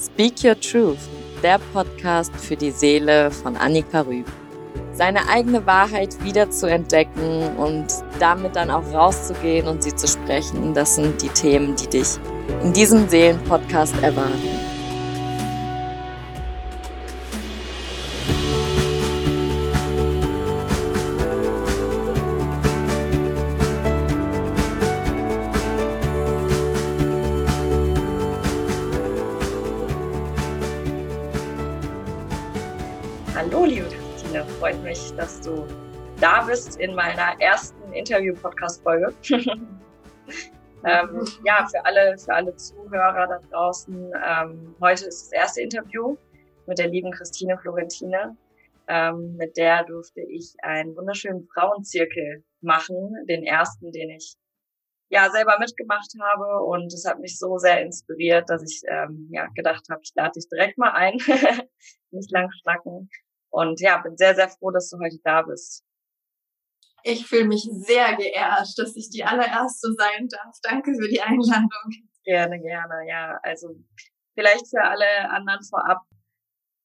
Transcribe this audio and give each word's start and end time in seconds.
Speak 0.00 0.44
Your 0.44 0.58
Truth, 0.60 0.98
der 1.42 1.58
Podcast 1.72 2.32
für 2.36 2.54
die 2.54 2.70
Seele 2.70 3.32
von 3.32 3.56
Annika 3.56 4.02
Rüb. 4.02 4.26
Seine 4.92 5.28
eigene 5.28 5.66
Wahrheit 5.66 6.22
wieder 6.22 6.48
zu 6.50 6.70
entdecken 6.70 7.56
und 7.56 7.86
damit 8.20 8.54
dann 8.54 8.70
auch 8.70 8.84
rauszugehen 8.92 9.66
und 9.66 9.82
sie 9.82 9.94
zu 9.94 10.06
sprechen, 10.06 10.72
das 10.72 10.94
sind 10.94 11.20
die 11.20 11.28
Themen, 11.30 11.74
die 11.74 11.88
dich 11.88 12.16
in 12.62 12.72
diesem 12.72 13.08
Seelenpodcast 13.08 14.00
erwarten. 14.00 14.67
In 36.78 36.94
meiner 36.94 37.40
ersten 37.40 37.92
Interview-Podcast-Folge. 37.92 39.12
ähm, 40.84 41.26
ja, 41.44 41.66
für 41.70 41.84
alle, 41.84 42.16
für 42.18 42.32
alle 42.32 42.54
Zuhörer 42.56 43.26
da 43.26 43.40
draußen. 43.50 44.12
Ähm, 44.24 44.74
heute 44.80 45.06
ist 45.06 45.24
das 45.24 45.32
erste 45.32 45.62
Interview 45.62 46.16
mit 46.66 46.78
der 46.78 46.88
lieben 46.88 47.10
Christine 47.10 47.58
Florentine. 47.58 48.36
Ähm, 48.86 49.36
mit 49.36 49.56
der 49.56 49.84
durfte 49.84 50.20
ich 50.20 50.54
einen 50.62 50.96
wunderschönen 50.96 51.46
Frauenzirkel 51.52 52.44
machen, 52.60 53.12
den 53.28 53.42
ersten, 53.42 53.90
den 53.92 54.10
ich 54.10 54.36
ja 55.10 55.30
selber 55.30 55.58
mitgemacht 55.58 56.10
habe 56.20 56.64
und 56.64 56.92
es 56.92 57.04
hat 57.06 57.18
mich 57.18 57.38
so 57.38 57.58
sehr 57.58 57.80
inspiriert, 57.82 58.48
dass 58.48 58.62
ich 58.62 58.82
ähm, 58.88 59.28
ja 59.30 59.46
gedacht 59.54 59.84
habe, 59.90 60.00
ich 60.02 60.12
lade 60.14 60.32
dich 60.36 60.48
direkt 60.48 60.78
mal 60.78 60.92
ein, 60.92 61.16
nicht 62.10 62.30
lang 62.30 62.50
schnacken 62.52 63.08
und 63.50 63.80
ja, 63.80 63.98
bin 63.98 64.16
sehr, 64.16 64.34
sehr 64.34 64.48
froh, 64.48 64.70
dass 64.70 64.90
du 64.90 64.98
heute 64.98 65.16
da 65.24 65.42
bist. 65.42 65.84
Ich 67.02 67.26
fühle 67.26 67.46
mich 67.46 67.68
sehr 67.70 68.16
geehrt, 68.16 68.68
dass 68.76 68.96
ich 68.96 69.10
die 69.10 69.24
allererste 69.24 69.92
sein 69.96 70.28
darf. 70.28 70.56
Danke 70.62 70.92
für 70.94 71.08
die 71.08 71.20
Einladung. 71.20 71.90
Gerne, 72.24 72.60
gerne, 72.60 73.08
ja. 73.08 73.38
Also 73.42 73.68
vielleicht 74.34 74.68
für 74.68 74.82
alle 74.82 75.30
anderen 75.30 75.62
vorab. 75.62 76.02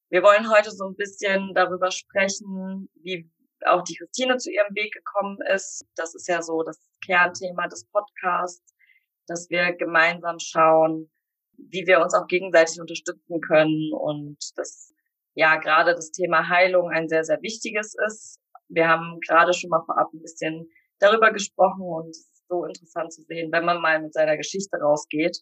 Wir 0.09 0.23
wollen 0.23 0.50
heute 0.52 0.72
so 0.72 0.86
ein 0.86 0.95
bisschen 0.95 1.53
darüber 1.53 1.91
sprechen, 1.91 2.89
wie 3.02 3.30
auch 3.66 3.84
die 3.84 3.95
Christine 3.95 4.38
zu 4.38 4.52
ihrem 4.52 4.73
Weg 4.75 4.94
gekommen 4.94 5.38
ist. 5.53 5.86
Das 5.95 6.16
ist 6.16 6.28
ja 6.28 6.41
so 6.41 6.64
das 6.64 6.80
Kernthema 7.06 7.67
des 7.67 7.86
Podcasts, 7.89 8.73
dass 9.28 9.50
wir 9.50 9.73
gemeinsam 9.73 10.38
schauen, 10.39 11.11
wie 11.58 11.86
wir 11.86 12.02
uns 12.02 12.14
auch 12.14 12.28
gegenseitig 12.28 12.80
unterstützen 12.80 13.41
können 13.41 13.91
und 13.94 14.38
das 14.56 14.94
ja 15.36 15.56
gerade 15.58 15.95
das 15.95 16.11
Thema 16.11 16.50
Heilung 16.50 16.89
ein 16.89 17.08
sehr, 17.08 17.23
sehr 17.23 17.41
wichtiges 17.41 17.95
ist. 18.06 18.39
Wir 18.69 18.88
haben 18.88 19.19
gerade 19.28 19.53
schon 19.53 19.69
mal 19.69 19.83
vorab 19.86 20.11
ein 20.14 20.22
bisschen 20.22 20.69
darüber 21.00 21.31
gesprochen 21.31 21.81
und 21.81 22.09
es 22.09 22.19
ist 22.19 22.47
so 22.47 22.66
interessant 22.66 23.14
zu 23.14 23.23
sehen, 23.23 23.52
wenn 23.52 23.66
man 23.66 23.81
mal 23.81 24.02
mit 24.02 24.14
seiner 24.14 24.38
Geschichte 24.38 24.78
rausgeht, 24.78 25.39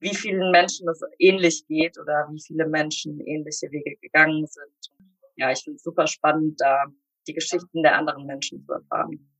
wie 0.00 0.14
vielen 0.14 0.50
Menschen 0.50 0.86
das 0.86 1.00
ähnlich 1.18 1.66
geht 1.66 1.98
oder 1.98 2.28
wie 2.30 2.40
viele 2.40 2.66
Menschen 2.66 3.20
ähnliche 3.20 3.70
Wege 3.70 3.96
gegangen 4.00 4.46
sind. 4.46 5.10
Ja, 5.36 5.50
ich 5.52 5.62
finde 5.62 5.76
es 5.76 5.82
super 5.82 6.06
spannend, 6.06 6.60
da 6.60 6.86
die 7.26 7.34
Geschichten 7.34 7.82
der 7.82 7.96
anderen 7.96 8.26
Menschen 8.26 8.64
zu 8.64 8.72
erfahren. 8.72 9.30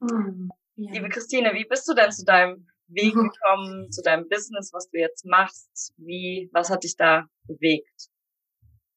Mhm, 0.00 0.50
ja. 0.76 0.92
Liebe 0.92 1.08
Christine, 1.08 1.52
wie 1.54 1.64
bist 1.64 1.88
du 1.88 1.94
denn 1.94 2.12
zu 2.12 2.24
deinem 2.24 2.66
Weg 2.88 3.14
mhm. 3.14 3.30
gekommen, 3.32 3.90
zu 3.90 4.02
deinem 4.02 4.28
Business, 4.28 4.72
was 4.72 4.88
du 4.90 4.98
jetzt 4.98 5.24
machst? 5.24 5.92
Wie, 5.96 6.48
was 6.52 6.70
hat 6.70 6.84
dich 6.84 6.96
da 6.96 7.26
bewegt? 7.46 8.08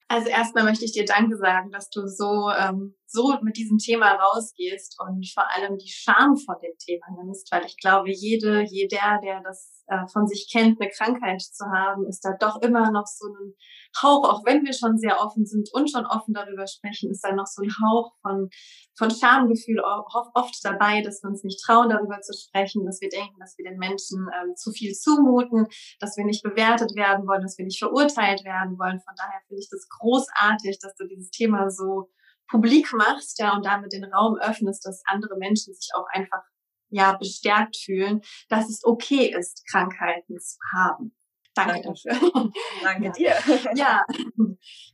Also 0.07 0.29
erstmal 0.29 0.63
möchte 0.63 0.85
ich 0.85 0.91
dir 0.91 1.05
Danke 1.05 1.38
sagen, 1.38 1.71
dass 1.71 1.89
du 1.89 2.05
so, 2.07 2.50
ähm, 2.51 2.95
so 3.13 3.38
mit 3.41 3.57
diesem 3.57 3.78
Thema 3.78 4.13
rausgehst 4.13 5.00
und 5.00 5.29
vor 5.31 5.46
allem 5.56 5.78
die 5.78 5.90
Scham 5.90 6.35
vor 6.35 6.57
dem 6.59 6.74
Thema 6.79 7.06
nimmst, 7.16 7.51
weil 7.51 7.63
ich 7.66 7.78
glaube, 7.78 8.12
jede, 8.12 8.63
jeder, 8.63 9.19
der 9.24 9.41
das 9.41 9.84
äh, 9.88 10.07
von 10.12 10.28
sich 10.28 10.50
kennt, 10.51 10.81
eine 10.81 10.90
Krankheit 10.90 11.41
zu 11.41 11.66
haben, 11.66 12.07
ist 12.07 12.22
da 12.25 12.35
doch 12.40 12.62
immer 12.62 12.91
noch 12.91 13.06
so 13.06 13.28
ein 13.28 13.53
Hauch, 14.01 14.28
auch 14.28 14.46
wenn 14.46 14.63
wir 14.66 14.74
schon 14.74 14.97
sehr 14.97 15.22
offen 15.22 15.46
sind 15.46 15.69
und 15.74 15.91
schon 15.91 16.06
offen 16.06 16.34
darüber 16.34 16.66
sprechen, 16.66 17.12
ist 17.12 17.24
da 17.24 17.31
noch 17.34 17.46
so 17.46 17.62
ein 17.62 17.69
Hauch 17.69 18.13
von, 18.22 18.50
von 18.97 19.12
Schamgefühl 19.12 19.80
oft 19.81 20.59
dabei, 20.63 21.01
dass 21.01 21.22
wir 21.22 21.30
uns 21.30 21.44
nicht 21.44 21.62
trauen, 21.63 21.90
darüber 21.90 22.19
zu 22.22 22.34
sprechen, 22.34 22.85
dass 22.85 23.01
wir 23.01 23.09
denken, 23.09 23.40
dass 23.40 23.57
wir 23.57 23.69
den 23.69 23.78
Menschen 23.78 24.28
ähm, 24.41 24.56
zu 24.56 24.72
viel 24.72 24.94
zumuten, 24.94 25.68
dass 26.00 26.18
wir 26.18 26.25
nicht 26.25 26.41
bewertet 26.41 26.95
werden 26.95 27.28
wollen, 27.28 27.41
dass 27.41 27.57
wir 27.57 27.66
nicht 27.66 27.80
verurteilt 27.80 28.44
werden 28.44 28.80
wollen. 28.80 29.00
Von 29.00 29.13
daher 29.16 29.41
finde 29.47 29.62
ich 29.62 29.69
das 29.69 29.88
großartig, 29.90 30.80
dass 30.80 30.95
du 30.95 31.07
dieses 31.07 31.30
Thema 31.30 31.69
so 31.69 32.09
publik 32.53 32.93
machst, 32.93 33.39
ja, 33.39 33.55
und 33.55 33.65
damit 33.65 33.93
den 33.93 34.05
Raum 34.05 34.37
öffnest, 34.37 34.85
dass 34.85 35.01
andere 35.07 35.37
Menschen 35.37 35.73
sich 35.73 35.89
auch 35.95 36.05
einfach 36.11 36.43
ja 36.89 37.13
bestärkt 37.17 37.75
fühlen, 37.75 38.21
dass 38.47 38.69
es 38.69 38.83
okay 38.83 39.33
ist, 39.35 39.63
Krankheiten 39.71 40.39
zu 40.39 40.57
haben. 40.71 41.15
Danke 41.55 41.81
dafür. 41.83 42.13
Danke 42.83 43.11
dir. 43.11 43.33
Ja. 43.75 44.05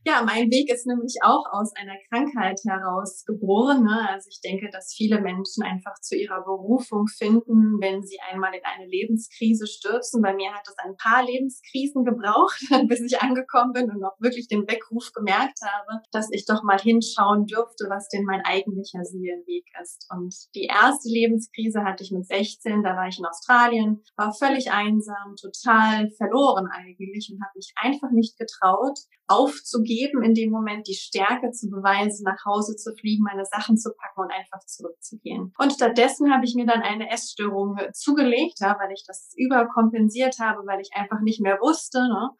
ja, 0.04 0.22
mein 0.24 0.50
Weg 0.50 0.72
ist 0.72 0.86
nämlich 0.86 1.16
auch 1.22 1.44
aus 1.52 1.72
einer 1.76 1.96
Krankheit 2.08 2.60
heraus 2.66 3.24
geboren. 3.26 3.84
Ne? 3.84 4.08
Also 4.08 4.28
ich 4.30 4.40
denke, 4.40 4.70
dass 4.70 4.94
viele 4.94 5.20
Menschen 5.20 5.62
einfach 5.62 5.94
zu 6.00 6.16
ihrer 6.16 6.42
Berufung 6.42 7.06
finden, 7.06 7.78
wenn 7.80 8.02
sie 8.02 8.18
einmal 8.30 8.54
in 8.54 8.64
eine 8.64 8.86
Lebenskrise 8.86 9.66
stürzen. 9.66 10.22
Bei 10.22 10.34
mir 10.34 10.52
hat 10.52 10.66
es 10.66 10.76
ein 10.78 10.96
paar 10.96 11.24
Lebenskrisen 11.24 12.04
gebraucht, 12.04 12.60
bis 12.88 13.00
ich 13.00 13.20
angekommen 13.20 13.72
bin 13.72 13.90
und 13.90 14.02
auch 14.04 14.18
wirklich 14.18 14.48
den 14.48 14.66
Weckruf 14.68 15.12
gemerkt 15.12 15.58
habe, 15.62 16.00
dass 16.12 16.28
ich 16.30 16.46
doch 16.46 16.62
mal 16.62 16.78
hinschauen 16.78 17.46
dürfte, 17.46 17.86
was 17.88 18.08
denn 18.08 18.24
mein 18.24 18.42
eigentlicher 18.44 19.04
Seelenweg 19.04 19.64
ist. 19.82 20.06
Und 20.10 20.34
die 20.54 20.64
erste 20.64 21.08
Lebenskrise 21.08 21.84
hatte 21.84 22.02
ich 22.04 22.12
mit 22.12 22.26
16, 22.26 22.82
da 22.82 22.96
war 22.96 23.08
ich 23.08 23.18
in 23.18 23.26
Australien, 23.26 24.02
war 24.16 24.32
völlig 24.32 24.70
einsam, 24.72 25.36
total 25.36 26.10
verloren 26.16 26.49
verloren 26.50 26.68
eigentlich 26.72 27.30
und 27.32 27.40
habe 27.42 27.52
mich 27.54 27.72
einfach 27.76 28.10
nicht 28.10 28.38
getraut, 28.38 28.98
aufzugeben, 29.26 30.22
in 30.22 30.34
dem 30.34 30.50
Moment 30.50 30.88
die 30.88 30.94
Stärke 30.94 31.50
zu 31.52 31.68
beweisen, 31.70 32.24
nach 32.24 32.44
Hause 32.44 32.76
zu 32.76 32.94
fliegen, 32.94 33.22
meine 33.22 33.44
Sachen 33.44 33.76
zu 33.76 33.90
packen 33.94 34.22
und 34.22 34.32
einfach 34.32 34.64
zurückzugehen. 34.66 35.52
Und 35.58 35.72
stattdessen 35.72 36.32
habe 36.32 36.44
ich 36.44 36.54
mir 36.54 36.66
dann 36.66 36.82
eine 36.82 37.10
Essstörung 37.10 37.78
zugelegt, 37.92 38.60
ja, 38.60 38.76
weil 38.80 38.92
ich 38.92 39.04
das 39.06 39.32
überkompensiert 39.36 40.38
habe, 40.40 40.66
weil 40.66 40.80
ich 40.80 40.90
einfach 40.94 41.20
nicht 41.20 41.40
mehr 41.40 41.58
wusste. 41.60 42.00
Ne? 42.00 42.30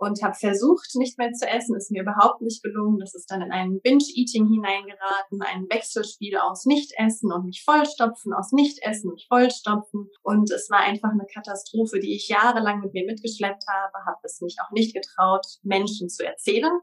Und 0.00 0.22
habe 0.22 0.34
versucht, 0.34 0.94
nicht 0.94 1.18
mehr 1.18 1.32
zu 1.32 1.46
essen. 1.46 1.76
Ist 1.76 1.90
mir 1.90 2.02
überhaupt 2.02 2.40
nicht 2.40 2.62
gelungen. 2.62 2.98
Das 2.98 3.14
ist 3.14 3.30
dann 3.30 3.42
in 3.42 3.52
einen 3.52 3.82
Binge-Eating 3.82 4.48
hineingeraten, 4.48 5.42
ein 5.42 5.66
Wechselspiel 5.68 6.38
aus 6.38 6.64
Nicht-Essen 6.64 7.30
und 7.30 7.44
mich 7.44 7.62
vollstopfen, 7.62 8.32
aus 8.32 8.50
Nicht-Essen, 8.52 9.12
mich 9.12 9.26
vollstopfen. 9.28 10.08
Und 10.22 10.50
es 10.50 10.70
war 10.70 10.80
einfach 10.80 11.10
eine 11.10 11.26
Katastrophe, 11.32 12.00
die 12.00 12.16
ich 12.16 12.28
jahrelang 12.28 12.80
mit 12.80 12.94
mir 12.94 13.04
mitgeschleppt 13.04 13.64
habe, 13.68 14.06
habe 14.06 14.20
es 14.22 14.40
mich 14.40 14.56
auch 14.64 14.70
nicht 14.70 14.94
getraut, 14.94 15.44
Menschen 15.62 16.08
zu 16.08 16.24
erzählen 16.24 16.80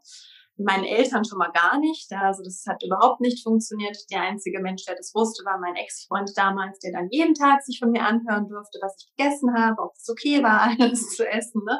meinen 0.57 0.83
Eltern 0.83 1.23
schon 1.25 1.37
mal 1.37 1.51
gar 1.51 1.79
nicht. 1.79 2.11
Also 2.11 2.43
das 2.43 2.63
hat 2.67 2.83
überhaupt 2.83 3.21
nicht 3.21 3.43
funktioniert. 3.43 3.97
Der 4.11 4.21
einzige 4.21 4.59
Mensch, 4.59 4.85
der 4.85 4.95
das 4.95 5.13
wusste, 5.13 5.45
war 5.45 5.59
mein 5.59 5.75
Ex-Freund 5.75 6.31
damals, 6.35 6.79
der 6.79 6.91
dann 6.91 7.07
jeden 7.11 7.33
Tag 7.33 7.61
sich 7.63 7.79
von 7.79 7.91
mir 7.91 8.03
anhören 8.03 8.47
durfte, 8.47 8.79
was 8.81 8.95
ich 8.99 9.15
gegessen 9.15 9.53
habe, 9.55 9.81
ob 9.81 9.93
es 9.95 10.09
okay 10.09 10.41
war, 10.43 10.61
alles 10.79 11.15
zu 11.15 11.27
essen. 11.27 11.61
Ne? 11.65 11.79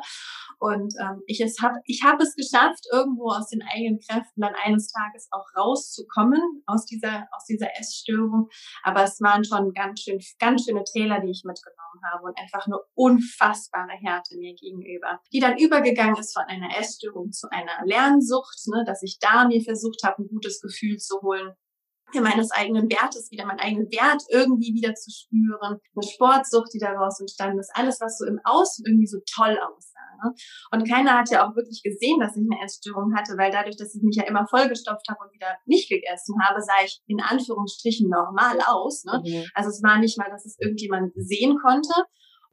Und 0.60 0.94
ähm, 1.00 1.22
ich 1.28 1.42
es 1.42 1.60
hab, 1.62 1.74
ich 1.86 2.04
habe 2.04 2.24
es 2.24 2.36
geschafft, 2.36 2.86
irgendwo 2.92 3.30
aus 3.30 3.50
den 3.50 3.62
eigenen 3.62 4.00
Kräften 4.00 4.42
dann 4.42 4.54
eines 4.64 4.92
Tages 4.92 5.28
auch 5.32 5.46
rauszukommen 5.56 6.64
aus 6.66 6.86
dieser 6.86 7.28
aus 7.32 7.46
dieser 7.46 7.78
Essstörung. 7.80 8.50
Aber 8.84 9.04
es 9.04 9.22
waren 9.22 9.44
schon 9.44 9.74
ganz 9.74 10.02
schön 10.02 10.20
ganz 10.40 10.66
schöne 10.66 10.84
Täler, 10.84 11.20
die 11.20 11.32
ich 11.32 11.44
mitgenommen 11.46 12.02
habe 12.12 12.24
und 12.24 12.38
einfach 12.38 12.66
eine 12.66 12.80
unfassbare 12.96 13.92
Härte 14.02 14.38
mir 14.38 14.56
gegenüber, 14.56 15.20
die 15.32 15.40
dann 15.40 15.58
übergegangen 15.58 16.18
ist 16.18 16.34
von 16.34 16.44
einer 16.48 16.78
Essstörung 16.78 17.32
zu 17.32 17.50
einer 17.52 17.86
Lernsucht, 17.86 18.67
ne, 18.68 18.84
dass 18.86 19.04
ich 19.04 19.18
da 19.20 19.48
mir 19.48 19.62
versucht 19.62 20.04
habe, 20.04 20.24
ein 20.24 20.28
gutes 20.28 20.62
Gefühl 20.62 20.98
zu 20.98 21.22
holen 21.22 21.54
mir 22.14 22.22
meines 22.22 22.52
eigenen 22.52 22.90
Wertes 22.90 23.32
wieder, 23.32 23.46
meinen 23.46 23.60
eigenen 23.60 23.92
Wert 23.92 24.24
irgendwie 24.30 24.74
wieder 24.74 24.94
zu 24.94 25.12
spüren, 25.12 25.80
eine 25.96 26.08
Sportsucht, 26.08 26.74
die 26.74 26.80
daraus 26.80 27.20
entstanden 27.20 27.60
ist, 27.60 27.72
alles, 27.74 28.00
was 28.00 28.18
so 28.18 28.26
im 28.26 28.40
Außen 28.44 28.86
irgendwie 28.86 29.08
so 29.08 29.18
toll 29.36 29.58
aussah. 29.60 30.00
Ne? 30.24 30.34
Und 30.72 30.90
keiner 30.90 31.18
hat 31.18 31.30
ja 31.30 31.48
auch 31.48 31.56
wirklich 31.56 31.84
gesehen, 31.84 32.20
dass 32.20 32.36
ich 32.36 32.46
eine 32.50 32.64
Essstörung 32.64 33.16
hatte, 33.16 33.38
weil 33.38 33.52
dadurch, 33.52 33.78
dass 33.78 33.94
ich 33.94 34.02
mich 34.02 34.16
ja 34.16 34.24
immer 34.24 34.48
vollgestopft 34.48 35.08
habe 35.10 35.20
und 35.26 35.34
wieder 35.34 35.58
nicht 35.66 35.90
gegessen 35.90 36.36
habe, 36.42 36.62
sah 36.62 36.84
ich 36.84 37.02
in 37.08 37.22
Anführungsstrichen 37.22 38.10
normal 38.10 38.58
aus. 38.66 39.04
Ne? 39.04 39.22
Mhm. 39.24 39.46
Also 39.54 39.70
es 39.70 39.84
war 39.84 40.00
nicht 40.00 40.18
mal, 40.18 40.30
dass 40.30 40.46
es 40.46 40.58
irgendjemand 40.60 41.12
sehen 41.16 41.58
konnte. 41.62 41.94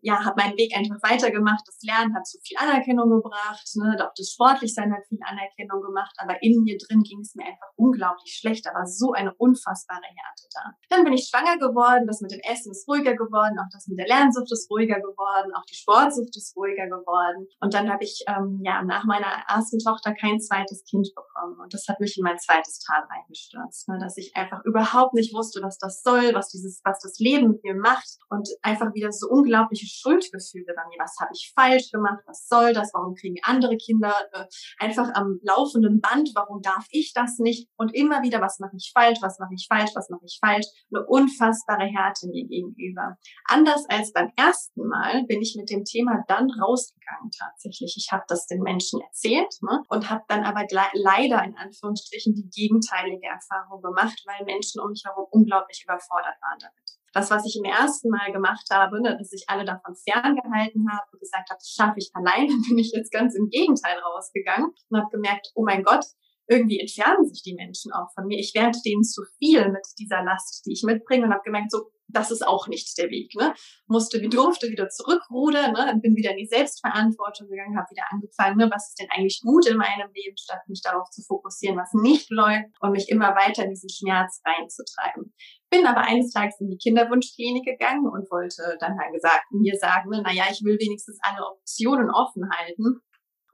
Ja, 0.05 0.23
habe 0.23 0.37
meinen 0.37 0.57
Weg 0.59 0.77
einfach 0.77 1.01
weitergemacht. 1.01 1.65
Das 1.67 1.81
Lernen 1.81 2.15
hat 2.15 2.27
so 2.27 2.39
viel 2.45 2.59
Anerkennung 2.59 3.09
gebracht, 3.09 3.65
ne? 3.77 3.97
auch 4.05 4.13
das 4.15 4.29
Sportlichsein 4.37 4.93
hat 4.93 5.01
viel 5.09 5.19
Anerkennung 5.25 5.81
gemacht, 5.81 6.15
aber 6.19 6.37
in 6.43 6.63
mir 6.63 6.77
drin 6.77 7.03
ging 7.03 7.21
es 7.21 7.35
mir 7.35 7.47
einfach 7.47 7.73
unglaublich 7.77 8.37
schlecht. 8.37 8.67
Da 8.67 8.75
war 8.75 8.87
so 8.87 9.13
eine 9.13 9.33
unfassbare 9.35 10.05
Härte 10.05 10.45
da. 10.53 10.61
Dann 10.91 11.05
bin 11.05 11.15
ich 11.15 11.29
schwanger 11.29 11.57
geworden, 11.57 12.07
das 12.07 12.21
mit 12.21 12.33
dem 12.33 12.41
Essen 12.45 12.71
ist 12.73 12.87
ruhiger 12.87 13.17
geworden, 13.17 13.57
auch 13.59 13.73
das 13.73 13.89
mit 13.89 13.99
der 13.99 14.07
Lernsucht 14.07 14.53
ist 14.53 14.71
ruhiger 14.71 15.01
geworden, 15.01 15.53
auch 15.57 15.65
die 15.65 15.75
Sportsucht 15.75 16.37
ist 16.37 16.55
ruhiger 16.55 16.87
geworden. 16.87 17.49
Und 17.61 17.73
dann 17.73 17.91
habe 17.91 18.05
ich 18.05 18.25
ähm, 18.29 18.61
ja 18.63 18.83
nach 18.83 19.05
meiner 19.05 19.33
ersten 19.49 19.79
Tochter 19.79 20.13
kein 20.13 20.39
zweites 20.39 20.85
Kind 20.85 21.09
bekommen. 21.17 21.57
Und 21.61 21.73
das 21.73 21.89
hat 21.89 22.01
mich 22.01 22.19
in 22.19 22.25
mein 22.25 22.39
zweites 22.39 22.79
Tal 22.81 23.09
reingestürzt, 23.09 23.89
ne? 23.89 23.97
dass 23.99 24.19
ich 24.19 24.37
einfach 24.37 24.63
überhaupt 24.65 25.15
nicht 25.15 25.33
wusste, 25.33 25.63
was 25.63 25.79
das 25.79 26.03
soll, 26.03 26.35
was 26.35 26.51
dieses, 26.51 26.83
was 26.85 27.01
das 27.01 27.19
Leben 27.19 27.53
mit 27.53 27.65
mir 27.65 27.75
macht 27.75 28.19
und 28.29 28.47
einfach 28.61 28.93
wieder 28.93 29.11
so 29.11 29.29
unglaubliche 29.31 29.94
Schuldgefühle 29.95 30.75
bei 30.75 30.83
mir. 30.89 30.99
Was 30.99 31.17
habe 31.21 31.31
ich 31.35 31.53
falsch 31.55 31.91
gemacht? 31.91 32.23
Was 32.27 32.47
soll 32.49 32.73
das? 32.73 32.93
Warum 32.95 33.15
kriegen 33.15 33.37
andere 33.43 33.77
Kinder 33.77 34.15
äh, 34.33 34.47
einfach 34.79 35.11
am 35.15 35.41
laufenden 35.43 36.01
Band? 36.01 36.31
Warum 36.35 36.63
darf 36.63 36.87
ich 36.91 37.13
das 37.15 37.39
nicht? 37.39 37.69
Und 37.77 37.95
immer 37.95 38.23
wieder, 38.23 38.41
was 38.41 38.59
mache 38.59 38.77
ich 38.77 38.93
falsch? 38.93 39.19
Was 39.23 39.39
mache 39.39 39.55
ich 39.55 39.67
falsch? 39.69 39.91
Was 39.95 40.11
mache 40.11 40.25
ich 40.25 40.39
falsch? 40.41 40.67
Eine 40.93 41.07
unfassbare 41.07 41.87
Härte 41.87 42.29
mir 42.29 42.47
gegenüber. 42.47 43.17
Anders 43.47 43.85
als 43.89 44.13
beim 44.13 44.31
ersten 44.37 44.87
Mal 44.87 45.25
bin 45.25 45.41
ich 45.43 45.57
mit 45.57 45.71
dem 45.71 45.85
Thema 45.85 46.25
dann 46.29 46.51
rausgegangen 46.51 47.31
tatsächlich. 47.31 47.95
Ich 47.97 48.13
habe 48.13 48.25
das 48.29 48.47
den 48.47 48.63
Menschen 48.63 49.01
erzählt 49.01 49.55
ne? 49.63 49.83
und 49.89 50.11
habe 50.11 50.25
dann 50.29 50.45
aber 50.45 50.67
leider 50.95 51.43
in 51.45 51.57
Anführungsstrichen 51.57 52.35
die 52.35 52.49
gegenteilige 52.49 53.27
Erfahrung 53.27 53.83
gemacht, 53.83 54.23
weil 54.27 54.45
Menschen 54.45 54.81
um 54.81 54.91
mich 54.91 55.03
herum 55.05 55.27
unglaublich 55.31 55.83
überfordert 55.85 56.37
waren 56.41 56.59
damit. 56.61 56.94
Das, 57.15 57.31
was 57.31 57.47
ich 57.47 57.57
im 57.57 57.65
ersten 57.65 58.11
Mal 58.11 58.33
gemacht 58.33 58.67
habe, 58.71 59.01
ne, 59.01 59.17
dass 59.17 59.33
ich 59.33 59.45
alle 59.47 59.65
davon 59.65 59.95
ferngehalten 59.95 60.91
habe 60.91 61.07
und 61.13 61.21
gesagt 61.21 61.49
habe, 61.49 61.59
das 61.59 61.71
schaffe 61.71 61.99
ich 61.99 62.11
allein, 62.13 62.49
dann 62.49 62.63
bin 62.69 62.79
ich 62.79 62.93
jetzt 62.93 63.13
ganz 63.13 63.35
im 63.35 63.49
Gegenteil 63.49 63.99
rausgegangen 63.99 64.71
und 64.91 64.99
habe 64.99 65.11
gemerkt, 65.11 65.53
oh 65.55 65.65
mein 65.65 65.85
Gott, 65.85 66.05
irgendwie 66.47 66.81
entfernen 66.81 67.25
sich 67.25 67.43
die 67.43 67.55
Menschen 67.55 67.93
auch 67.93 68.13
von 68.15 68.27
mir. 68.27 68.39
Ich 68.39 68.53
werde 68.55 68.79
denen 68.85 69.03
zu 69.03 69.23
viel 69.39 69.71
mit 69.71 69.87
dieser 69.99 70.23
Last, 70.23 70.67
die 70.67 70.73
ich 70.73 70.83
mitbringe 70.83 71.25
und 71.25 71.33
habe 71.33 71.43
gemerkt, 71.45 71.71
so 71.71 71.91
das 72.09 72.31
ist 72.31 72.47
auch 72.47 72.69
nicht 72.69 72.97
der 72.99 73.11
Weg. 73.11 73.35
Ne? 73.35 73.55
Musste, 73.87 74.21
wie 74.21 74.29
durfte 74.29 74.69
wieder 74.69 74.89
zurückrudern, 74.89 75.73
ne? 75.73 75.99
bin 76.01 76.17
wieder 76.17 76.33
in 76.33 76.39
die 76.39 76.47
Selbstverantwortung 76.47 77.49
gegangen, 77.49 77.77
habe 77.77 77.91
wieder 77.91 78.05
angefangen, 78.11 78.57
ne? 78.57 78.71
was 78.73 78.89
ist 78.89 79.01
denn 79.01 79.09
eigentlich 79.11 79.41
gut 79.43 79.67
in 79.67 79.77
meinem 79.77 80.11
Leben, 80.15 80.37
statt 80.37 80.61
mich 80.69 80.83
darauf 80.83 81.09
zu 81.11 81.23
fokussieren, 81.23 81.77
was 81.77 81.93
nicht 81.93 82.31
läuft 82.31 82.67
und 82.81 82.93
mich 82.93 83.09
immer 83.09 83.35
weiter 83.35 83.65
in 83.65 83.71
diesen 83.71 83.91
Schmerz 83.91 84.41
reinzutreiben. 84.45 85.35
Bin 85.71 85.87
aber 85.87 86.03
eines 86.03 86.31
Tages 86.31 86.61
in 86.61 86.69
die 86.69 86.79
Kinderwunschklinik 86.79 87.65
gegangen 87.65 88.07
und 88.07 88.31
wollte 88.31 88.77
dann 88.79 88.99
halt 88.99 89.13
gesagt, 89.13 89.45
mir 89.51 89.77
sagen, 89.77 90.11
ne, 90.11 90.23
naja, 90.23 90.45
ich 90.51 90.63
will 90.63 90.79
wenigstens 90.79 91.19
alle 91.23 91.45
Optionen 91.45 92.11
offen 92.11 92.49
halten. 92.51 93.01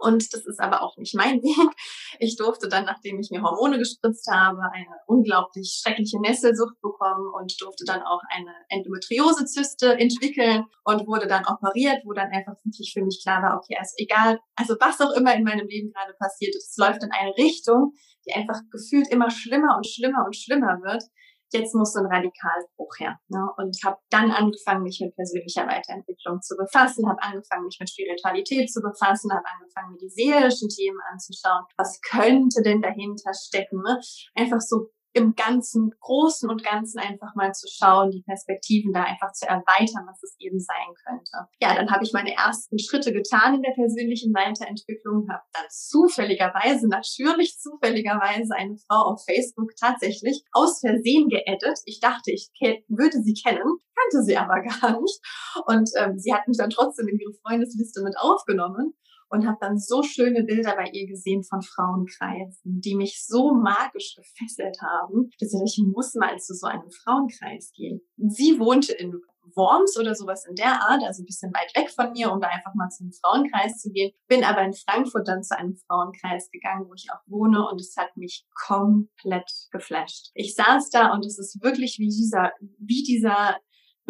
Und 0.00 0.32
das 0.32 0.46
ist 0.46 0.60
aber 0.60 0.82
auch 0.82 0.96
nicht 0.96 1.14
mein 1.14 1.42
Weg. 1.42 1.70
Ich 2.18 2.36
durfte 2.36 2.68
dann, 2.68 2.84
nachdem 2.84 3.20
ich 3.20 3.30
mir 3.30 3.42
Hormone 3.42 3.78
gespritzt 3.78 4.28
habe, 4.30 4.62
eine 4.72 4.96
unglaublich 5.06 5.78
schreckliche 5.80 6.20
Nesselsucht 6.20 6.80
bekommen 6.80 7.30
und 7.38 7.54
durfte 7.60 7.84
dann 7.84 8.02
auch 8.02 8.20
eine 8.30 8.52
Endometriosezyste 8.68 9.98
entwickeln 9.98 10.64
und 10.84 11.06
wurde 11.06 11.26
dann 11.26 11.44
operiert, 11.46 12.02
wo 12.04 12.12
dann 12.12 12.30
einfach 12.30 12.54
wirklich 12.64 12.92
für 12.92 13.02
mich 13.04 13.20
klar 13.22 13.42
war, 13.42 13.58
okay, 13.58 13.76
also 13.78 13.94
egal, 13.98 14.38
also 14.56 14.74
was 14.80 15.00
auch 15.00 15.12
immer 15.12 15.34
in 15.34 15.44
meinem 15.44 15.68
Leben 15.68 15.92
gerade 15.92 16.14
passiert 16.18 16.54
es 16.56 16.76
läuft 16.76 17.02
in 17.02 17.10
eine 17.12 17.36
Richtung, 17.36 17.92
die 18.26 18.32
einfach 18.32 18.60
gefühlt 18.70 19.08
immer 19.10 19.30
schlimmer 19.30 19.76
und 19.76 19.86
schlimmer 19.86 20.24
und 20.24 20.36
schlimmer 20.36 20.80
wird 20.82 21.04
jetzt 21.52 21.74
muss 21.74 21.92
so 21.92 22.00
ein 22.00 22.06
Radikalbruch 22.06 22.98
her. 22.98 23.18
Ne? 23.28 23.46
Und 23.56 23.76
habe 23.84 23.98
dann 24.10 24.30
angefangen, 24.30 24.82
mich 24.82 25.00
mit 25.00 25.14
persönlicher 25.14 25.66
Weiterentwicklung 25.66 26.40
zu 26.42 26.56
befassen, 26.56 27.08
habe 27.08 27.22
angefangen, 27.22 27.64
mich 27.64 27.78
mit 27.80 27.90
Spiritualität 27.90 28.70
zu 28.70 28.80
befassen, 28.80 29.32
habe 29.32 29.44
angefangen, 29.46 29.92
mir 29.92 29.98
die 29.98 30.10
seelischen 30.10 30.68
Themen 30.68 30.98
anzuschauen. 31.10 31.64
Was 31.76 32.00
könnte 32.00 32.62
denn 32.62 32.82
dahinter 32.82 33.32
stecken? 33.34 33.82
Ne? 33.82 34.00
Einfach 34.34 34.60
so 34.60 34.90
im 35.12 35.34
ganzen 35.34 35.90
Großen 36.00 36.48
und 36.48 36.62
Ganzen 36.62 36.98
einfach 36.98 37.34
mal 37.34 37.52
zu 37.52 37.66
schauen, 37.68 38.10
die 38.10 38.22
Perspektiven 38.22 38.92
da 38.92 39.02
einfach 39.02 39.32
zu 39.32 39.46
erweitern, 39.46 40.06
was 40.06 40.22
es 40.22 40.36
eben 40.38 40.60
sein 40.60 40.94
könnte. 41.04 41.48
Ja, 41.60 41.74
dann 41.74 41.90
habe 41.90 42.04
ich 42.04 42.12
meine 42.12 42.34
ersten 42.34 42.78
Schritte 42.78 43.12
getan 43.12 43.54
in 43.54 43.62
der 43.62 43.72
persönlichen 43.72 44.32
Weiterentwicklung, 44.32 45.28
habe 45.28 45.42
dann 45.52 45.66
zufälligerweise, 45.70 46.88
natürlich 46.88 47.58
zufälligerweise 47.58 48.54
eine 48.54 48.76
Frau 48.76 49.12
auf 49.12 49.24
Facebook 49.24 49.72
tatsächlich 49.78 50.44
aus 50.52 50.80
Versehen 50.80 51.28
geedit. 51.28 51.80
Ich 51.86 52.00
dachte, 52.00 52.30
ich 52.30 52.50
würde 52.88 53.22
sie 53.22 53.34
kennen, 53.34 53.78
kannte 54.00 54.24
sie 54.24 54.36
aber 54.36 54.62
gar 54.62 55.00
nicht. 55.00 55.20
Und 55.66 55.90
ähm, 55.98 56.18
sie 56.18 56.32
hat 56.32 56.46
mich 56.46 56.58
dann 56.58 56.70
trotzdem 56.70 57.08
in 57.08 57.18
ihre 57.18 57.34
Freundesliste 57.42 58.02
mit 58.02 58.14
aufgenommen 58.18 58.94
und 59.30 59.46
habe 59.46 59.58
dann 59.60 59.78
so 59.78 60.02
schöne 60.02 60.42
Bilder 60.42 60.76
bei 60.76 60.90
ihr 60.92 61.06
gesehen 61.06 61.42
von 61.42 61.62
Frauenkreisen, 61.62 62.80
die 62.80 62.96
mich 62.96 63.24
so 63.24 63.54
magisch 63.54 64.16
gefesselt 64.16 64.76
haben, 64.82 65.30
dass 65.38 65.54
ich, 65.64 65.82
muss 65.86 66.14
mal 66.14 66.38
zu 66.38 66.54
so 66.54 66.66
einem 66.66 66.90
Frauenkreis 66.90 67.72
gehen. 67.74 68.00
Sie 68.16 68.58
wohnte 68.58 68.92
in 68.92 69.14
Worms 69.54 69.98
oder 69.98 70.14
sowas 70.14 70.44
in 70.46 70.54
der 70.54 70.82
Art, 70.82 71.02
also 71.02 71.22
ein 71.22 71.26
bisschen 71.26 71.52
weit 71.52 71.74
weg 71.74 71.90
von 71.90 72.12
mir, 72.12 72.30
um 72.32 72.40
da 72.40 72.48
einfach 72.48 72.74
mal 72.74 72.88
zum 72.90 73.10
Frauenkreis 73.12 73.78
zu 73.78 73.90
gehen. 73.90 74.12
Bin 74.28 74.44
aber 74.44 74.62
in 74.62 74.74
Frankfurt 74.74 75.26
dann 75.28 75.42
zu 75.42 75.56
einem 75.56 75.76
Frauenkreis 75.86 76.50
gegangen, 76.50 76.86
wo 76.88 76.94
ich 76.94 77.06
auch 77.12 77.22
wohne 77.26 77.66
und 77.68 77.80
es 77.80 77.96
hat 77.96 78.16
mich 78.16 78.46
komplett 78.66 79.50
geflasht. 79.70 80.30
Ich 80.34 80.54
saß 80.54 80.90
da 80.90 81.12
und 81.12 81.24
es 81.24 81.38
ist 81.38 81.62
wirklich 81.62 81.98
wie 81.98 82.08
dieser, 82.08 82.52
wie 82.78 83.02
dieser 83.02 83.56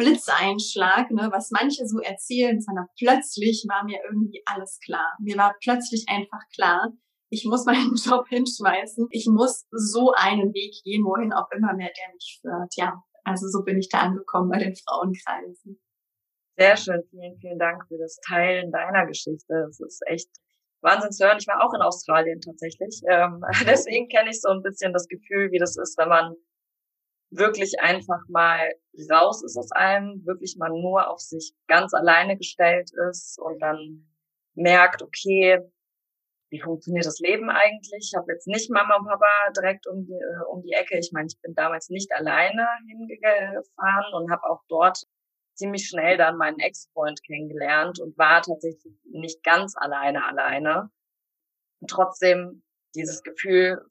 Blitzeinschlag, 0.01 1.11
ne, 1.11 1.29
was 1.31 1.51
manche 1.51 1.85
so 1.85 1.99
erzählen, 1.99 2.59
sondern 2.59 2.87
plötzlich 2.97 3.65
war 3.69 3.83
mir 3.83 3.99
irgendwie 4.09 4.41
alles 4.45 4.79
klar. 4.83 5.15
Mir 5.19 5.37
war 5.37 5.55
plötzlich 5.61 6.05
einfach 6.09 6.41
klar, 6.55 6.91
ich 7.29 7.45
muss 7.45 7.65
meinen 7.65 7.95
Job 8.05 8.27
hinschmeißen. 8.27 9.07
Ich 9.11 9.27
muss 9.27 9.67
so 9.71 10.11
einen 10.13 10.53
Weg 10.53 10.73
gehen, 10.83 11.03
wohin 11.05 11.33
auch 11.33 11.49
immer 11.55 11.73
mehr 11.73 11.91
der 11.95 12.13
mich 12.13 12.39
führt. 12.41 12.75
Ja, 12.75 13.01
also 13.23 13.47
so 13.47 13.63
bin 13.63 13.77
ich 13.77 13.89
da 13.89 13.99
angekommen 13.99 14.49
bei 14.49 14.59
den 14.59 14.75
Frauenkreisen. 14.75 15.79
Sehr 16.57 16.77
schön. 16.77 17.03
Vielen, 17.09 17.37
vielen 17.39 17.59
Dank 17.59 17.87
für 17.87 17.97
das 17.97 18.19
Teilen 18.27 18.71
deiner 18.71 19.05
Geschichte. 19.05 19.67
Es 19.69 19.79
ist 19.79 20.01
echt 20.07 20.29
Wahnsinn 20.81 21.11
zu 21.11 21.25
hören. 21.25 21.37
Ich 21.39 21.47
war 21.47 21.63
auch 21.63 21.73
in 21.73 21.81
Australien 21.81 22.41
tatsächlich. 22.41 23.01
Ähm, 23.07 23.41
deswegen 23.65 24.09
kenne 24.09 24.29
ich 24.29 24.41
so 24.41 24.49
ein 24.49 24.61
bisschen 24.61 24.93
das 24.93 25.07
Gefühl, 25.07 25.51
wie 25.51 25.59
das 25.59 25.77
ist, 25.77 25.97
wenn 25.97 26.09
man 26.09 26.35
wirklich 27.31 27.79
einfach 27.79 28.21
mal 28.27 28.69
raus 29.09 29.43
ist 29.43 29.57
aus 29.57 29.71
allem, 29.71 30.25
wirklich 30.25 30.57
mal 30.57 30.69
nur 30.69 31.09
auf 31.09 31.19
sich 31.19 31.53
ganz 31.67 31.93
alleine 31.93 32.37
gestellt 32.37 32.91
ist 33.09 33.39
und 33.39 33.59
dann 33.61 34.05
merkt, 34.53 35.01
okay, 35.01 35.59
wie 36.49 36.59
funktioniert 36.59 37.05
das 37.05 37.19
Leben 37.19 37.49
eigentlich? 37.49 38.11
Ich 38.11 38.13
habe 38.17 38.33
jetzt 38.33 38.47
nicht 38.47 38.69
Mama 38.69 38.97
und 38.97 39.07
Papa 39.07 39.25
direkt 39.55 39.87
um 39.87 40.05
die, 40.05 40.11
äh, 40.11 40.43
um 40.51 40.61
die 40.61 40.73
Ecke. 40.73 40.99
Ich 40.99 41.11
meine, 41.13 41.27
ich 41.27 41.39
bin 41.41 41.55
damals 41.55 41.89
nicht 41.89 42.11
alleine 42.13 42.67
hingefahren 42.85 44.13
und 44.13 44.29
habe 44.29 44.43
auch 44.43 44.61
dort 44.67 45.01
ziemlich 45.53 45.87
schnell 45.87 46.17
dann 46.17 46.35
meinen 46.35 46.59
Ex-Freund 46.59 47.23
kennengelernt 47.23 47.99
und 48.01 48.17
war 48.17 48.41
tatsächlich 48.41 48.93
nicht 49.05 49.43
ganz 49.43 49.75
alleine 49.77 50.25
alleine. 50.25 50.89
Und 51.79 51.89
trotzdem 51.89 52.63
dieses 52.95 53.23
Gefühl 53.23 53.81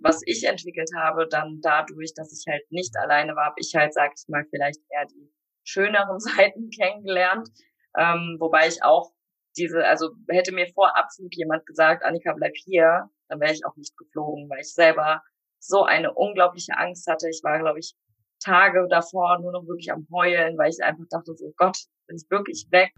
was 0.00 0.22
ich 0.24 0.44
entwickelt 0.44 0.90
habe, 0.96 1.26
dann 1.28 1.60
dadurch, 1.62 2.12
dass 2.14 2.32
ich 2.32 2.50
halt 2.50 2.62
nicht 2.70 2.96
alleine 2.96 3.34
war, 3.34 3.46
habe 3.46 3.60
ich 3.60 3.74
halt, 3.74 3.94
sag 3.94 4.12
ich 4.16 4.28
mal, 4.28 4.44
vielleicht 4.50 4.80
eher 4.90 5.06
die 5.06 5.32
schöneren 5.64 6.18
Seiten 6.20 6.70
kennengelernt. 6.70 7.48
Ähm, 7.96 8.36
wobei 8.38 8.68
ich 8.68 8.82
auch 8.82 9.12
diese, 9.56 9.84
also 9.86 10.10
hätte 10.28 10.52
mir 10.52 10.66
vor 10.74 10.96
Abflug 10.96 11.34
jemand 11.34 11.64
gesagt, 11.64 12.04
Annika, 12.04 12.34
bleib 12.34 12.52
hier, 12.54 13.08
dann 13.28 13.40
wäre 13.40 13.52
ich 13.52 13.64
auch 13.64 13.74
nicht 13.76 13.96
geflogen, 13.96 14.48
weil 14.50 14.60
ich 14.60 14.74
selber 14.74 15.22
so 15.58 15.84
eine 15.84 16.12
unglaubliche 16.12 16.76
Angst 16.76 17.06
hatte. 17.06 17.28
Ich 17.30 17.40
war, 17.42 17.58
glaube 17.58 17.78
ich, 17.78 17.94
Tage 18.38 18.86
davor 18.90 19.38
nur 19.40 19.52
noch 19.52 19.66
wirklich 19.66 19.90
am 19.90 20.06
Heulen, 20.12 20.58
weil 20.58 20.70
ich 20.70 20.84
einfach 20.84 21.06
dachte, 21.08 21.34
so 21.34 21.52
Gott, 21.56 21.78
bin 22.06 22.16
ich 22.16 22.30
wirklich 22.30 22.68
weg. 22.70 22.92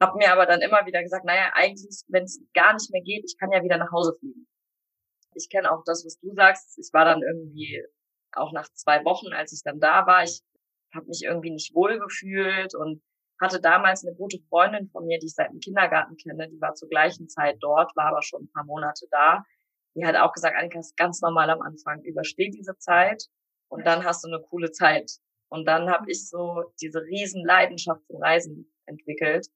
Hab 0.00 0.14
mir 0.14 0.32
aber 0.32 0.46
dann 0.46 0.60
immer 0.60 0.86
wieder 0.86 1.02
gesagt, 1.02 1.24
naja, 1.24 1.50
eigentlich, 1.54 2.04
wenn 2.06 2.22
es 2.22 2.40
gar 2.54 2.74
nicht 2.74 2.88
mehr 2.92 3.02
geht, 3.02 3.24
ich 3.26 3.36
kann 3.36 3.50
ja 3.50 3.64
wieder 3.64 3.78
nach 3.78 3.90
Hause 3.90 4.14
fliegen 4.20 4.47
ich 5.38 5.48
kenne 5.50 5.70
auch 5.72 5.82
das, 5.84 6.04
was 6.04 6.18
du 6.20 6.34
sagst. 6.34 6.78
Ich 6.78 6.90
war 6.92 7.04
dann 7.04 7.22
irgendwie 7.22 7.82
auch 8.32 8.52
nach 8.52 8.68
zwei 8.74 9.04
Wochen, 9.04 9.32
als 9.32 9.52
ich 9.52 9.62
dann 9.62 9.80
da 9.80 10.06
war, 10.06 10.22
ich 10.24 10.40
habe 10.94 11.06
mich 11.06 11.22
irgendwie 11.22 11.50
nicht 11.50 11.74
wohl 11.74 11.98
gefühlt 11.98 12.74
und 12.74 13.02
hatte 13.40 13.60
damals 13.60 14.04
eine 14.04 14.16
gute 14.16 14.38
Freundin 14.48 14.88
von 14.88 15.06
mir, 15.06 15.18
die 15.18 15.26
ich 15.26 15.34
seit 15.34 15.50
dem 15.50 15.60
Kindergarten 15.60 16.16
kenne, 16.16 16.48
die 16.48 16.60
war 16.60 16.74
zur 16.74 16.88
gleichen 16.88 17.28
Zeit 17.28 17.56
dort, 17.60 17.94
war 17.96 18.06
aber 18.06 18.22
schon 18.22 18.44
ein 18.44 18.52
paar 18.52 18.64
Monate 18.64 19.06
da. 19.10 19.44
Die 19.94 20.04
hat 20.04 20.16
auch 20.16 20.32
gesagt, 20.32 20.56
Annika, 20.56 20.78
ist 20.80 20.96
ganz 20.96 21.20
normal 21.20 21.50
am 21.50 21.62
Anfang, 21.62 22.02
übersteh 22.02 22.50
diese 22.50 22.76
Zeit 22.78 23.24
und 23.68 23.86
dann 23.86 24.04
hast 24.04 24.24
du 24.24 24.28
eine 24.28 24.42
coole 24.42 24.72
Zeit. 24.72 25.10
Und 25.50 25.66
dann 25.66 25.88
habe 25.88 26.10
ich 26.10 26.28
so 26.28 26.64
diese 26.80 27.00
riesen 27.02 27.44
Leidenschaft 27.44 28.04
zum 28.06 28.20
Reisen 28.20 28.72
entwickelt 28.86 29.48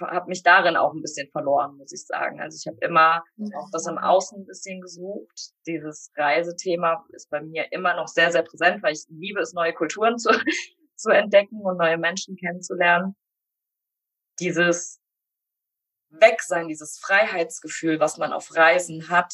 habe 0.00 0.28
mich 0.28 0.42
darin 0.42 0.76
auch 0.76 0.92
ein 0.92 1.02
bisschen 1.02 1.28
verloren, 1.30 1.76
muss 1.76 1.92
ich 1.92 2.06
sagen. 2.06 2.40
Also 2.40 2.56
ich 2.60 2.66
habe 2.66 2.78
immer 2.80 3.22
auch 3.56 3.70
das 3.72 3.86
im 3.86 3.98
Außen 3.98 4.40
ein 4.40 4.46
bisschen 4.46 4.80
gesucht. 4.80 5.52
Dieses 5.66 6.10
Reisethema 6.16 7.04
ist 7.12 7.30
bei 7.30 7.40
mir 7.40 7.72
immer 7.72 7.94
noch 7.94 8.08
sehr, 8.08 8.32
sehr 8.32 8.42
präsent, 8.42 8.82
weil 8.82 8.92
ich 8.92 9.04
liebe 9.08 9.40
es, 9.40 9.52
neue 9.52 9.74
Kulturen 9.74 10.18
zu, 10.18 10.30
zu 10.96 11.10
entdecken 11.10 11.60
und 11.62 11.78
neue 11.78 11.98
Menschen 11.98 12.36
kennenzulernen. 12.36 13.16
dieses 14.40 15.00
Wegsein, 16.10 16.68
dieses 16.68 16.98
Freiheitsgefühl, 16.98 18.00
was 18.00 18.16
man 18.16 18.32
auf 18.32 18.54
Reisen 18.56 19.08
hat, 19.08 19.32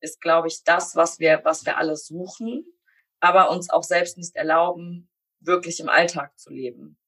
ist, 0.00 0.20
glaube 0.20 0.48
ich, 0.48 0.62
das, 0.64 0.94
was 0.96 1.18
wir, 1.18 1.40
was 1.44 1.66
wir 1.66 1.78
alle 1.78 1.96
suchen, 1.96 2.64
aber 3.20 3.50
uns 3.50 3.70
auch 3.70 3.82
selbst 3.82 4.16
nicht 4.16 4.36
erlauben, 4.36 5.10
wirklich 5.40 5.80
im 5.80 5.88
Alltag 5.88 6.38
zu 6.38 6.50
leben. 6.50 6.98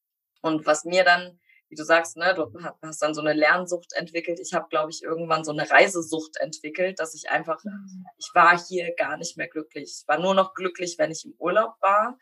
Und 0.42 0.66
was 0.66 0.84
mir 0.84 1.04
dann, 1.04 1.38
wie 1.68 1.74
du 1.74 1.84
sagst, 1.84 2.16
ne, 2.16 2.34
du 2.34 2.52
hast 2.82 3.02
dann 3.02 3.14
so 3.14 3.20
eine 3.20 3.32
Lernsucht 3.32 3.92
entwickelt. 3.94 4.38
Ich 4.40 4.54
habe, 4.54 4.68
glaube 4.68 4.90
ich, 4.90 5.02
irgendwann 5.02 5.44
so 5.44 5.52
eine 5.52 5.68
Reisesucht 5.68 6.36
entwickelt, 6.38 7.00
dass 7.00 7.14
ich 7.14 7.30
einfach, 7.30 7.62
mhm. 7.64 8.06
ich 8.18 8.30
war 8.34 8.58
hier 8.58 8.94
gar 8.94 9.16
nicht 9.16 9.36
mehr 9.36 9.48
glücklich. 9.48 10.00
Ich 10.00 10.08
war 10.08 10.18
nur 10.18 10.34
noch 10.34 10.54
glücklich, 10.54 10.96
wenn 10.98 11.10
ich 11.10 11.24
im 11.24 11.34
Urlaub 11.38 11.74
war 11.80 12.18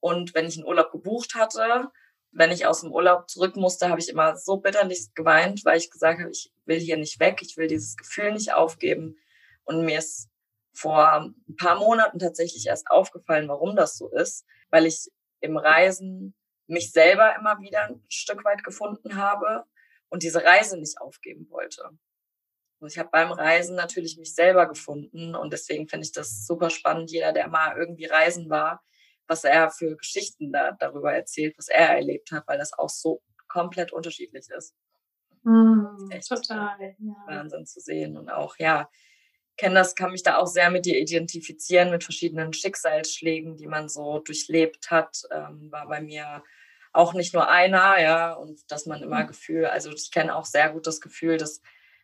und 0.00 0.34
wenn 0.34 0.46
ich 0.46 0.56
einen 0.56 0.66
Urlaub 0.66 0.92
gebucht 0.92 1.34
hatte 1.34 1.90
wenn 2.34 2.50
ich 2.50 2.66
aus 2.66 2.80
dem 2.80 2.92
Urlaub 2.92 3.30
zurück 3.30 3.56
musste, 3.56 3.88
habe 3.88 4.00
ich 4.00 4.08
immer 4.08 4.36
so 4.36 4.56
bitterlich 4.56 5.14
geweint, 5.14 5.64
weil 5.64 5.78
ich 5.78 5.90
gesagt 5.90 6.20
habe, 6.20 6.30
ich 6.30 6.52
will 6.64 6.78
hier 6.78 6.96
nicht 6.96 7.20
weg, 7.20 7.38
ich 7.42 7.56
will 7.56 7.68
dieses 7.68 7.96
Gefühl 7.96 8.32
nicht 8.32 8.52
aufgeben. 8.52 9.16
Und 9.62 9.84
mir 9.84 9.98
ist 9.98 10.28
vor 10.72 11.12
ein 11.12 11.34
paar 11.56 11.78
Monaten 11.78 12.18
tatsächlich 12.18 12.66
erst 12.66 12.90
aufgefallen, 12.90 13.48
warum 13.48 13.76
das 13.76 13.96
so 13.96 14.10
ist, 14.10 14.44
weil 14.70 14.86
ich 14.86 15.08
im 15.40 15.56
Reisen 15.56 16.34
mich 16.66 16.92
selber 16.92 17.34
immer 17.36 17.60
wieder 17.60 17.84
ein 17.84 18.02
Stück 18.08 18.44
weit 18.44 18.64
gefunden 18.64 19.16
habe 19.16 19.64
und 20.08 20.22
diese 20.22 20.44
Reise 20.44 20.78
nicht 20.78 21.00
aufgeben 21.00 21.48
wollte. 21.50 21.90
Und 22.80 22.92
ich 22.92 22.98
habe 22.98 23.08
beim 23.10 23.32
Reisen 23.32 23.76
natürlich 23.76 24.18
mich 24.18 24.34
selber 24.34 24.66
gefunden 24.66 25.34
und 25.34 25.52
deswegen 25.52 25.88
finde 25.88 26.06
ich 26.06 26.12
das 26.12 26.46
super 26.46 26.70
spannend. 26.70 27.10
Jeder, 27.10 27.32
der 27.32 27.48
mal 27.48 27.76
irgendwie 27.76 28.06
reisen 28.06 28.50
war, 28.50 28.82
was 29.26 29.44
er 29.44 29.70
für 29.70 29.96
Geschichten 29.96 30.52
da, 30.52 30.72
darüber 30.72 31.12
erzählt, 31.12 31.56
was 31.56 31.68
er 31.68 31.96
erlebt 31.96 32.30
hat, 32.30 32.46
weil 32.46 32.58
das 32.58 32.72
auch 32.72 32.90
so 32.90 33.22
komplett 33.48 33.92
unterschiedlich 33.92 34.48
ist. 34.50 34.74
Mm, 35.44 36.10
ist 36.10 36.28
total. 36.28 36.96
Ja. 36.98 37.14
Wahnsinn 37.26 37.66
zu 37.66 37.80
sehen. 37.80 38.16
Und 38.16 38.30
auch, 38.30 38.56
ja, 38.58 38.88
kenne 39.56 39.76
das, 39.76 39.94
kann 39.94 40.12
mich 40.12 40.22
da 40.22 40.36
auch 40.36 40.46
sehr 40.46 40.70
mit 40.70 40.86
dir 40.86 40.98
identifizieren, 40.98 41.90
mit 41.90 42.04
verschiedenen 42.04 42.52
Schicksalsschlägen, 42.52 43.56
die 43.56 43.66
man 43.66 43.88
so 43.88 44.18
durchlebt 44.18 44.90
hat. 44.90 45.22
Ähm, 45.30 45.70
war 45.70 45.88
bei 45.88 46.00
mir 46.00 46.42
auch 46.92 47.12
nicht 47.12 47.34
nur 47.34 47.48
einer, 47.48 48.00
ja, 48.00 48.32
und 48.32 48.60
dass 48.70 48.86
man 48.86 49.02
immer 49.02 49.24
mhm. 49.24 49.28
Gefühl, 49.28 49.66
also 49.66 49.90
ich 49.90 50.10
kenne 50.10 50.34
auch 50.34 50.44
sehr 50.44 50.70
gut 50.70 50.86
das 50.86 51.00
Gefühl, 51.00 51.36
dass 51.36 51.60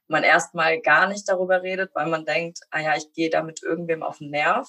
man 0.08 0.24
erstmal 0.24 0.80
gar 0.80 1.06
nicht 1.06 1.28
darüber 1.28 1.62
redet, 1.62 1.94
weil 1.94 2.08
man 2.08 2.24
denkt, 2.24 2.58
ah 2.70 2.80
ja, 2.80 2.96
ich 2.96 3.12
gehe 3.12 3.30
da 3.30 3.42
mit 3.42 3.62
irgendwem 3.62 4.02
auf 4.02 4.18
den 4.18 4.30
Nerv. 4.30 4.68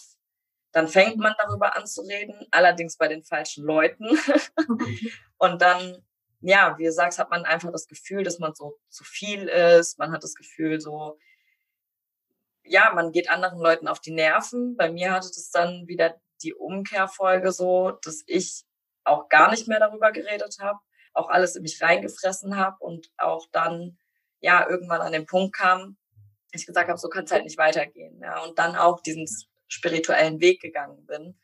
Dann 0.72 0.88
fängt 0.88 1.18
man 1.18 1.34
darüber 1.40 1.76
an 1.76 1.88
zu 1.88 2.02
reden, 2.02 2.36
allerdings 2.52 2.96
bei 2.98 3.08
den 3.08 3.24
falschen 3.24 3.66
Leuten. 3.66 4.08
und 5.38 5.62
dann, 5.62 6.06
ja, 6.42 6.78
wie 6.78 6.86
du 6.86 6.92
sagst, 6.92 7.18
hat 7.18 7.32
man 7.32 7.44
einfach 7.44 7.72
das 7.72 7.88
Gefühl, 7.88 8.24
dass 8.24 8.40
man 8.40 8.54
so 8.54 8.78
zu 8.90 9.04
viel 9.04 9.48
ist. 9.48 9.98
Man 9.98 10.12
hat 10.12 10.24
das 10.24 10.36
Gefühl, 10.36 10.80
so, 10.80 11.18
ja, 12.72 12.94
man 12.94 13.12
geht 13.12 13.30
anderen 13.30 13.60
Leuten 13.60 13.88
auf 13.88 14.00
die 14.00 14.12
Nerven. 14.12 14.78
Bei 14.78 14.90
mir 14.90 15.12
hatte 15.12 15.28
das 15.28 15.52
dann 15.52 15.88
wieder 15.88 16.16
die 16.42 16.54
Umkehrfolge 16.54 17.52
so, 17.52 17.92
dass 18.04 18.24
ich 18.28 18.64
auch 19.04 19.28
gar 19.30 19.52
nicht 19.52 19.68
mehr 19.68 19.80
darüber 19.80 20.12
geredet 20.12 20.58
habe, 20.62 20.80
auch 21.14 21.30
alles 21.30 21.56
in 21.56 21.64
mich 21.64 21.82
reingefressen 21.82 22.56
habe 22.56 22.78
und 22.80 23.12
auch 23.18 23.48
dann, 23.52 23.98
ja, 24.40 24.68
irgendwann 24.70 25.02
an 25.02 25.12
den 25.12 25.26
Punkt 25.26 25.56
kam, 25.56 25.98
ich 26.54 26.66
gesagt 26.66 26.88
habe, 26.90 26.98
so 26.98 27.10
kann 27.10 27.26
es 27.26 27.32
halt 27.32 27.44
nicht 27.44 27.58
weitergehen. 27.58 28.20
Ja, 28.22 28.42
und 28.44 28.58
dann 28.58 28.76
auch 28.76 29.02
diesen 29.02 29.26
spirituellen 29.68 30.40
Weg 30.40 30.62
gegangen 30.62 31.06
bin. 31.06 31.40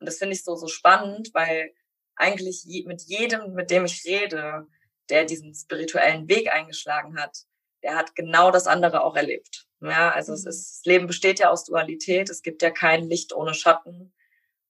Und 0.00 0.06
das 0.06 0.18
finde 0.18 0.34
ich 0.34 0.44
so, 0.44 0.56
so 0.56 0.66
spannend, 0.66 1.30
weil 1.32 1.72
eigentlich 2.16 2.64
je, 2.64 2.84
mit 2.86 3.02
jedem, 3.02 3.54
mit 3.54 3.70
dem 3.70 3.84
ich 3.84 4.04
rede, 4.04 4.66
der 5.08 5.24
diesen 5.24 5.54
spirituellen 5.54 6.28
Weg 6.28 6.52
eingeschlagen 6.52 7.20
hat, 7.20 7.44
der 7.82 7.96
hat 7.96 8.14
genau 8.14 8.50
das 8.50 8.66
andere 8.66 9.02
auch 9.02 9.16
erlebt. 9.16 9.66
Ja, 9.82 10.10
also 10.10 10.32
es 10.32 10.44
mhm. 10.44 10.50
ist, 10.50 10.76
das 10.78 10.84
Leben 10.84 11.06
besteht 11.06 11.40
ja 11.40 11.50
aus 11.50 11.64
Dualität. 11.64 12.30
Es 12.30 12.42
gibt 12.42 12.62
ja 12.62 12.70
kein 12.70 13.08
Licht 13.08 13.32
ohne 13.34 13.54
Schatten. 13.54 14.14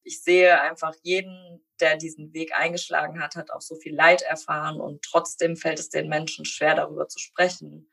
Ich 0.04 0.22
sehe 0.22 0.60
einfach 0.60 0.94
jeden, 1.02 1.64
der 1.80 1.96
diesen 1.96 2.32
Weg 2.32 2.56
eingeschlagen 2.56 3.22
hat, 3.22 3.36
hat 3.36 3.50
auch 3.50 3.60
so 3.60 3.76
viel 3.76 3.94
Leid 3.94 4.22
erfahren 4.22 4.80
und 4.80 5.02
trotzdem 5.02 5.56
fällt 5.56 5.78
es 5.78 5.90
den 5.90 6.08
Menschen 6.08 6.44
schwer, 6.44 6.74
darüber 6.74 7.08
zu 7.08 7.18
sprechen. 7.18 7.88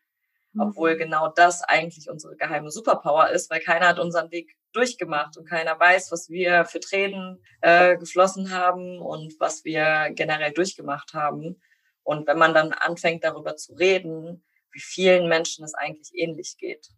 Obwohl 0.58 0.96
mhm. 0.96 1.00
genau 1.00 1.28
das 1.28 1.62
eigentlich 1.62 2.10
unsere 2.10 2.36
geheime 2.36 2.72
Superpower 2.72 3.30
ist, 3.30 3.52
weil 3.52 3.60
keiner 3.60 3.90
hat 3.90 4.00
unseren 4.00 4.32
Weg 4.32 4.56
durchgemacht 4.72 5.38
und 5.38 5.48
keiner 5.48 5.80
weiß, 5.80 6.12
was 6.12 6.30
wir 6.30 6.66
für 6.66 6.80
Tränen 6.80 7.44
äh, 7.62 7.98
geflossen 7.98 8.52
haben 8.52 9.00
und 9.00 9.36
was 9.40 9.64
wir 9.64 10.10
generell 10.12 10.52
durchgemacht 10.52 11.14
haben. 11.14 11.62
Und 12.04 12.28
wenn 12.28 12.40
man 12.40 12.56
dann 12.56 12.72
anfängt, 12.74 13.24
darüber 13.24 13.56
zu 13.58 13.74
reden, 13.74 14.44
wie 14.72 14.80
vielen 14.80 15.28
Menschen 15.28 15.64
es 15.64 15.74
eigentlich 15.76 16.12
ähnlich 16.14 16.58
geht. 16.58 16.90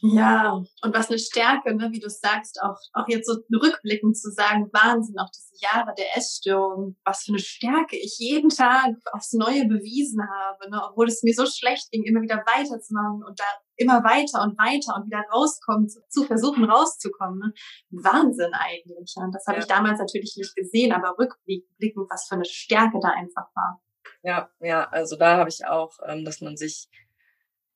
Ja, 0.00 0.62
und 0.82 0.94
was 0.94 1.08
eine 1.08 1.18
Stärke, 1.18 1.74
ne, 1.74 1.88
wie 1.92 2.00
du 2.00 2.10
sagst, 2.10 2.60
auch, 2.62 2.78
auch 2.92 3.08
jetzt 3.08 3.26
so 3.26 3.38
rückblickend 3.54 4.16
zu 4.16 4.30
sagen, 4.30 4.68
Wahnsinn, 4.72 5.18
auch 5.18 5.30
diese 5.30 5.54
Jahre 5.62 5.94
der 5.96 6.16
Essstörung, 6.16 6.96
was 7.04 7.24
für 7.24 7.32
eine 7.32 7.38
Stärke 7.38 7.96
ich 7.96 8.16
jeden 8.18 8.50
Tag 8.50 8.90
aufs 9.12 9.32
Neue 9.32 9.66
bewiesen 9.66 10.22
habe, 10.22 10.70
ne, 10.70 10.82
obwohl 10.90 11.08
es 11.08 11.22
mir 11.22 11.34
so 11.34 11.46
schlecht 11.46 11.90
ging, 11.90 12.04
immer 12.04 12.20
wieder 12.20 12.44
weiterzumachen 12.46 13.24
und 13.24 13.38
da 13.40 13.44
immer 13.76 14.04
weiter 14.04 14.42
und 14.42 14.58
weiter 14.58 14.94
und 14.96 15.06
wieder 15.06 15.24
rauskommen, 15.32 15.88
zu, 15.88 16.00
zu 16.08 16.24
versuchen 16.24 16.64
rauszukommen. 16.64 17.38
Ne? 17.38 17.52
Wahnsinn 17.90 18.52
eigentlich. 18.52 19.14
Und 19.16 19.34
das 19.34 19.46
habe 19.46 19.58
ja. 19.58 19.62
ich 19.62 19.68
damals 19.68 19.98
natürlich 19.98 20.34
nicht 20.36 20.54
gesehen, 20.54 20.92
aber 20.92 21.16
rückblickend, 21.18 22.08
was 22.10 22.26
für 22.28 22.36
eine 22.36 22.44
Stärke 22.44 22.98
da 23.00 23.08
einfach 23.08 23.48
war. 23.54 23.80
Ja, 24.22 24.48
ja, 24.60 24.88
also 24.88 25.16
da 25.16 25.36
habe 25.36 25.50
ich 25.50 25.66
auch, 25.66 25.98
ähm, 26.06 26.24
dass 26.24 26.40
man 26.40 26.56
sich 26.56 26.88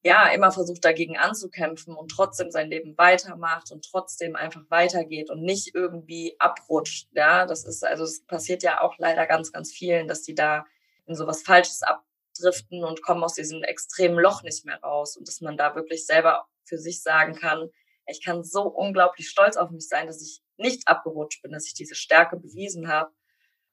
ja, 0.08 0.28
immer 0.30 0.50
versucht 0.50 0.82
dagegen 0.86 1.18
anzukämpfen 1.18 1.94
und 1.94 2.10
trotzdem 2.10 2.50
sein 2.50 2.70
Leben 2.70 2.96
weitermacht 2.96 3.70
und 3.70 3.84
trotzdem 3.84 4.36
einfach 4.36 4.62
weitergeht 4.70 5.28
und 5.28 5.42
nicht 5.42 5.74
irgendwie 5.74 6.34
abrutscht. 6.38 7.08
Ja, 7.12 7.44
das 7.44 7.64
ist, 7.66 7.84
also 7.84 8.04
es 8.04 8.24
passiert 8.24 8.62
ja 8.62 8.80
auch 8.80 8.94
leider 8.96 9.26
ganz, 9.26 9.52
ganz 9.52 9.70
vielen, 9.70 10.08
dass 10.08 10.22
die 10.22 10.34
da 10.34 10.64
in 11.04 11.14
sowas 11.14 11.42
Falsches 11.42 11.82
abdriften 11.82 12.84
und 12.84 13.02
kommen 13.02 13.22
aus 13.22 13.34
diesem 13.34 13.62
extremen 13.62 14.18
Loch 14.18 14.42
nicht 14.42 14.64
mehr 14.64 14.80
raus 14.80 15.14
und 15.14 15.28
dass 15.28 15.42
man 15.42 15.58
da 15.58 15.74
wirklich 15.74 16.06
selber 16.06 16.46
für 16.64 16.78
sich 16.78 17.02
sagen 17.02 17.34
kann, 17.34 17.68
ich 18.06 18.24
kann 18.24 18.42
so 18.42 18.62
unglaublich 18.62 19.28
stolz 19.28 19.58
auf 19.58 19.70
mich 19.70 19.88
sein, 19.88 20.06
dass 20.06 20.22
ich 20.22 20.40
nicht 20.56 20.88
abgerutscht 20.88 21.42
bin, 21.42 21.52
dass 21.52 21.66
ich 21.66 21.74
diese 21.74 21.94
Stärke 21.94 22.38
bewiesen 22.38 22.88
habe 22.88 23.12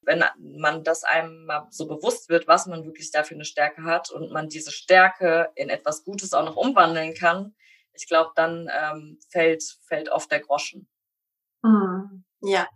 wenn 0.06 0.24
man 0.40 0.84
das 0.84 1.04
einem 1.04 1.46
mal 1.46 1.68
so 1.72 1.88
bewusst 1.88 2.30
wird, 2.30 2.48
was 2.48 2.66
man 2.68 2.86
wirklich 2.86 3.12
dafür 3.12 3.36
eine 3.36 3.46
Stärke 3.46 3.84
hat 3.84 4.12
und 4.12 4.32
man 4.32 4.50
diese 4.50 4.72
Stärke 4.72 5.50
in 5.56 5.70
etwas 5.70 6.04
Gutes 6.04 6.34
auch 6.34 6.46
noch 6.46 6.56
umwandeln 6.56 7.14
kann, 7.14 7.56
ich 7.94 8.08
glaube, 8.08 8.32
dann 8.36 8.70
ähm, 8.72 9.20
fällt, 9.30 9.64
fällt 9.88 10.10
oft 10.10 10.32
der 10.32 10.42
Groschen. 10.42 10.88
Mhm. 11.64 12.24
Ja. 12.42 12.68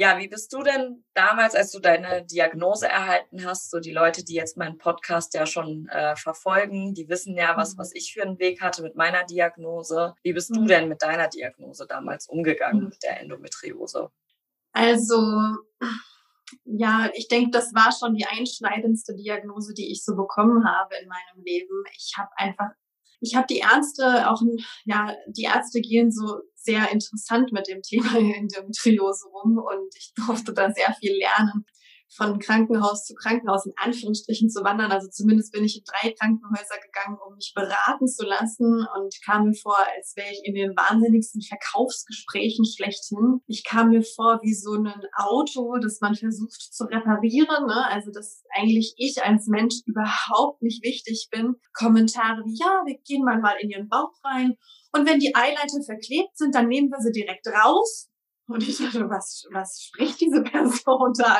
Ja, 0.00 0.16
wie 0.18 0.28
bist 0.28 0.52
du 0.52 0.62
denn 0.62 1.04
damals, 1.14 1.56
als 1.56 1.72
du 1.72 1.80
deine 1.80 2.24
Diagnose 2.24 2.86
erhalten 2.86 3.44
hast, 3.44 3.68
so 3.68 3.80
die 3.80 3.90
Leute, 3.90 4.24
die 4.24 4.34
jetzt 4.34 4.56
meinen 4.56 4.78
Podcast 4.78 5.34
ja 5.34 5.44
schon 5.44 5.88
äh, 5.88 6.14
verfolgen, 6.14 6.94
die 6.94 7.08
wissen 7.08 7.36
ja, 7.36 7.56
was, 7.56 7.74
mhm. 7.74 7.78
was 7.78 7.92
ich 7.94 8.12
für 8.12 8.22
einen 8.22 8.38
Weg 8.38 8.60
hatte 8.60 8.82
mit 8.82 8.94
meiner 8.94 9.24
Diagnose. 9.24 10.14
Wie 10.22 10.32
bist 10.32 10.54
du 10.54 10.60
mhm. 10.60 10.66
denn 10.68 10.88
mit 10.88 11.02
deiner 11.02 11.26
Diagnose 11.26 11.84
damals 11.88 12.28
umgegangen, 12.28 12.84
mhm. 12.84 12.88
mit 12.90 13.02
der 13.02 13.20
Endometriose? 13.20 14.12
Also, 14.70 15.56
ja, 16.64 17.10
ich 17.14 17.28
denke, 17.28 17.50
das 17.50 17.74
war 17.74 17.92
schon 17.92 18.14
die 18.14 18.26
einschneidendste 18.26 19.14
Diagnose, 19.14 19.74
die 19.74 19.90
ich 19.90 20.04
so 20.04 20.16
bekommen 20.16 20.64
habe 20.64 20.94
in 21.02 21.08
meinem 21.08 21.44
Leben. 21.44 21.84
Ich 21.96 22.14
habe 22.16 22.30
einfach, 22.36 22.70
ich 23.20 23.34
habe 23.34 23.46
die 23.48 23.58
Ärzte 23.58 24.30
auch, 24.30 24.40
ja, 24.84 25.14
die 25.28 25.44
Ärzte 25.44 25.80
gehen 25.80 26.10
so 26.10 26.40
sehr 26.54 26.90
interessant 26.90 27.52
mit 27.52 27.68
dem 27.68 27.82
Thema 27.82 28.16
Endometriose 28.36 29.28
rum 29.28 29.58
und 29.58 29.94
ich 29.96 30.12
durfte 30.14 30.52
da 30.52 30.70
sehr 30.72 30.94
viel 30.94 31.16
lernen 31.16 31.64
von 32.10 32.38
Krankenhaus 32.38 33.04
zu 33.04 33.14
Krankenhaus 33.14 33.66
in 33.66 33.72
Anführungsstrichen 33.76 34.48
zu 34.48 34.64
wandern. 34.64 34.90
Also 34.90 35.08
zumindest 35.08 35.52
bin 35.52 35.64
ich 35.64 35.76
in 35.76 35.84
drei 35.84 36.12
Krankenhäuser 36.12 36.76
gegangen, 36.82 37.18
um 37.26 37.34
mich 37.34 37.52
beraten 37.54 38.06
zu 38.06 38.24
lassen 38.24 38.86
und 38.96 39.14
kam 39.24 39.44
mir 39.44 39.54
vor, 39.54 39.76
als 39.96 40.14
wäre 40.16 40.30
ich 40.32 40.40
in 40.44 40.54
den 40.54 40.70
wahnsinnigsten 40.70 41.42
Verkaufsgesprächen 41.42 42.64
schlechthin. 42.64 43.40
Ich 43.46 43.64
kam 43.64 43.90
mir 43.90 44.02
vor 44.02 44.40
wie 44.42 44.54
so 44.54 44.74
ein 44.74 44.92
Auto, 45.16 45.76
das 45.78 46.00
man 46.00 46.14
versucht 46.14 46.74
zu 46.74 46.84
reparieren. 46.84 47.66
Ne? 47.66 47.86
Also 47.90 48.10
dass 48.10 48.42
eigentlich 48.54 48.94
ich 48.96 49.22
als 49.22 49.46
Mensch 49.46 49.76
überhaupt 49.86 50.62
nicht 50.62 50.82
wichtig 50.84 51.28
bin. 51.30 51.54
Kommentare 51.72 52.42
wie, 52.44 52.58
ja, 52.58 52.82
wir 52.86 52.98
gehen 53.04 53.24
mal 53.24 53.38
mal 53.40 53.56
in 53.60 53.70
ihren 53.70 53.88
Bauch 53.88 54.12
rein. 54.24 54.56
Und 54.92 55.06
wenn 55.06 55.18
die 55.18 55.34
Eileiter 55.34 55.82
verklebt 55.84 56.36
sind, 56.36 56.54
dann 56.54 56.68
nehmen 56.68 56.88
wir 56.88 57.00
sie 57.00 57.12
direkt 57.12 57.46
raus 57.48 58.08
und 58.48 58.66
ich 58.66 58.78
dachte, 58.78 59.08
was, 59.10 59.44
was 59.52 59.82
spricht 59.82 60.20
diese 60.20 60.42
Person 60.42 61.12
da? 61.16 61.38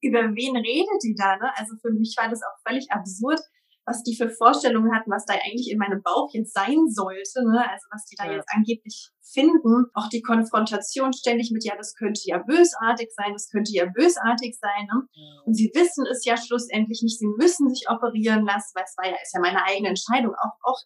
Über 0.00 0.20
wen 0.34 0.56
redet 0.56 1.02
die 1.02 1.14
da? 1.16 1.36
Ne? 1.36 1.50
Also 1.56 1.76
für 1.80 1.92
mich 1.92 2.14
war 2.18 2.28
das 2.28 2.40
auch 2.42 2.56
völlig 2.66 2.90
absurd, 2.90 3.40
was 3.86 4.02
die 4.02 4.16
für 4.16 4.28
Vorstellungen 4.30 4.92
hatten, 4.92 5.10
was 5.10 5.24
da 5.26 5.34
eigentlich 5.34 5.70
in 5.70 5.78
meinem 5.78 6.02
Bauch 6.02 6.28
jetzt 6.32 6.52
sein 6.52 6.88
sollte, 6.88 7.44
ne? 7.46 7.60
also 7.60 7.86
was 7.92 8.04
die 8.06 8.16
da 8.16 8.26
ja. 8.26 8.32
jetzt 8.32 8.48
angeblich 8.52 9.12
finden. 9.22 9.86
Auch 9.94 10.08
die 10.08 10.22
Konfrontation 10.22 11.12
ständig 11.12 11.50
mit, 11.52 11.64
ja, 11.64 11.76
das 11.76 11.94
könnte 11.94 12.20
ja 12.24 12.38
bösartig 12.38 13.10
sein, 13.14 13.32
das 13.32 13.48
könnte 13.48 13.72
ja 13.72 13.86
bösartig 13.86 14.58
sein. 14.58 14.86
Ne? 14.90 15.06
Ja. 15.12 15.42
Und 15.44 15.54
sie 15.54 15.70
wissen 15.74 16.04
es 16.10 16.24
ja 16.24 16.36
schlussendlich 16.36 17.02
nicht, 17.02 17.18
sie 17.18 17.30
müssen 17.38 17.70
sich 17.70 17.88
operieren 17.88 18.44
lassen, 18.44 18.72
weil 18.74 18.84
es 18.84 18.96
war 18.96 19.06
ja, 19.06 19.16
ist 19.22 19.34
ja 19.34 19.40
meine 19.40 19.62
eigene 19.62 19.90
Entscheidung, 19.90 20.34
auch, 20.34 20.56
auch 20.62 20.80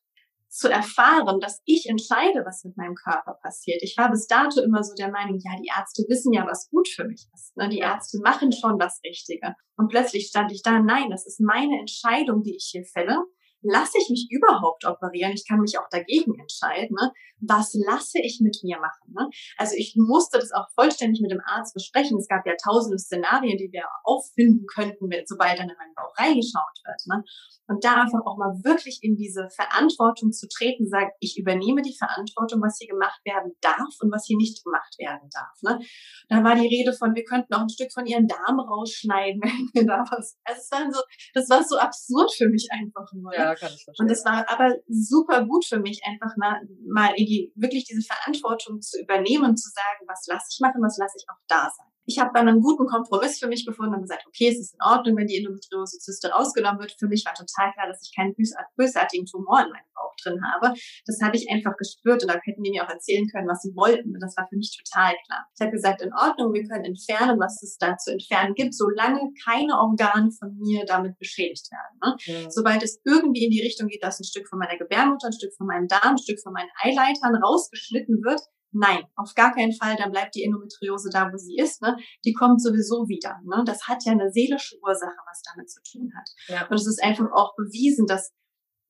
zu 0.51 0.69
erfahren, 0.69 1.39
dass 1.41 1.63
ich 1.65 1.89
entscheide, 1.89 2.43
was 2.45 2.65
mit 2.65 2.77
meinem 2.77 2.97
Körper 2.97 3.39
passiert. 3.41 3.83
Ich 3.83 3.97
war 3.97 4.11
bis 4.11 4.27
dato 4.27 4.61
immer 4.61 4.83
so 4.83 4.95
der 4.95 5.11
Meinung, 5.11 5.39
ja, 5.39 5.53
die 5.57 5.71
Ärzte 5.75 6.05
wissen 6.09 6.33
ja, 6.33 6.45
was 6.45 6.69
gut 6.71 6.89
für 6.89 7.05
mich 7.05 7.29
ist. 7.33 7.57
Ne? 7.57 7.69
Die 7.69 7.79
Ärzte 7.79 8.19
machen 8.23 8.51
schon 8.53 8.79
das 8.79 9.01
Richtige. 9.05 9.55
Und 9.77 9.89
plötzlich 9.89 10.27
stand 10.27 10.51
ich 10.53 10.63
da, 10.63 10.81
nein, 10.81 11.09
das 11.11 11.25
ist 11.25 11.41
meine 11.41 11.79
Entscheidung, 11.79 12.43
die 12.43 12.57
ich 12.57 12.69
hier 12.73 12.85
fälle 12.85 13.17
lasse 13.63 13.99
ich 13.99 14.09
mich 14.11 14.29
überhaupt 14.31 14.85
operieren? 14.85 15.33
Ich 15.33 15.47
kann 15.47 15.61
mich 15.61 15.79
auch 15.79 15.89
dagegen 15.91 16.39
entscheiden. 16.39 16.97
Ne? 16.99 17.13
Was 17.41 17.75
lasse 17.75 18.19
ich 18.21 18.41
mit 18.41 18.59
mir 18.63 18.79
machen? 18.79 19.13
Ne? 19.13 19.29
Also 19.57 19.75
ich 19.77 19.95
musste 19.97 20.39
das 20.39 20.53
auch 20.53 20.67
vollständig 20.75 21.21
mit 21.21 21.31
dem 21.31 21.41
Arzt 21.45 21.75
besprechen. 21.75 22.19
Es 22.19 22.29
gab 22.29 22.47
ja 22.47 22.55
tausende 22.63 22.99
Szenarien, 22.99 23.59
die 23.59 23.71
wir 23.73 23.85
auffinden 24.05 24.67
könnten, 24.67 25.09
sobald 25.27 25.59
dann 25.59 25.69
in 25.69 25.77
meinen 25.77 25.95
Bauch 25.95 26.17
reingeschaut 26.19 26.77
wird. 26.85 27.01
Ne? 27.07 27.25
Und 27.69 27.85
da 27.85 28.03
einfach 28.03 28.21
auch 28.27 28.37
mal 28.37 28.53
wirklich 28.65 28.99
in 29.03 29.17
diese 29.17 29.49
Verantwortung 29.51 30.33
zu 30.33 30.49
treten, 30.49 30.89
sagen, 30.89 31.11
ich 31.21 31.39
übernehme 31.39 31.83
die 31.83 31.97
Verantwortung, 31.97 32.61
was 32.63 32.79
hier 32.79 32.89
gemacht 32.89 33.21
werden 33.25 33.53
darf 33.61 33.95
und 34.01 34.11
was 34.11 34.27
hier 34.27 34.37
nicht 34.37 34.65
gemacht 34.65 34.97
werden 34.99 35.29
darf. 35.33 35.55
Ne? 35.63 35.85
Da 36.29 36.43
war 36.43 36.57
die 36.57 36.67
Rede 36.67 36.93
von, 36.93 37.15
wir 37.15 37.25
könnten 37.25 37.55
auch 37.55 37.63
ein 37.63 37.69
Stück 37.69 37.93
von 37.93 38.07
ihren 38.07 38.27
Darm 38.27 38.59
rausschneiden, 38.59 39.41
wenn 39.43 39.71
wir 39.73 39.87
da 39.87 40.05
was. 40.11 40.37
Also 40.45 40.61
es 40.61 40.71
war 40.71 40.93
so, 40.93 41.01
das 41.35 41.49
war 41.49 41.63
so 41.63 41.79
absurd 41.79 42.33
für 42.35 42.49
mich 42.49 42.69
einfach 42.73 43.07
nur. 43.13 43.35
Ja 43.35 43.50
kann 43.55 43.73
ich 43.75 43.85
verstehen. 43.85 44.05
Und 44.05 44.11
das 44.11 44.25
war 44.25 44.49
aber 44.49 44.77
super 44.89 45.45
gut 45.45 45.65
für 45.65 45.79
mich, 45.79 46.03
einfach 46.05 46.37
mal, 46.37 46.61
mal 46.87 47.13
wirklich 47.55 47.85
diese 47.85 48.03
Verantwortung 48.03 48.81
zu 48.81 49.01
übernehmen 49.01 49.45
und 49.45 49.57
zu 49.57 49.71
sagen, 49.71 50.07
was 50.07 50.27
lasse 50.27 50.49
ich 50.53 50.61
machen, 50.61 50.83
was 50.83 50.99
lasse 50.99 51.17
ich 51.19 51.27
auch 51.31 51.41
da 51.49 51.71
sein. 51.77 51.90
Ich 52.07 52.19
habe 52.19 52.31
dann 52.35 52.49
einen 52.49 52.61
guten 52.61 52.87
Kompromiss 52.87 53.39
für 53.39 53.47
mich 53.47 53.67
gefunden 53.67 53.95
und 53.95 54.03
gesagt, 54.03 54.25
okay, 54.27 54.49
es 54.49 54.59
ist 54.59 54.75
in 54.75 54.83
Ordnung, 54.83 55.17
wenn 55.17 55.27
die 55.27 55.39
Endometriose-Zyste 55.39 56.31
rausgenommen 56.31 56.81
wird. 56.81 56.97
Für 56.99 57.09
mich 57.09 57.25
war 57.25 57.35
total 57.35 57.73
klar, 57.73 57.87
dass 57.89 58.03
ich 58.03 58.15
keinen 58.15 58.35
bösartigen 58.77 59.27
Tumor 59.27 59.61
in 59.61 59.71
meinem 59.71 59.91
Bauch 59.95 60.15
drin 60.23 60.41
habe. 60.53 60.75
Das 61.07 61.21
habe 61.23 61.37
ich 61.37 61.51
einfach 61.51 61.77
gespürt 61.77 62.23
und 62.23 62.29
da 62.29 62.39
hätten 62.43 62.63
die 62.63 62.71
mir 62.71 62.85
auch 62.85 62.91
erzählen 62.91 63.27
können, 63.29 63.49
was 63.49 63.63
sie 63.63 63.75
wollten. 63.75 64.15
Und 64.15 64.21
das 64.21 64.37
war 64.37 64.47
für 64.49 64.57
mich 64.57 64.77
total 64.77 65.15
klar. 65.27 65.47
Ich 65.55 65.61
habe 65.61 65.71
gesagt, 65.71 66.03
in 66.03 66.13
Ordnung, 66.13 66.53
wir 66.53 66.67
können 66.67 66.85
entfernen, 66.85 67.39
was 67.39 67.63
es 67.63 67.77
da 67.79 67.97
zu 67.97 68.13
entfernen 68.13 68.55
gibt, 68.55 68.75
solange 68.75 69.21
keine 69.45 69.79
Organe 69.79 70.31
von 70.33 70.57
mir 70.59 70.85
damit 70.87 71.19
beschädigt 71.19 71.69
werden. 71.71 71.99
Ne? 72.03 72.45
Mhm. 72.45 72.51
Sobald 72.51 72.83
es 72.83 73.01
irgendwie 73.05 73.45
in 73.45 73.51
die 73.51 73.63
Richtung 73.63 73.89
geht, 73.89 74.03
dass 74.03 74.21
ein 74.21 74.25
Stück 74.25 74.49
von 74.49 74.59
meiner 74.59 74.79
Gebärmutter, 74.79 75.29
ein 75.29 75.33
Stück 75.33 75.55
von 75.57 75.67
meinem 75.67 75.89
Darm, 75.89 76.15
ein 76.15 76.19
Stück 76.19 76.41
von 76.41 76.53
meinen 76.53 76.71
Eileitern 76.83 77.37
rausgeschnitten 77.37 78.23
wird, 78.23 78.41
Nein, 78.73 79.05
auf 79.17 79.35
gar 79.35 79.53
keinen 79.53 79.73
Fall, 79.73 79.97
dann 79.97 80.13
bleibt 80.13 80.35
die 80.35 80.45
Endometriose 80.45 81.11
da, 81.13 81.31
wo 81.33 81.37
sie 81.37 81.57
ist. 81.57 81.83
Ne? 81.83 81.97
Die 82.25 82.33
kommt 82.33 82.63
sowieso 82.63 83.09
wieder. 83.09 83.41
Ne? 83.45 83.65
Das 83.67 83.89
hat 83.89 84.05
ja 84.05 84.13
eine 84.13 84.31
seelische 84.31 84.77
Ursache, 84.83 85.17
was 85.29 85.43
damit 85.43 85.71
zu 85.71 85.81
tun 85.83 86.13
hat. 86.17 86.31
Ja. 86.49 86.69
Und 86.69 86.77
es 86.77 86.87
ist 86.87 87.03
einfach 87.03 87.27
auch 87.33 87.55
bewiesen, 87.57 88.07
dass 88.07 88.33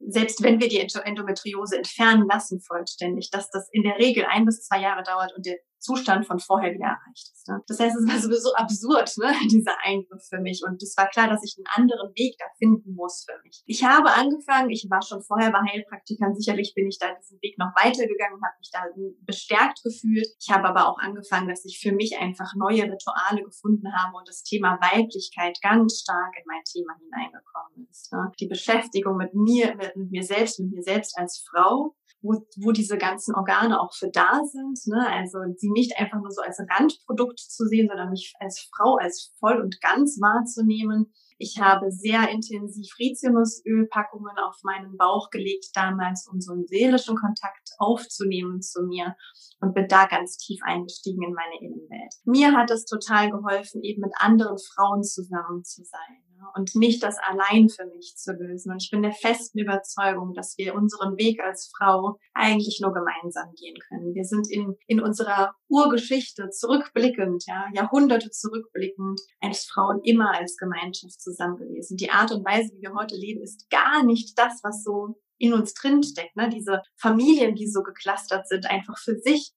selbst 0.01 0.43
wenn 0.43 0.61
wir 0.61 0.69
die 0.69 0.81
Endometriose 0.81 1.77
entfernen 1.77 2.27
lassen 2.29 2.61
vollständig, 2.61 3.31
dass 3.31 3.51
das 3.51 3.69
in 3.73 3.83
der 3.83 3.97
Regel 3.99 4.25
ein 4.25 4.47
bis 4.47 4.63
zwei 4.63 4.81
Jahre 4.81 5.03
dauert 5.03 5.35
und 5.37 5.45
der 5.45 5.59
Zustand 5.81 6.27
von 6.27 6.39
vorher 6.39 6.73
wieder 6.73 6.87
erreicht 6.87 7.33
ist. 7.33 7.49
Ne? 7.49 7.61
Das 7.67 7.81
heißt, 7.81 7.97
es 7.97 8.07
war 8.07 8.21
sowieso 8.21 8.55
absurd, 8.55 9.11
ne? 9.19 9.33
dieser 9.51 9.77
Eingriff 9.83 10.23
für 10.29 10.41
mich. 10.41 10.63
Und 10.67 10.83
es 10.83 10.97
war 10.97 11.09
klar, 11.09 11.29
dass 11.29 11.43
ich 11.43 11.57
einen 11.57 11.67
anderen 11.75 12.15
Weg 12.15 12.37
da 12.39 12.45
finden 12.59 12.95
muss 12.95 13.25
für 13.29 13.41
mich. 13.43 13.63
Ich 13.67 13.85
habe 13.85 14.13
angefangen, 14.13 14.71
ich 14.71 14.87
war 14.91 15.03
schon 15.03 15.23
vorher 15.23 15.51
bei 15.51 15.61
Heilpraktikern, 15.61 16.35
sicherlich 16.35 16.75
bin 16.75 16.87
ich 16.87 16.99
da 16.99 17.15
diesen 17.15 17.41
Weg 17.43 17.59
noch 17.59 17.73
weitergegangen 17.75 18.37
und 18.37 18.45
habe 18.45 18.59
mich 18.59 18.71
da 18.71 18.85
bestärkt 19.23 19.83
gefühlt. 19.83 20.29
Ich 20.39 20.51
habe 20.51 20.69
aber 20.69 20.89
auch 20.89 20.99
angefangen, 20.99 21.49
dass 21.49 21.65
ich 21.65 21.81
für 21.81 21.93
mich 21.93 22.19
einfach 22.19 22.55
neue 22.55 22.85
Rituale 22.85 23.43
gefunden 23.43 23.93
habe 23.93 24.17
und 24.17 24.29
das 24.29 24.43
Thema 24.43 24.79
Weiblichkeit 24.81 25.59
ganz 25.63 26.01
stark 26.01 26.35
in 26.37 26.45
mein 26.47 26.63
Thema 26.65 26.95
hineingekommen 27.01 27.89
ist. 27.91 28.13
Ne? 28.13 28.31
Die 28.39 28.47
Beschäftigung 28.47 29.17
mit 29.17 29.35
mir, 29.35 29.75
mit, 29.77 29.97
mit 29.97 30.11
mir 30.11 30.23
selbst, 30.23 30.61
mit 30.61 30.73
mir 30.73 30.83
selbst 30.83 31.17
als 31.19 31.45
Frau 31.51 31.97
wo, 32.23 32.47
wo 32.57 32.73
diese 32.73 32.99
ganzen 32.99 33.35
Organe 33.35 33.81
auch 33.81 33.95
für 33.95 34.11
da 34.11 34.43
sind. 34.45 34.79
Ne? 34.87 35.07
Also 35.09 35.39
sie 35.57 35.71
nicht 35.71 35.99
einfach 35.99 36.18
nur 36.18 36.31
so 36.31 36.42
als 36.42 36.59
Randprodukt 36.59 37.38
zu 37.38 37.66
sehen, 37.66 37.88
sondern 37.88 38.11
mich 38.11 38.35
als 38.40 38.68
Frau 38.75 38.97
als 38.97 39.35
voll 39.38 39.61
und 39.61 39.81
ganz 39.81 40.18
wahrzunehmen. 40.21 41.12
Ich 41.38 41.59
habe 41.59 41.90
sehr 41.90 42.29
intensiv 42.29 42.92
Rizinusölpackungen 42.99 44.37
auf 44.38 44.57
meinen 44.62 44.99
Bauch 44.99 45.31
gelegt 45.31 45.71
damals, 45.75 46.29
um 46.31 46.40
so 46.40 46.53
einen 46.53 46.66
seelischen 46.66 47.16
Kontakt 47.16 47.71
aufzunehmen 47.79 48.61
zu 48.61 48.83
mir 48.83 49.16
und 49.61 49.73
bin 49.73 49.88
da 49.88 50.07
ganz 50.07 50.37
tief 50.37 50.61
eingestiegen 50.62 51.23
in 51.23 51.33
meine 51.33 51.59
Innenwelt. 51.61 52.12
Mir 52.25 52.53
hat 52.53 52.71
es 52.71 52.85
total 52.85 53.31
geholfen, 53.31 53.83
eben 53.83 54.03
mit 54.03 54.12
anderen 54.18 54.59
Frauen 54.59 55.03
zusammen 55.03 55.64
zu 55.64 55.83
sein 55.83 56.30
und 56.55 56.74
nicht 56.74 57.03
das 57.03 57.16
allein 57.18 57.68
für 57.68 57.87
mich 57.87 58.14
zu 58.16 58.33
lösen. 58.33 58.72
Und 58.72 58.83
ich 58.83 58.90
bin 58.90 59.03
der 59.03 59.12
festen 59.12 59.59
Überzeugung, 59.59 60.35
dass 60.35 60.57
wir 60.59 60.74
unseren 60.74 61.16
Weg 61.16 61.40
als 61.42 61.70
Frau 61.76 62.18
eigentlich 62.35 62.81
nur 62.81 62.92
gemeinsam 62.92 63.53
gehen 63.55 63.76
können. 63.88 64.14
Wir 64.14 64.24
sind 64.24 64.50
in, 64.50 64.76
in 64.87 65.00
unserer 65.00 65.55
Urgeschichte 65.68 66.50
zurückblickend, 66.50 67.44
ja, 67.46 67.66
Jahrhunderte 67.74 68.31
zurückblickend, 68.31 69.20
als 69.40 69.64
Frauen 69.64 70.00
immer 70.03 70.35
als 70.35 70.57
Gemeinschaft 70.57 71.20
zusammen 71.20 71.57
gewesen. 71.57 71.96
Die 71.96 72.11
Art 72.11 72.33
und 72.33 72.44
Weise, 72.44 72.70
wie 72.74 72.83
wir 72.83 72.94
heute 72.94 73.16
leben, 73.16 73.42
ist 73.42 73.68
gar 73.70 74.05
nicht 74.05 74.38
das, 74.38 74.61
was 74.62 74.83
so 74.83 75.16
in 75.38 75.55
uns 75.55 75.74
drin 75.74 76.03
steckt. 76.03 76.37
Ne? 76.37 76.50
Diese 76.50 76.83
Familien, 76.96 77.55
die 77.55 77.66
so 77.66 77.83
geklustert 77.83 78.46
sind, 78.46 78.66
einfach 78.70 78.98
für 78.98 79.16
sich 79.16 79.53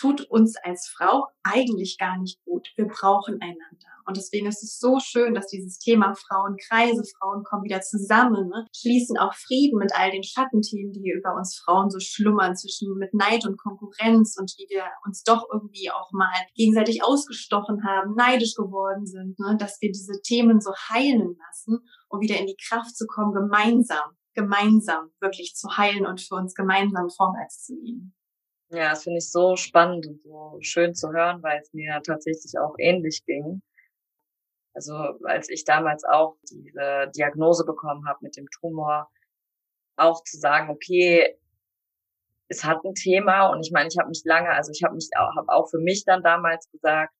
tut 0.00 0.22
uns 0.22 0.56
als 0.56 0.88
Frau 0.88 1.26
eigentlich 1.42 1.98
gar 1.98 2.18
nicht 2.18 2.42
gut. 2.44 2.68
Wir 2.76 2.86
brauchen 2.86 3.34
einander. 3.40 3.90
Und 4.06 4.16
deswegen 4.16 4.46
ist 4.46 4.62
es 4.62 4.78
so 4.78 4.98
schön, 4.98 5.34
dass 5.34 5.46
dieses 5.46 5.78
Thema 5.78 6.14
Frauenkreise, 6.14 7.04
Frauen 7.18 7.44
kommen 7.44 7.64
wieder 7.64 7.80
zusammen, 7.80 8.48
ne? 8.48 8.66
schließen 8.74 9.18
auch 9.18 9.34
Frieden 9.34 9.78
mit 9.78 9.92
all 9.94 10.10
den 10.10 10.24
Schattenthemen, 10.24 10.92
die 10.92 11.10
über 11.10 11.36
uns 11.36 11.60
Frauen 11.62 11.90
so 11.90 12.00
schlummern, 12.00 12.56
zwischen 12.56 12.94
mit 12.98 13.14
Neid 13.14 13.46
und 13.46 13.58
Konkurrenz 13.58 14.36
und 14.38 14.52
wie 14.58 14.66
wir 14.68 14.84
uns 15.06 15.22
doch 15.22 15.46
irgendwie 15.52 15.90
auch 15.90 16.10
mal 16.12 16.32
gegenseitig 16.54 17.04
ausgestochen 17.04 17.84
haben, 17.84 18.14
neidisch 18.16 18.54
geworden 18.54 19.06
sind, 19.06 19.38
ne? 19.38 19.56
dass 19.58 19.80
wir 19.80 19.92
diese 19.92 20.20
Themen 20.22 20.60
so 20.60 20.72
heilen 20.88 21.36
lassen, 21.46 21.78
um 22.08 22.20
wieder 22.20 22.38
in 22.38 22.46
die 22.46 22.56
Kraft 22.68 22.96
zu 22.96 23.06
kommen, 23.06 23.32
gemeinsam, 23.32 24.16
gemeinsam 24.34 25.10
wirklich 25.20 25.54
zu 25.54 25.76
heilen 25.76 26.06
und 26.06 26.20
für 26.20 26.34
uns 26.34 26.54
gemeinsam 26.54 27.10
vorwärts 27.10 27.66
zu 27.66 27.76
gehen. 27.76 28.14
Ja, 28.70 28.90
das 28.90 29.02
finde 29.02 29.18
ich 29.18 29.30
so 29.30 29.56
spannend 29.56 30.06
und 30.06 30.22
so 30.22 30.58
schön 30.60 30.94
zu 30.94 31.10
hören, 31.12 31.42
weil 31.42 31.60
es 31.60 31.72
mir 31.72 32.00
tatsächlich 32.06 32.56
auch 32.58 32.74
ähnlich 32.78 33.24
ging. 33.26 33.62
Also 34.74 34.94
als 35.24 35.48
ich 35.50 35.64
damals 35.64 36.04
auch 36.04 36.36
diese 36.48 37.10
Diagnose 37.16 37.64
bekommen 37.64 38.06
habe 38.08 38.20
mit 38.22 38.36
dem 38.36 38.46
Tumor, 38.60 39.10
auch 39.96 40.22
zu 40.22 40.38
sagen, 40.38 40.70
okay, 40.70 41.36
es 42.48 42.64
hat 42.64 42.84
ein 42.84 42.94
Thema 42.94 43.48
und 43.48 43.66
ich 43.66 43.72
meine, 43.72 43.88
ich 43.88 43.98
habe 43.98 44.08
mich 44.08 44.22
lange, 44.24 44.50
also 44.50 44.70
ich 44.72 44.82
habe 44.84 44.94
mich 44.94 45.10
auch, 45.16 45.34
hab 45.36 45.48
auch 45.48 45.68
für 45.68 45.78
mich 45.78 46.04
dann 46.04 46.22
damals 46.22 46.70
gesagt, 46.70 47.12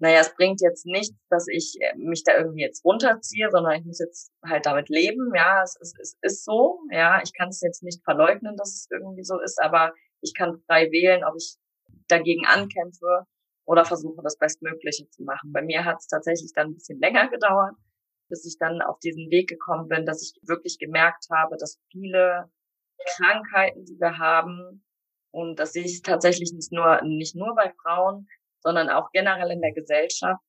naja, 0.00 0.20
es 0.20 0.34
bringt 0.34 0.60
jetzt 0.60 0.86
nichts, 0.86 1.16
dass 1.28 1.46
ich 1.48 1.76
äh, 1.80 1.96
mich 1.96 2.22
da 2.24 2.36
irgendwie 2.36 2.62
jetzt 2.62 2.84
runterziehe, 2.84 3.50
sondern 3.50 3.80
ich 3.80 3.84
muss 3.84 3.98
jetzt 3.98 4.30
halt 4.44 4.64
damit 4.64 4.88
leben. 4.88 5.32
Ja, 5.34 5.62
es 5.62 5.76
ist, 5.80 5.98
es 5.98 6.16
ist 6.22 6.44
so. 6.44 6.78
Ja, 6.92 7.20
ich 7.22 7.32
kann 7.36 7.48
es 7.48 7.60
jetzt 7.60 7.82
nicht 7.82 8.02
verleugnen, 8.04 8.56
dass 8.56 8.74
es 8.74 8.86
irgendwie 8.90 9.24
so 9.24 9.40
ist, 9.40 9.60
aber 9.60 9.92
ich 10.20 10.34
kann 10.34 10.60
frei 10.66 10.90
wählen, 10.90 11.24
ob 11.24 11.34
ich 11.36 11.56
dagegen 12.08 12.46
ankämpfe 12.46 13.26
oder 13.64 13.84
versuche, 13.84 14.22
das 14.22 14.38
Bestmögliche 14.38 15.08
zu 15.10 15.22
machen. 15.22 15.52
Bei 15.52 15.62
mir 15.62 15.84
hat 15.84 15.98
es 15.98 16.06
tatsächlich 16.06 16.52
dann 16.54 16.68
ein 16.68 16.74
bisschen 16.74 16.98
länger 17.00 17.28
gedauert, 17.28 17.74
bis 18.28 18.46
ich 18.46 18.56
dann 18.58 18.82
auf 18.82 18.98
diesen 18.98 19.30
Weg 19.30 19.48
gekommen 19.48 19.88
bin, 19.88 20.06
dass 20.06 20.22
ich 20.22 20.40
wirklich 20.48 20.78
gemerkt 20.78 21.26
habe, 21.30 21.56
dass 21.58 21.80
viele 21.90 22.50
Krankheiten, 23.16 23.84
die 23.84 23.98
wir 23.98 24.18
haben, 24.18 24.84
und 25.30 25.58
das 25.58 25.72
sehe 25.72 25.84
ich 25.84 26.02
tatsächlich 26.02 26.52
nicht 26.52 26.72
nur, 26.72 27.02
nicht 27.02 27.36
nur 27.36 27.54
bei 27.54 27.72
Frauen, 27.82 28.26
sondern 28.60 28.88
auch 28.88 29.10
generell 29.12 29.50
in 29.50 29.60
der 29.60 29.72
Gesellschaft, 29.72 30.42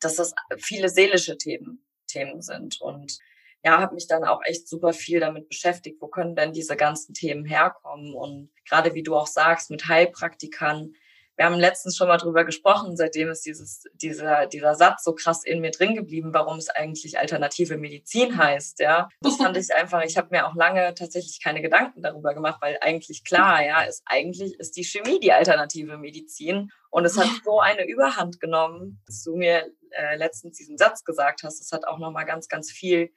dass 0.00 0.16
das 0.16 0.34
viele 0.58 0.88
seelische 0.88 1.38
Themen, 1.38 1.86
Themen 2.06 2.42
sind. 2.42 2.80
Und 2.80 3.18
ja, 3.64 3.80
habe 3.80 3.94
mich 3.94 4.06
dann 4.06 4.24
auch 4.24 4.40
echt 4.44 4.68
super 4.68 4.92
viel 4.92 5.20
damit 5.20 5.48
beschäftigt, 5.48 6.00
wo 6.00 6.08
können 6.08 6.36
denn 6.36 6.52
diese 6.52 6.76
ganzen 6.76 7.14
Themen 7.14 7.46
herkommen? 7.46 8.14
Und 8.14 8.50
gerade 8.68 8.94
wie 8.94 9.02
du 9.02 9.16
auch 9.16 9.26
sagst, 9.26 9.70
mit 9.70 9.88
Heilpraktikern, 9.88 10.92
wir 11.36 11.46
haben 11.46 11.58
letztens 11.58 11.96
schon 11.96 12.06
mal 12.06 12.18
drüber 12.18 12.44
gesprochen, 12.44 12.96
seitdem 12.96 13.28
ist 13.28 13.44
dieses, 13.44 13.84
dieser, 13.94 14.46
dieser 14.46 14.74
Satz 14.76 15.02
so 15.02 15.14
krass 15.14 15.44
in 15.44 15.60
mir 15.60 15.72
drin 15.72 15.94
geblieben, 15.94 16.32
warum 16.32 16.58
es 16.58 16.68
eigentlich 16.68 17.18
alternative 17.18 17.76
Medizin 17.76 18.36
heißt, 18.36 18.78
ja. 18.78 19.08
Das 19.20 19.36
fand 19.36 19.56
ich 19.56 19.74
einfach, 19.74 20.04
ich 20.04 20.16
habe 20.16 20.28
mir 20.30 20.46
auch 20.46 20.54
lange 20.54 20.94
tatsächlich 20.94 21.42
keine 21.42 21.60
Gedanken 21.60 22.02
darüber 22.02 22.34
gemacht, 22.34 22.58
weil 22.60 22.78
eigentlich 22.82 23.24
klar, 23.24 23.64
ja, 23.64 23.82
ist 23.82 24.02
eigentlich 24.04 24.60
ist 24.60 24.76
die 24.76 24.84
Chemie 24.84 25.18
die 25.18 25.32
alternative 25.32 25.96
Medizin. 25.96 26.70
Und 26.90 27.04
es 27.04 27.18
hat 27.18 27.28
so 27.44 27.58
eine 27.58 27.84
Überhand 27.84 28.38
genommen, 28.38 29.02
dass 29.06 29.24
du 29.24 29.34
mir 29.34 29.66
äh, 29.90 30.16
letztens 30.16 30.56
diesen 30.56 30.78
Satz 30.78 31.02
gesagt 31.02 31.42
hast. 31.42 31.60
Es 31.60 31.72
hat 31.72 31.88
auch 31.88 31.98
nochmal 31.98 32.26
ganz, 32.26 32.46
ganz 32.46 32.70
viel 32.70 33.10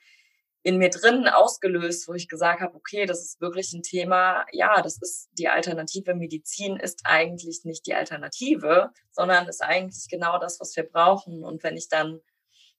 in 0.63 0.77
mir 0.77 0.89
drinnen 0.89 1.27
ausgelöst, 1.27 2.07
wo 2.07 2.13
ich 2.13 2.27
gesagt 2.27 2.61
habe, 2.61 2.75
okay, 2.75 3.05
das 3.05 3.21
ist 3.21 3.41
wirklich 3.41 3.71
ein 3.73 3.83
Thema, 3.83 4.45
ja, 4.51 4.81
das 4.81 4.97
ist 5.01 5.29
die 5.33 5.47
alternative 5.47 6.13
Medizin 6.15 6.77
ist 6.77 7.01
eigentlich 7.05 7.61
nicht 7.63 7.85
die 7.85 7.93
Alternative, 7.93 8.91
sondern 9.11 9.47
ist 9.47 9.63
eigentlich 9.63 10.07
genau 10.09 10.39
das, 10.39 10.59
was 10.59 10.75
wir 10.75 10.83
brauchen. 10.83 11.43
Und 11.43 11.63
wenn 11.63 11.77
ich 11.77 11.87
dann 11.89 12.19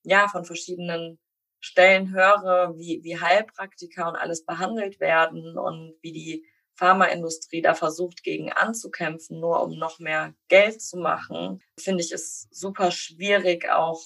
ja 0.02 0.28
von 0.28 0.44
verschiedenen 0.44 1.18
Stellen 1.60 2.12
höre, 2.12 2.76
wie, 2.76 3.00
wie 3.02 3.20
Heilpraktiker 3.20 4.08
und 4.08 4.16
alles 4.16 4.44
behandelt 4.44 5.00
werden 5.00 5.58
und 5.58 5.94
wie 6.02 6.12
die 6.12 6.44
Pharmaindustrie 6.74 7.60
da 7.60 7.74
versucht, 7.74 8.22
gegen 8.22 8.52
anzukämpfen, 8.52 9.40
nur 9.40 9.62
um 9.62 9.76
noch 9.76 9.98
mehr 9.98 10.34
Geld 10.46 10.80
zu 10.80 10.96
machen, 10.96 11.60
finde 11.78 12.04
ich 12.04 12.12
es 12.12 12.46
super 12.52 12.92
schwierig, 12.92 13.68
auch 13.68 14.00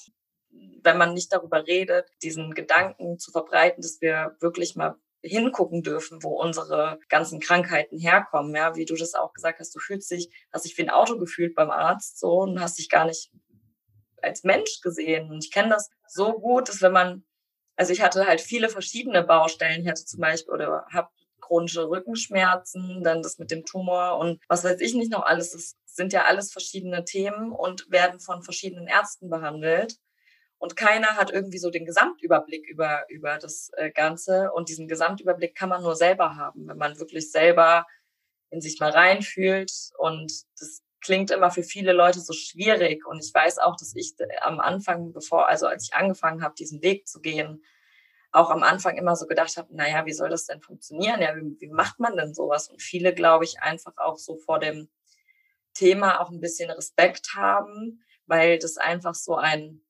wenn 0.83 0.99
man 0.99 1.15
nicht 1.15 1.33
darüber 1.33 1.67
redet, 1.67 2.09
diesen 2.23 2.55
Gedanken 2.55 3.19
zu 3.19 3.31
verbreiten, 3.31 3.83
dass 3.83 4.01
wir 4.01 4.37
wirklich 4.41 4.77
mal 4.77 4.97
hingucken 5.23 5.83
dürfen, 5.83 6.23
wo 6.23 6.41
unsere 6.41 6.99
ganzen 7.09 7.41
Krankheiten 7.41 7.99
herkommen. 7.99 8.55
Ja, 8.55 8.75
wie 8.75 8.85
du 8.85 8.97
das 8.97 9.15
auch 9.15 9.33
gesagt 9.33 9.61
hast, 9.61 9.75
du 9.75 9.79
fühlst 9.79 10.11
dich, 10.11 10.31
hast 10.53 10.65
dich 10.65 10.77
wie 10.77 10.83
ein 10.83 10.91
Auto 10.91 11.17
gefühlt 11.19 11.55
beim 11.55 11.71
Arzt 11.71 12.19
so 12.19 12.41
und 12.41 12.61
hast 12.61 12.79
dich 12.79 12.89
gar 12.89 13.05
nicht 13.05 13.31
als 14.21 14.43
Mensch 14.43 14.81
gesehen. 14.81 15.31
Und 15.31 15.45
ich 15.45 15.53
kenne 15.53 15.71
das 15.71 15.91
so 16.09 16.33
gut, 16.33 16.69
dass 16.69 16.83
wenn 16.83 16.93
man, 16.93 17.25
also 17.77 17.93
ich 17.93 18.03
hatte 18.03 18.27
halt 18.27 18.41
viele 18.41 18.69
verschiedene 18.69 19.23
Baustellen. 19.23 19.83
Ich 19.83 19.89
hatte 19.89 20.05
zum 20.05 20.21
Beispiel 20.21 20.55
oder 20.55 20.87
habe 20.93 21.09
chronische 21.41 21.89
Rückenschmerzen, 21.89 23.03
dann 23.03 23.23
das 23.23 23.39
mit 23.39 23.51
dem 23.51 23.65
Tumor 23.65 24.19
und 24.19 24.41
was 24.49 24.65
weiß 24.65 24.81
ich 24.81 24.95
nicht 24.95 25.11
noch 25.11 25.25
alles. 25.25 25.53
Das 25.53 25.77
sind 25.85 26.13
ja 26.13 26.25
alles 26.25 26.53
verschiedene 26.53 27.05
Themen 27.05 27.53
und 27.53 27.91
werden 27.91 28.21
von 28.21 28.43
verschiedenen 28.43 28.87
Ärzten 28.87 29.29
behandelt. 29.29 29.99
Und 30.63 30.77
keiner 30.77 31.17
hat 31.17 31.33
irgendwie 31.33 31.59
so 31.59 31.71
den 31.71 31.85
Gesamtüberblick 31.85 32.69
über, 32.69 33.05
über 33.09 33.37
das 33.37 33.73
äh, 33.77 33.91
Ganze. 33.91 34.53
Und 34.53 34.69
diesen 34.69 34.87
Gesamtüberblick 34.87 35.57
kann 35.57 35.69
man 35.69 35.83
nur 35.83 35.97
selber 35.97 36.37
haben, 36.37 36.69
wenn 36.69 36.79
man 36.79 37.01
wirklich 37.01 37.33
selber 37.33 37.85
in 38.51 38.61
sich 38.61 38.79
mal 38.79 38.93
reinfühlt. 38.93 39.73
Und 39.99 40.31
das 40.61 40.85
klingt 41.01 41.33
immer 41.33 41.51
für 41.51 41.65
viele 41.65 41.93
Leute 41.93 42.21
so 42.21 42.33
schwierig. 42.33 43.05
Und 43.05 43.19
ich 43.19 43.35
weiß 43.35 43.59
auch, 43.59 43.75
dass 43.75 43.97
ich 43.97 44.15
äh, 44.21 44.39
am 44.43 44.61
Anfang, 44.61 45.13
bevor, 45.13 45.49
also 45.49 45.67
als 45.67 45.89
ich 45.89 45.95
angefangen 45.95 46.45
habe, 46.45 46.55
diesen 46.55 46.81
Weg 46.81 47.09
zu 47.09 47.21
gehen, 47.21 47.65
auch 48.31 48.51
am 48.51 48.63
Anfang 48.63 48.97
immer 48.97 49.17
so 49.17 49.27
gedacht 49.27 49.57
habe, 49.57 49.75
naja, 49.75 50.07
wie 50.07 50.13
soll 50.13 50.29
das 50.29 50.47
denn 50.47 50.61
funktionieren? 50.61 51.21
Ja, 51.21 51.35
wie, 51.35 51.57
wie 51.59 51.71
macht 51.71 51.99
man 51.99 52.17
denn 52.17 52.35
sowas? 52.35 52.69
Und 52.69 52.81
viele, 52.81 53.13
glaube 53.15 53.47
ich, 53.47 53.61
einfach 53.61 53.97
auch 53.97 54.17
so 54.17 54.37
vor 54.37 54.61
dem 54.61 54.89
Thema 55.75 56.21
auch 56.21 56.31
ein 56.31 56.41
bisschen 56.41 56.71
Respekt 56.71 57.35
haben, 57.35 58.05
weil 58.27 58.61
das 58.61 58.77
einfach 58.77 59.17
so 59.17 59.35
ein 59.35 59.83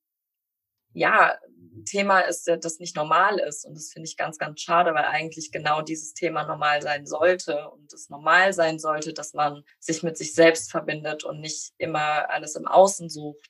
ja, 0.93 1.37
Thema 1.85 2.21
ist, 2.21 2.47
das 2.47 2.79
nicht 2.79 2.95
normal 2.95 3.39
ist. 3.39 3.65
Und 3.65 3.75
das 3.75 3.91
finde 3.91 4.07
ich 4.07 4.17
ganz, 4.17 4.37
ganz 4.37 4.61
schade, 4.61 4.93
weil 4.93 5.05
eigentlich 5.05 5.51
genau 5.51 5.81
dieses 5.81 6.13
Thema 6.13 6.43
normal 6.43 6.81
sein 6.81 7.05
sollte 7.05 7.69
und 7.69 7.91
es 7.93 8.09
normal 8.09 8.53
sein 8.53 8.79
sollte, 8.79 9.13
dass 9.13 9.33
man 9.33 9.63
sich 9.79 10.03
mit 10.03 10.17
sich 10.17 10.33
selbst 10.33 10.71
verbindet 10.71 11.23
und 11.23 11.39
nicht 11.39 11.73
immer 11.77 12.29
alles 12.29 12.55
im 12.55 12.67
Außen 12.67 13.09
sucht. 13.09 13.49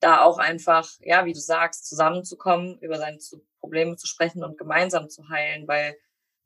Da 0.00 0.22
auch 0.22 0.38
einfach, 0.38 0.88
ja, 1.00 1.24
wie 1.26 1.32
du 1.32 1.40
sagst, 1.40 1.86
zusammenzukommen, 1.86 2.78
über 2.80 2.98
seine 2.98 3.18
Probleme 3.60 3.96
zu 3.96 4.06
sprechen 4.06 4.42
und 4.42 4.58
gemeinsam 4.58 5.08
zu 5.08 5.28
heilen, 5.28 5.68
weil 5.68 5.96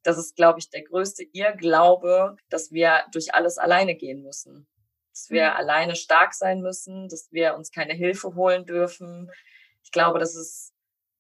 das 0.02 0.18
ist, 0.18 0.36
glaube 0.36 0.58
ich, 0.58 0.70
der 0.70 0.82
größte 0.82 1.24
Irrglaube, 1.32 2.36
dass 2.48 2.70
wir 2.70 3.04
durch 3.12 3.34
alles 3.34 3.58
alleine 3.58 3.96
gehen 3.96 4.22
müssen. 4.22 4.68
Dass 5.12 5.30
wir 5.30 5.50
mhm. 5.50 5.56
alleine 5.56 5.96
stark 5.96 6.34
sein 6.34 6.60
müssen, 6.60 7.08
dass 7.08 7.32
wir 7.32 7.56
uns 7.56 7.72
keine 7.72 7.94
Hilfe 7.94 8.34
holen 8.34 8.66
dürfen, 8.66 9.30
ich 9.87 9.92
glaube, 9.92 10.18
das 10.18 10.35
ist 10.35 10.75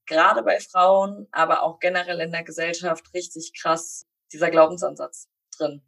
gerade 0.06 0.42
bei 0.42 0.58
Frauen, 0.58 1.28
aber 1.30 1.62
auch 1.62 1.78
generell 1.78 2.20
in 2.20 2.32
der 2.32 2.42
Gesellschaft 2.42 3.14
richtig 3.14 3.52
krass, 3.60 4.06
dieser 4.32 4.50
Glaubensansatz 4.50 5.28
drin. 5.56 5.82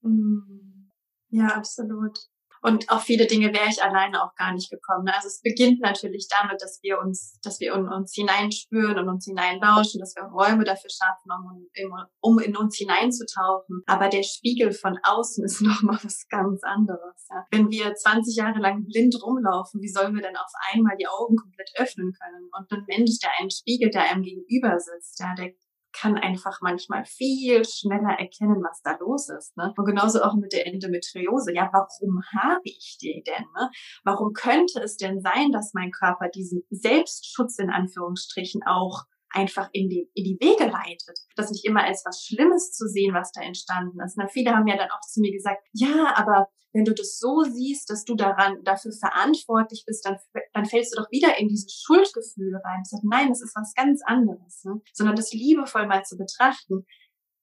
Mhm. 0.00 0.90
Ja, 1.28 1.54
absolut. 1.54 2.18
Und 2.66 2.90
auf 2.90 3.04
viele 3.04 3.28
Dinge 3.28 3.52
wäre 3.54 3.68
ich 3.68 3.80
alleine 3.80 4.24
auch 4.24 4.34
gar 4.34 4.52
nicht 4.52 4.70
gekommen. 4.70 5.06
Also 5.06 5.28
es 5.28 5.40
beginnt 5.40 5.80
natürlich 5.80 6.26
damit, 6.28 6.60
dass 6.60 6.80
wir 6.82 6.98
uns, 6.98 7.38
dass 7.44 7.60
wir 7.60 7.72
in 7.74 7.86
uns 7.86 8.12
hineinspüren 8.12 8.98
und 8.98 9.08
uns 9.08 9.24
hineinlauschen, 9.24 10.00
dass 10.00 10.16
wir 10.16 10.24
Räume 10.24 10.64
dafür 10.64 10.90
schaffen, 10.90 11.30
um, 11.30 11.92
um 12.18 12.38
in 12.40 12.56
uns 12.56 12.76
hineinzutauchen. 12.76 13.84
Aber 13.86 14.08
der 14.08 14.24
Spiegel 14.24 14.72
von 14.72 14.98
außen 15.00 15.44
ist 15.44 15.60
nochmal 15.62 16.00
was 16.02 16.26
ganz 16.28 16.64
anderes. 16.64 17.28
Ja. 17.30 17.46
Wenn 17.52 17.70
wir 17.70 17.94
20 17.94 18.34
Jahre 18.34 18.58
lang 18.58 18.84
blind 18.84 19.14
rumlaufen, 19.22 19.80
wie 19.80 19.88
sollen 19.88 20.16
wir 20.16 20.22
denn 20.22 20.36
auf 20.36 20.50
einmal 20.72 20.96
die 20.96 21.06
Augen 21.06 21.36
komplett 21.36 21.70
öffnen 21.76 22.12
können? 22.20 22.50
Und 22.50 22.72
ein 22.72 22.84
Mensch, 22.88 23.20
der 23.22 23.30
einen 23.38 23.50
Spiegel, 23.52 23.90
der 23.90 24.10
einem 24.10 24.24
gegenüber 24.24 24.76
sitzt, 24.80 25.20
ja, 25.20 25.36
der 25.36 25.52
kann 25.96 26.16
einfach 26.16 26.60
manchmal 26.60 27.04
viel 27.04 27.64
schneller 27.64 28.18
erkennen, 28.18 28.62
was 28.62 28.82
da 28.82 28.96
los 29.00 29.28
ist. 29.28 29.56
Ne? 29.56 29.72
Und 29.76 29.84
genauso 29.86 30.22
auch 30.22 30.34
mit 30.34 30.52
der 30.52 30.66
Endometriose. 30.66 31.54
Ja, 31.54 31.70
warum 31.72 32.22
habe 32.34 32.60
ich 32.64 32.98
die 33.00 33.22
denn? 33.26 33.46
Ne? 33.56 33.70
Warum 34.04 34.32
könnte 34.32 34.80
es 34.80 34.96
denn 34.96 35.20
sein, 35.20 35.52
dass 35.52 35.74
mein 35.74 35.90
Körper 35.90 36.28
diesen 36.28 36.62
Selbstschutz 36.70 37.58
in 37.58 37.70
Anführungsstrichen 37.70 38.62
auch 38.66 39.04
einfach 39.30 39.68
in 39.72 39.88
die, 39.88 40.10
in 40.14 40.24
die 40.24 40.38
Wege 40.40 40.70
leitet. 40.70 41.18
Das 41.36 41.50
nicht 41.50 41.64
immer 41.64 41.84
als 41.84 42.02
was 42.04 42.24
Schlimmes 42.24 42.72
zu 42.72 42.88
sehen, 42.88 43.14
was 43.14 43.32
da 43.32 43.42
entstanden 43.42 44.00
ist. 44.00 44.16
Na, 44.16 44.28
viele 44.28 44.54
haben 44.54 44.66
ja 44.66 44.76
dann 44.76 44.90
auch 44.90 45.00
zu 45.00 45.20
mir 45.20 45.32
gesagt, 45.32 45.66
ja, 45.72 46.14
aber 46.16 46.48
wenn 46.72 46.84
du 46.84 46.92
das 46.92 47.18
so 47.18 47.42
siehst, 47.42 47.88
dass 47.88 48.04
du 48.04 48.14
daran 48.14 48.62
dafür 48.62 48.92
verantwortlich 48.92 49.84
bist, 49.86 50.04
dann, 50.04 50.18
dann 50.52 50.66
fällst 50.66 50.92
du 50.92 51.02
doch 51.02 51.10
wieder 51.10 51.38
in 51.38 51.48
dieses 51.48 51.72
Schuldgefühl 51.72 52.54
rein. 52.54 52.82
Ich 52.84 52.90
sage, 52.90 53.08
nein, 53.08 53.28
das 53.30 53.40
ist 53.40 53.56
was 53.56 53.72
ganz 53.74 54.02
anderes, 54.04 54.62
ne? 54.64 54.80
sondern 54.92 55.16
das 55.16 55.32
liebevoll 55.32 55.86
mal 55.86 56.04
zu 56.04 56.18
betrachten. 56.18 56.84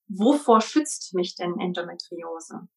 Wovor 0.08 0.62
schützt 0.62 1.15
mich 1.15 1.36
denn 1.36 1.60
Endometriose? 1.60 2.67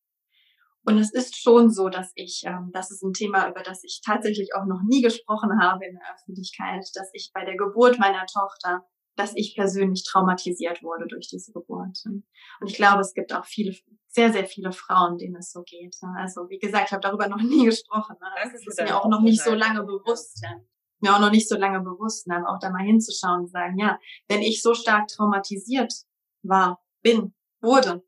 Und 0.86 0.98
es 0.98 1.12
ist 1.12 1.36
schon 1.36 1.70
so, 1.70 1.88
dass 1.88 2.12
ich, 2.14 2.44
ähm, 2.46 2.70
das 2.72 2.92
ist 2.92 3.02
ein 3.02 3.12
Thema, 3.12 3.48
über 3.50 3.62
das 3.62 3.82
ich 3.82 4.00
tatsächlich 4.06 4.54
auch 4.54 4.66
noch 4.66 4.80
nie 4.86 5.02
gesprochen 5.02 5.60
habe 5.60 5.84
in 5.84 5.94
der 5.94 6.14
Öffentlichkeit, 6.14 6.88
dass 6.94 7.10
ich 7.12 7.32
bei 7.34 7.44
der 7.44 7.56
Geburt 7.56 7.98
meiner 7.98 8.24
Tochter 8.26 8.86
dass 9.16 9.34
ich 9.34 9.54
persönlich 9.54 10.04
traumatisiert 10.04 10.82
wurde 10.82 11.06
durch 11.06 11.28
diese 11.28 11.52
Geburt. 11.52 12.02
Und 12.04 12.24
ich 12.66 12.74
glaube, 12.74 13.00
es 13.00 13.14
gibt 13.14 13.32
auch 13.32 13.44
viele, 13.44 13.74
sehr, 14.08 14.32
sehr 14.32 14.46
viele 14.46 14.72
Frauen, 14.72 15.18
denen 15.18 15.36
es 15.36 15.50
so 15.52 15.62
geht. 15.62 15.96
Also 16.16 16.48
wie 16.48 16.58
gesagt, 16.58 16.86
ich 16.86 16.92
habe 16.92 17.00
darüber 17.00 17.28
noch 17.28 17.40
nie 17.40 17.64
gesprochen. 17.66 18.16
Das 18.42 18.54
ist 18.54 18.80
mir 18.80 18.96
auch 18.96 19.08
noch 19.08 19.22
nicht 19.22 19.42
so 19.42 19.54
lange 19.54 19.82
bewusst. 19.82 20.44
Mir 21.00 21.14
auch 21.14 21.20
noch 21.20 21.30
nicht 21.30 21.48
so 21.48 21.56
lange 21.56 21.80
bewusst, 21.80 22.30
aber 22.30 22.48
auch 22.48 22.58
da 22.58 22.70
mal 22.70 22.84
hinzuschauen 22.84 23.40
und 23.40 23.50
sagen, 23.50 23.78
ja, 23.78 23.98
wenn 24.28 24.40
ich 24.40 24.62
so 24.62 24.74
stark 24.74 25.08
traumatisiert 25.08 25.92
war, 26.42 26.80
bin, 27.02 27.34
wurde, 27.60 28.02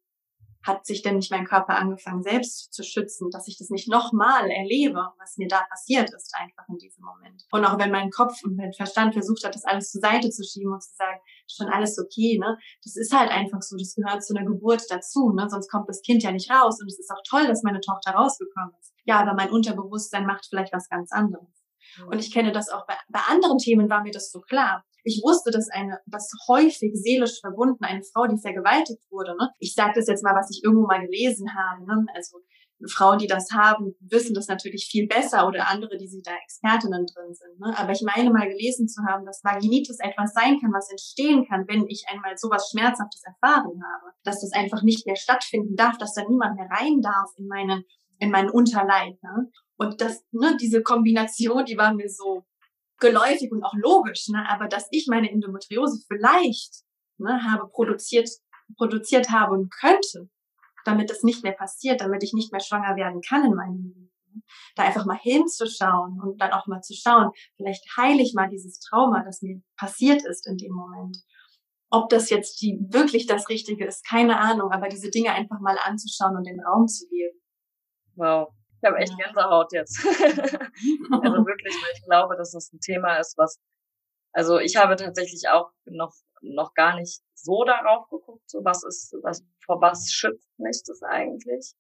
hat 0.69 0.87
sich 0.87 1.03
denn 1.03 1.17
nicht 1.17 1.31
mein 1.31 1.47
Körper 1.47 1.77
angefangen, 1.77 2.23
selbst 2.23 2.73
zu 2.73 2.85
schützen, 2.85 3.31
dass 3.31 3.49
ich 3.49 3.59
das 3.59 3.71
nicht 3.71 3.89
nochmal 3.89 4.51
erlebe, 4.51 5.09
was 5.19 5.37
mir 5.37 5.49
da 5.49 5.63
passiert 5.69 6.11
ist, 6.15 6.33
einfach 6.35 6.69
in 6.69 6.79
diesem 6.79 7.05
Moment. 7.05 7.45
Und 7.51 7.65
auch 7.65 7.79
wenn 7.79 7.91
mein 7.91 8.11
Kopf 8.11 8.45
und 8.45 8.57
mein 8.57 8.73
Verstand 8.73 9.15
versucht 9.15 9.45
hat, 9.45 9.55
das 9.55 9.65
alles 9.65 9.91
zur 9.91 10.01
Seite 10.01 10.31
zu 10.31 10.45
schieben 10.45 10.73
und 10.73 10.83
zu 10.83 10.95
sagen, 10.95 11.19
schon 11.51 11.69
alles 11.69 11.99
okay, 11.99 12.39
ne? 12.39 12.59
Das 12.85 12.97
ist 12.97 13.13
halt 13.13 13.31
einfach 13.31 13.63
so, 13.63 13.77
das 13.77 13.95
gehört 13.95 14.23
zu 14.23 14.37
einer 14.37 14.47
Geburt 14.47 14.83
dazu, 14.91 15.33
ne? 15.33 15.49
Sonst 15.49 15.71
kommt 15.71 15.89
das 15.89 16.03
Kind 16.03 16.23
ja 16.23 16.31
nicht 16.31 16.51
raus. 16.51 16.81
Und 16.81 16.89
es 16.89 16.99
ist 16.99 17.11
auch 17.11 17.23
toll, 17.29 17.47
dass 17.47 17.63
meine 17.63 17.81
Tochter 17.81 18.13
rausgekommen 18.13 18.75
ist. 18.79 18.93
Ja, 19.05 19.21
aber 19.21 19.35
mein 19.35 19.51
Unterbewusstsein 19.51 20.27
macht 20.27 20.47
vielleicht 20.49 20.73
was 20.73 20.89
ganz 20.89 21.11
anderes. 21.13 21.49
Und 22.07 22.19
ich 22.19 22.33
kenne 22.33 22.53
das 22.53 22.69
auch 22.69 22.87
bei, 22.87 22.95
bei 23.09 23.21
anderen 23.29 23.59
Themen 23.59 23.89
war 23.89 24.03
mir 24.03 24.13
das 24.13 24.31
so 24.31 24.41
klar. 24.41 24.85
Ich 25.05 25.21
wusste, 25.25 25.51
dass 25.51 25.69
eine, 25.71 26.01
dass 26.07 26.31
häufig 26.49 26.93
seelisch 26.95 27.41
verbunden 27.41 27.85
eine 27.85 28.03
Frau, 28.03 28.27
die 28.27 28.41
vergewaltigt 28.41 29.03
wurde. 29.11 29.37
Ne? 29.39 29.51
Ich 29.59 29.75
sage 29.75 29.93
das 29.95 30.07
jetzt 30.07 30.25
mal, 30.25 30.35
was 30.35 30.51
ich 30.51 30.63
irgendwo 30.65 30.87
mal 30.87 31.01
gelesen 31.01 31.49
habe. 31.55 31.85
Ne? 31.87 32.07
Also 32.15 32.39
Frauen, 32.87 33.19
die 33.19 33.27
das 33.27 33.51
haben, 33.51 33.95
wissen 34.01 34.35
das 34.35 34.47
natürlich 34.47 34.87
viel 34.89 35.09
besser 35.09 35.49
oder 35.49 35.69
andere, 35.69 35.97
die 35.97 36.07
sie 36.07 36.23
da 36.23 36.31
Expertinnen 36.45 37.07
drin 37.07 37.35
sind. 37.35 37.59
Ne? 37.59 37.77
Aber 37.77 37.91
ich 37.91 38.03
meine 38.03 38.31
mal 38.31 38.49
gelesen 38.49 38.87
zu 38.87 39.03
haben, 39.03 39.25
dass 39.27 39.43
Vaginitis 39.43 39.99
etwas 39.99 40.33
sein 40.33 40.61
kann, 40.61 40.73
was 40.73 40.91
entstehen 40.91 41.47
kann, 41.49 41.65
wenn 41.67 41.87
ich 41.89 42.05
einmal 42.09 42.37
sowas 42.37 42.69
Schmerzhaftes 42.71 43.23
erfahren 43.25 43.83
habe. 43.83 44.13
Dass 44.23 44.41
das 44.41 44.53
einfach 44.53 44.83
nicht 44.83 45.07
mehr 45.07 45.17
stattfinden 45.17 45.75
darf, 45.75 45.99
dass 45.99 46.15
da 46.15 46.23
niemand 46.29 46.57
mehr 46.57 46.69
rein 46.71 47.01
darf 47.01 47.31
in 47.37 47.49
meinen, 47.49 47.85
in 48.21 48.31
meinen 48.31 48.51
Unterleib. 48.51 49.21
Ne? 49.23 49.51
Und 49.77 50.01
das, 50.01 50.23
ne, 50.31 50.57
diese 50.61 50.83
Kombination, 50.83 51.65
die 51.65 51.77
war 51.77 51.95
mir 51.95 52.09
so 52.09 52.45
geläufig 52.99 53.51
und 53.53 53.63
auch 53.65 53.75
logisch, 53.75 54.29
ne? 54.29 54.45
aber 54.49 54.69
dass 54.69 54.89
ich 54.91 55.07
meine 55.09 55.31
Endometriose 55.31 56.05
vielleicht 56.07 56.83
ne, 57.19 57.41
habe 57.45 57.69
produziert, 57.69 58.29
produziert 58.77 59.31
habe 59.31 59.55
und 59.55 59.73
könnte, 59.73 60.29
damit 60.85 61.11
das 61.11 61.23
nicht 61.23 61.43
mehr 61.43 61.53
passiert, 61.53 62.01
damit 62.01 62.23
ich 62.23 62.33
nicht 62.33 62.53
mehr 62.53 62.61
schwanger 62.61 62.97
werden 62.97 63.21
kann 63.21 63.45
in 63.45 63.55
meinem 63.55 63.77
Leben. 63.77 64.13
Ne? 64.35 64.43
Da 64.75 64.85
einfach 64.85 65.07
mal 65.07 65.19
hinzuschauen 65.19 66.21
und 66.21 66.41
dann 66.41 66.53
auch 66.53 66.67
mal 66.67 66.81
zu 66.81 66.95
schauen, 66.95 67.31
vielleicht 67.57 67.85
heile 67.97 68.23
ich 68.23 68.35
mal 68.35 68.49
dieses 68.49 68.81
Trauma, 68.81 69.23
das 69.25 69.43
mir 69.43 69.61
passiert 69.77 70.25
ist 70.25 70.47
in 70.47 70.57
dem 70.57 70.73
Moment. 70.73 71.19
Ob 71.91 72.11
das 72.11 72.29
jetzt 72.29 72.61
die, 72.61 72.79
wirklich 72.91 73.27
das 73.27 73.49
Richtige 73.49 73.87
ist, 73.87 74.07
keine 74.07 74.39
Ahnung, 74.39 74.73
aber 74.73 74.89
diese 74.89 75.11
Dinge 75.11 75.33
einfach 75.33 75.59
mal 75.61 75.79
anzuschauen 75.83 76.37
und 76.37 76.47
den 76.47 76.61
Raum 76.61 76.87
zu 76.87 77.07
geben. 77.09 77.41
Wow, 78.15 78.53
ich 78.81 78.89
habe 78.89 78.99
echt 78.99 79.17
Gänsehaut 79.19 79.73
jetzt. 79.73 79.99
also 80.07 80.17
wirklich, 81.47 81.75
weil 81.75 81.93
ich 81.95 82.05
glaube, 82.05 82.37
dass 82.37 82.53
das 82.53 82.73
ein 82.73 82.81
Thema 82.81 83.19
ist, 83.19 83.37
was, 83.37 83.59
also 84.33 84.59
ich 84.59 84.77
habe 84.77 84.97
tatsächlich 84.97 85.49
auch 85.49 85.71
noch 85.87 86.15
noch 86.43 86.75
gar 86.75 86.97
nicht 86.97 87.21
so 87.35 87.65
darauf 87.65 88.09
geguckt, 88.11 88.49
so 88.49 88.65
was 88.65 88.85
ist, 88.85 89.17
was, 89.23 89.45
vor 89.65 89.81
was 89.81 90.11
schützt 90.11 90.49
mich 90.59 90.83
das 90.87 91.03
eigentlich? 91.03 91.75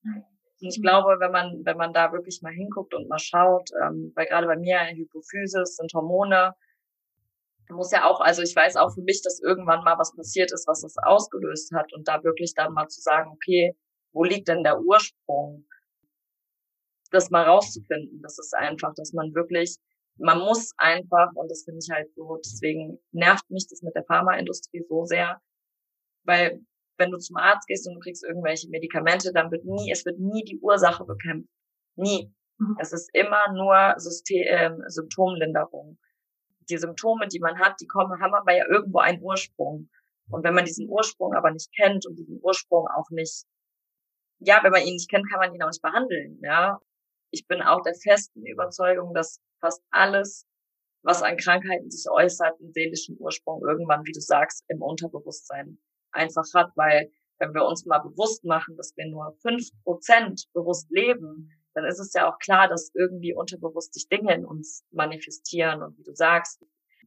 Und 0.60 0.68
ich 0.68 0.82
glaube, 0.82 1.16
wenn 1.20 1.30
man, 1.30 1.64
wenn 1.64 1.76
man 1.76 1.92
da 1.92 2.12
wirklich 2.12 2.40
mal 2.42 2.52
hinguckt 2.52 2.94
und 2.94 3.08
mal 3.08 3.18
schaut, 3.18 3.70
ähm, 3.82 4.12
weil 4.16 4.26
gerade 4.26 4.46
bei 4.46 4.56
mir 4.56 4.80
Hypophysis 4.80 5.76
sind 5.76 5.92
Hormone, 5.94 6.54
muss 7.70 7.92
ja 7.92 8.08
auch, 8.08 8.20
also 8.20 8.42
ich 8.42 8.56
weiß 8.56 8.76
auch 8.76 8.94
für 8.94 9.02
mich, 9.02 9.20
dass 9.22 9.40
irgendwann 9.40 9.84
mal 9.84 9.98
was 9.98 10.16
passiert 10.16 10.52
ist, 10.52 10.66
was 10.66 10.80
das 10.80 10.96
ausgelöst 10.98 11.72
hat 11.74 11.92
und 11.92 12.08
da 12.08 12.24
wirklich 12.24 12.54
dann 12.54 12.72
mal 12.72 12.88
zu 12.88 13.00
sagen, 13.00 13.30
okay, 13.30 13.76
wo 14.12 14.24
liegt 14.24 14.48
denn 14.48 14.64
der 14.64 14.80
Ursprung? 14.80 15.67
Das 17.10 17.30
mal 17.30 17.44
rauszufinden, 17.44 18.20
das 18.22 18.38
ist 18.38 18.54
einfach, 18.54 18.92
dass 18.94 19.12
man 19.12 19.34
wirklich, 19.34 19.76
man 20.18 20.38
muss 20.38 20.72
einfach, 20.76 21.30
und 21.34 21.50
das 21.50 21.64
finde 21.64 21.80
ich 21.82 21.90
halt 21.90 22.12
so, 22.14 22.38
deswegen 22.44 22.98
nervt 23.12 23.48
mich 23.50 23.66
das 23.68 23.82
mit 23.82 23.94
der 23.94 24.04
Pharmaindustrie 24.04 24.84
so 24.88 25.04
sehr, 25.04 25.40
weil 26.24 26.60
wenn 26.98 27.10
du 27.10 27.18
zum 27.18 27.36
Arzt 27.36 27.66
gehst 27.66 27.86
und 27.88 27.94
du 27.94 28.00
kriegst 28.00 28.24
irgendwelche 28.24 28.68
Medikamente, 28.68 29.32
dann 29.32 29.50
wird 29.50 29.64
nie, 29.64 29.90
es 29.90 30.04
wird 30.04 30.18
nie 30.18 30.44
die 30.44 30.58
Ursache 30.58 31.04
bekämpft. 31.04 31.48
Nie. 31.96 32.32
Mhm. 32.58 32.76
Es 32.80 32.92
ist 32.92 33.08
immer 33.14 33.52
nur 33.52 33.94
System, 33.98 34.42
äh, 34.46 34.90
Symptomlinderung. 34.90 35.98
Die 36.68 36.76
Symptome, 36.76 37.28
die 37.28 37.40
man 37.40 37.58
hat, 37.58 37.76
die 37.80 37.86
kommen, 37.86 38.20
haben 38.20 38.34
aber 38.34 38.54
ja 38.54 38.66
irgendwo 38.68 38.98
einen 38.98 39.22
Ursprung. 39.22 39.88
Und 40.28 40.44
wenn 40.44 40.54
man 40.54 40.66
diesen 40.66 40.88
Ursprung 40.88 41.34
aber 41.34 41.50
nicht 41.50 41.70
kennt 41.74 42.06
und 42.06 42.18
diesen 42.18 42.40
Ursprung 42.42 42.86
auch 42.88 43.08
nicht, 43.10 43.44
ja, 44.40 44.60
wenn 44.62 44.72
man 44.72 44.82
ihn 44.82 44.94
nicht 44.94 45.10
kennt, 45.10 45.28
kann 45.30 45.40
man 45.40 45.54
ihn 45.54 45.62
auch 45.62 45.68
nicht 45.68 45.82
behandeln, 45.82 46.38
ja. 46.42 46.78
Ich 47.30 47.46
bin 47.46 47.62
auch 47.62 47.82
der 47.82 47.94
festen 47.94 48.46
Überzeugung, 48.46 49.14
dass 49.14 49.40
fast 49.60 49.82
alles, 49.90 50.46
was 51.02 51.22
an 51.22 51.36
Krankheiten 51.36 51.90
sich 51.90 52.10
äußert, 52.10 52.60
einen 52.60 52.72
seelischen 52.72 53.16
Ursprung 53.18 53.62
irgendwann, 53.66 54.04
wie 54.04 54.12
du 54.12 54.20
sagst, 54.20 54.64
im 54.68 54.82
Unterbewusstsein 54.82 55.78
einfach 56.12 56.46
hat, 56.54 56.72
weil 56.74 57.10
wenn 57.38 57.54
wir 57.54 57.64
uns 57.64 57.84
mal 57.84 57.98
bewusst 57.98 58.44
machen, 58.44 58.76
dass 58.76 58.96
wir 58.96 59.06
nur 59.06 59.36
fünf 59.42 59.68
Prozent 59.84 60.44
bewusst 60.52 60.90
leben, 60.90 61.50
dann 61.74 61.84
ist 61.84 62.00
es 62.00 62.12
ja 62.12 62.28
auch 62.28 62.38
klar, 62.38 62.68
dass 62.68 62.90
irgendwie 62.94 63.34
unterbewusst 63.34 63.94
sich 63.94 64.08
Dinge 64.08 64.34
in 64.34 64.44
uns 64.44 64.84
manifestieren. 64.90 65.82
Und 65.82 65.96
wie 65.98 66.02
du 66.02 66.14
sagst, 66.14 66.60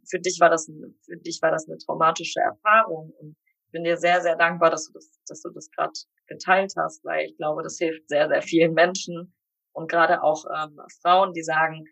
für 0.09 0.19
dich 0.19 0.39
war 0.39 0.49
das, 0.49 0.71
für 1.05 1.17
dich 1.17 1.39
war 1.41 1.51
das 1.51 1.67
eine 1.67 1.77
traumatische 1.77 2.39
Erfahrung. 2.39 3.11
Und 3.19 3.35
ich 3.65 3.71
bin 3.71 3.83
dir 3.83 3.97
sehr, 3.97 4.21
sehr 4.21 4.37
dankbar, 4.37 4.69
dass 4.69 4.87
du 4.87 4.93
das, 4.93 5.11
dass 5.27 5.41
du 5.41 5.49
das 5.49 5.69
gerade 5.71 5.91
geteilt 6.27 6.73
hast, 6.77 7.03
weil 7.03 7.25
ich 7.25 7.35
glaube, 7.37 7.63
das 7.63 7.77
hilft 7.77 8.07
sehr, 8.07 8.29
sehr 8.29 8.41
vielen 8.41 8.73
Menschen 8.73 9.33
und 9.73 9.89
gerade 9.89 10.23
auch 10.23 10.45
ähm, 10.45 10.79
Frauen, 11.01 11.33
die 11.33 11.43
sagen, 11.43 11.85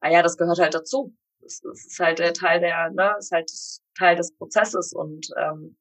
ah 0.00 0.10
ja, 0.10 0.22
das 0.22 0.36
gehört 0.36 0.58
halt 0.58 0.74
dazu. 0.74 1.14
Das, 1.40 1.60
das 1.60 1.86
ist 1.86 1.98
halt 1.98 2.18
der 2.18 2.34
Teil 2.34 2.60
der, 2.60 2.90
ne, 2.90 3.14
ist 3.18 3.32
halt 3.32 3.50
Teil 3.96 4.16
des 4.16 4.34
Prozesses 4.36 4.92
und 4.92 5.28
ähm, 5.38 5.76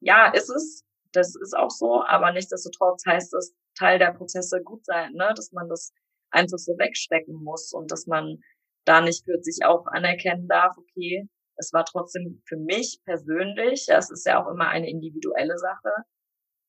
ja, 0.00 0.28
ist 0.32 0.50
es. 0.50 0.84
Das 1.12 1.34
ist 1.34 1.56
auch 1.56 1.70
so, 1.70 2.04
aber 2.04 2.32
nichtsdestotrotz 2.32 3.04
heißt 3.06 3.32
es 3.34 3.54
Teil 3.78 3.98
der 3.98 4.12
Prozesse 4.12 4.62
gut 4.62 4.84
sein, 4.84 5.12
ne? 5.14 5.32
dass 5.34 5.52
man 5.52 5.68
das 5.68 5.92
einfach 6.30 6.58
so 6.58 6.72
wegstecken 6.78 7.34
muss 7.42 7.72
und 7.72 7.90
dass 7.90 8.06
man 8.06 8.38
da 8.84 9.00
nicht 9.00 9.24
für 9.24 9.40
sich 9.40 9.64
auch 9.64 9.86
anerkennen 9.86 10.48
darf, 10.48 10.76
okay, 10.76 11.28
es 11.56 11.72
war 11.72 11.84
trotzdem 11.84 12.42
für 12.46 12.56
mich 12.56 13.00
persönlich, 13.04 13.86
es 13.88 14.10
ist 14.10 14.26
ja 14.26 14.42
auch 14.42 14.50
immer 14.50 14.68
eine 14.68 14.88
individuelle 14.88 15.58
Sache, 15.58 15.90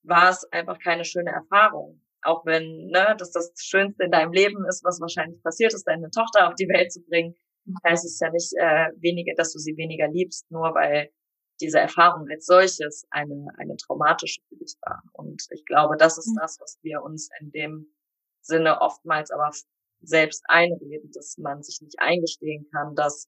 war 0.04 0.30
es 0.30 0.46
einfach 0.52 0.80
keine 0.80 1.06
schöne 1.06 1.32
Erfahrung. 1.32 2.02
Auch 2.24 2.46
wenn 2.46 2.88
ne, 2.88 3.16
das 3.18 3.32
das 3.32 3.54
Schönste 3.58 4.04
in 4.04 4.12
deinem 4.12 4.34
Leben 4.34 4.66
ist, 4.68 4.84
was 4.84 5.00
wahrscheinlich 5.00 5.42
passiert 5.42 5.74
ist, 5.74 5.86
deine 5.86 6.10
Tochter 6.12 6.48
auf 6.48 6.56
die 6.56 6.68
Welt 6.68 6.92
zu 6.92 7.02
bringen, 7.02 7.36
heißt 7.86 8.06
es 8.06 8.20
ja 8.20 8.30
nicht 8.32 8.54
äh, 8.58 8.90
weniger, 8.98 9.34
dass 9.36 9.54
du 9.54 9.60
sie 9.60 9.78
weniger 9.78 10.08
liebst, 10.08 10.50
nur 10.52 10.74
weil 10.74 11.10
diese 11.62 11.80
Erfahrung 11.80 12.28
als 12.30 12.46
solches 12.46 13.06
eine, 13.10 13.48
eine 13.58 13.76
traumatische 13.78 14.42
für 14.48 14.56
dich 14.56 14.76
war. 14.82 15.04
Und 15.14 15.46
ich 15.52 15.66
glaube, 15.66 15.98
das 15.98 16.18
ist 16.18 16.34
das, 16.40 16.58
was 16.60 16.80
wir 16.82 17.02
uns 17.04 17.30
in 17.40 17.52
dem 17.52 17.94
Sinne 18.42 18.82
oftmals 18.82 19.32
aber 19.32 19.52
selbst 20.02 20.44
einreden, 20.48 21.12
dass 21.14 21.38
man 21.38 21.62
sich 21.62 21.82
nicht 21.82 22.00
eingestehen 22.00 22.70
kann, 22.72 22.96
dass 22.96 23.28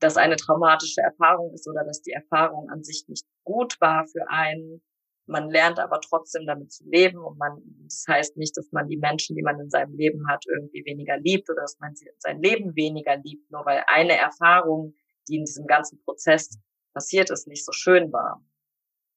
das 0.00 0.16
eine 0.16 0.36
traumatische 0.36 1.00
Erfahrung 1.00 1.54
ist 1.54 1.66
oder 1.68 1.84
dass 1.84 2.02
die 2.02 2.12
Erfahrung 2.12 2.68
an 2.70 2.82
sich 2.82 3.04
nicht 3.08 3.26
gut 3.44 3.80
war 3.80 4.06
für 4.06 4.28
einen. 4.28 4.82
Man 5.26 5.50
lernt 5.50 5.78
aber 5.78 6.00
trotzdem 6.00 6.46
damit 6.46 6.72
zu 6.72 6.84
leben 6.88 7.18
und 7.18 7.38
man, 7.38 7.62
das 7.84 8.04
heißt 8.08 8.36
nicht, 8.36 8.56
dass 8.56 8.72
man 8.72 8.88
die 8.88 8.96
Menschen, 8.96 9.36
die 9.36 9.42
man 9.42 9.60
in 9.60 9.70
seinem 9.70 9.94
Leben 9.94 10.26
hat, 10.28 10.44
irgendwie 10.48 10.84
weniger 10.84 11.16
liebt 11.18 11.48
oder 11.48 11.62
dass 11.62 11.78
man 11.78 11.94
sein 12.18 12.42
Leben 12.42 12.74
weniger 12.74 13.16
liebt, 13.18 13.50
nur 13.50 13.64
weil 13.64 13.84
eine 13.86 14.16
Erfahrung, 14.16 14.94
die 15.28 15.36
in 15.36 15.44
diesem 15.44 15.66
ganzen 15.66 16.02
Prozess 16.02 16.58
passiert 16.92 17.30
ist, 17.30 17.46
nicht 17.46 17.64
so 17.64 17.72
schön 17.72 18.12
war. 18.12 18.44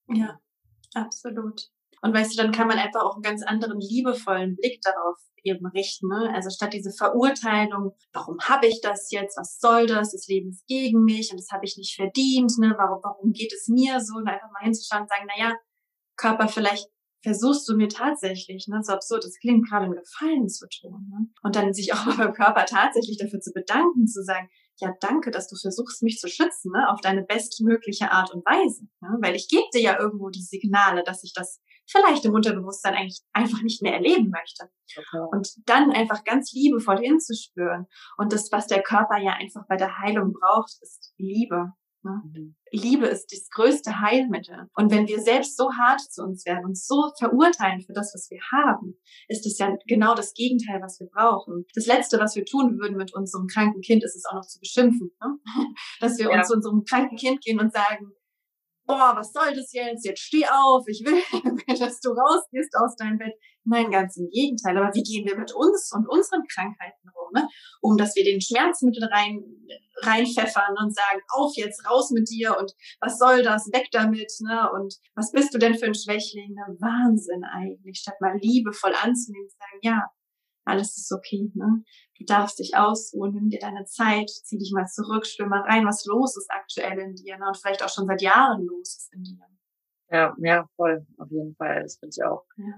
Ja, 0.07 0.39
absolut. 0.93 1.69
Und 2.01 2.13
weißt 2.13 2.33
du, 2.33 2.43
dann 2.43 2.51
kann 2.51 2.67
man 2.67 2.77
einfach 2.77 3.01
auch 3.03 3.15
einen 3.15 3.23
ganz 3.23 3.41
anderen 3.43 3.79
liebevollen 3.79 4.55
Blick 4.55 4.79
darauf 4.81 5.17
eben 5.43 5.65
richten. 5.67 6.07
Ne? 6.07 6.31
Also 6.33 6.49
statt 6.49 6.73
diese 6.73 6.91
Verurteilung, 6.91 7.95
warum 8.13 8.37
habe 8.41 8.67
ich 8.67 8.81
das 8.81 9.09
jetzt? 9.11 9.37
Was 9.37 9.59
soll 9.59 9.87
das? 9.87 10.11
Das 10.11 10.27
Leben 10.27 10.49
ist 10.49 10.65
gegen 10.67 11.03
mich 11.03 11.31
und 11.31 11.39
das 11.39 11.49
habe 11.51 11.65
ich 11.65 11.77
nicht 11.77 11.95
verdient. 11.95 12.53
Ne? 12.59 12.75
Warum, 12.77 12.99
warum 13.03 13.31
geht 13.31 13.53
es 13.53 13.67
mir 13.67 13.99
so? 14.01 14.17
Und 14.17 14.27
einfach 14.27 14.51
mal 14.51 14.63
hinzuschauen 14.63 15.03
und 15.03 15.09
sagen, 15.09 15.27
na 15.27 15.47
ja, 15.47 15.55
Körper, 16.15 16.47
vielleicht 16.47 16.87
versuchst 17.23 17.67
du 17.67 17.75
mir 17.75 17.89
tatsächlich, 17.89 18.67
ne, 18.67 18.81
so 18.83 18.93
absurd 18.93 19.25
es 19.25 19.39
klingt, 19.39 19.67
gerade 19.67 19.85
einen 19.85 19.95
Gefallen 19.95 20.47
zu 20.47 20.67
tun. 20.69 21.09
Ne? 21.09 21.27
Und 21.41 21.55
dann 21.55 21.73
sich 21.73 21.93
auch 21.93 22.05
beim 22.17 22.33
Körper 22.33 22.65
tatsächlich 22.65 23.17
dafür 23.17 23.39
zu 23.39 23.51
bedanken, 23.51 24.07
zu 24.07 24.23
sagen, 24.23 24.49
ja, 24.77 24.93
danke, 24.99 25.31
dass 25.31 25.47
du 25.47 25.55
versuchst, 25.55 26.03
mich 26.03 26.19
zu 26.19 26.27
schützen, 26.27 26.71
ne, 26.71 26.89
auf 26.89 27.01
deine 27.01 27.23
bestmögliche 27.23 28.11
Art 28.11 28.33
und 28.33 28.45
Weise. 28.45 28.83
Ne? 29.01 29.17
Weil 29.21 29.35
ich 29.35 29.47
gebe 29.47 29.65
dir 29.73 29.81
ja 29.81 29.99
irgendwo 29.99 30.29
die 30.29 30.43
Signale, 30.43 31.03
dass 31.03 31.23
ich 31.23 31.33
das 31.33 31.61
vielleicht 31.87 32.25
im 32.25 32.33
Unterbewusstsein 32.33 32.93
eigentlich 32.93 33.21
einfach 33.33 33.61
nicht 33.61 33.81
mehr 33.81 33.93
erleben 33.93 34.29
möchte. 34.29 34.69
Okay. 34.95 35.25
Und 35.31 35.49
dann 35.65 35.91
einfach 35.91 36.23
ganz 36.23 36.51
liebevoll 36.51 36.97
hinzuspüren. 36.97 37.87
Und 38.17 38.33
das, 38.33 38.51
was 38.51 38.67
der 38.67 38.81
Körper 38.81 39.17
ja 39.17 39.33
einfach 39.33 39.65
bei 39.67 39.77
der 39.77 39.97
Heilung 39.99 40.33
braucht, 40.33 40.73
ist 40.81 41.13
Liebe. 41.17 41.73
Ne? 42.05 42.21
Mhm. 42.23 42.55
Liebe 42.71 43.07
ist 43.07 43.31
das 43.31 43.49
größte 43.49 43.99
Heilmittel. 43.99 44.69
Und 44.75 44.91
wenn 44.91 45.07
wir 45.07 45.19
selbst 45.19 45.57
so 45.57 45.71
hart 45.71 46.01
zu 46.01 46.23
uns 46.23 46.45
werden 46.45 46.63
und 46.63 46.77
so 46.77 47.11
verurteilen 47.17 47.81
für 47.81 47.93
das, 47.93 48.13
was 48.13 48.29
wir 48.29 48.39
haben, 48.53 48.93
ist 49.27 49.45
es 49.47 49.57
ja 49.57 49.75
genau 49.87 50.13
das 50.13 50.33
Gegenteil, 50.33 50.81
was 50.81 50.99
wir 50.99 51.07
brauchen. 51.07 51.65
Das 51.73 51.87
Letzte, 51.87 52.19
was 52.19 52.35
wir 52.35 52.45
tun 52.45 52.77
würden 52.79 52.95
mit 52.95 53.13
unserem 53.15 53.47
kranken 53.47 53.81
Kind, 53.81 54.03
ist 54.03 54.15
es 54.15 54.25
auch 54.29 54.35
noch 54.35 54.45
zu 54.45 54.59
beschimpfen. 54.59 55.11
Ne? 55.19 55.39
Dass 55.99 56.19
wir 56.19 56.29
ja. 56.29 56.37
uns 56.37 56.47
zu 56.47 56.53
unserem 56.53 56.83
kranken 56.83 57.17
Kind 57.17 57.41
gehen 57.41 57.59
und 57.59 57.73
sagen, 57.73 58.11
boah, 58.85 59.13
was 59.15 59.33
soll 59.33 59.55
das 59.55 59.73
jetzt? 59.73 60.05
Jetzt 60.05 60.21
steh 60.21 60.45
auf, 60.45 60.87
ich 60.87 61.03
will, 61.03 61.17
dass 61.79 61.99
du 62.01 62.09
rausgehst 62.09 62.75
aus 62.75 62.95
deinem 62.95 63.17
Bett. 63.17 63.33
Nein, 63.63 63.89
ganz 63.89 64.15
im 64.17 64.29
Gegenteil. 64.29 64.77
Aber 64.77 64.93
wie 64.93 65.01
gehen 65.01 65.25
wir 65.25 65.37
mit 65.37 65.51
uns 65.55 65.91
und 65.91 66.07
unseren 66.07 66.43
Krankheiten 66.47 67.09
rum? 67.09 67.31
Ne? 67.33 67.47
Um 67.81 67.97
dass 67.97 68.15
wir 68.15 68.23
den 68.23 68.41
Schmerzmittel 68.41 69.05
rein, 69.05 69.43
reinpfeffern 70.03 70.75
und 70.77 70.93
sagen, 70.93 71.21
auf 71.29 71.53
jetzt, 71.55 71.89
raus 71.89 72.11
mit 72.11 72.29
dir 72.29 72.57
und 72.57 72.73
was 72.99 73.17
soll 73.17 73.43
das, 73.43 73.67
weg 73.73 73.87
damit, 73.91 74.31
ne? 74.41 74.69
Und 74.71 74.95
was 75.15 75.31
bist 75.31 75.53
du 75.53 75.57
denn 75.57 75.75
für 75.75 75.85
ein 75.85 75.95
Schwächling? 75.95 76.53
Ne? 76.53 76.75
Wahnsinn 76.79 77.43
eigentlich, 77.43 77.99
statt 77.99 78.19
mal 78.19 78.37
liebevoll 78.41 78.93
anzunehmen 79.01 79.45
und 79.45 79.51
sagen, 79.51 79.79
ja, 79.81 80.09
alles 80.65 80.97
ist 80.97 81.11
okay, 81.11 81.51
ne? 81.53 81.83
Du 82.17 82.25
darfst 82.25 82.59
dich 82.59 82.75
ausruhen, 82.75 83.33
nimm 83.33 83.49
dir 83.49 83.59
deine 83.59 83.85
Zeit, 83.85 84.29
zieh 84.29 84.57
dich 84.57 84.71
mal 84.73 84.87
zurück, 84.87 85.25
spür 85.25 85.47
mal 85.47 85.61
rein, 85.61 85.85
was 85.85 86.05
los 86.05 86.37
ist 86.37 86.49
aktuell 86.49 86.99
in 86.99 87.15
dir, 87.15 87.37
ne? 87.37 87.47
Und 87.47 87.57
vielleicht 87.57 87.83
auch 87.83 87.89
schon 87.89 88.07
seit 88.07 88.21
Jahren 88.21 88.65
los 88.65 88.97
ist 88.97 89.13
in 89.13 89.23
dir. 89.23 89.37
Ja, 90.11 90.35
ja, 90.37 90.69
voll, 90.75 91.05
auf 91.17 91.29
jeden 91.31 91.55
Fall. 91.55 91.81
Das 91.83 91.97
finde 91.97 92.15
ich 92.15 92.23
auch 92.23 92.45
ja. 92.57 92.73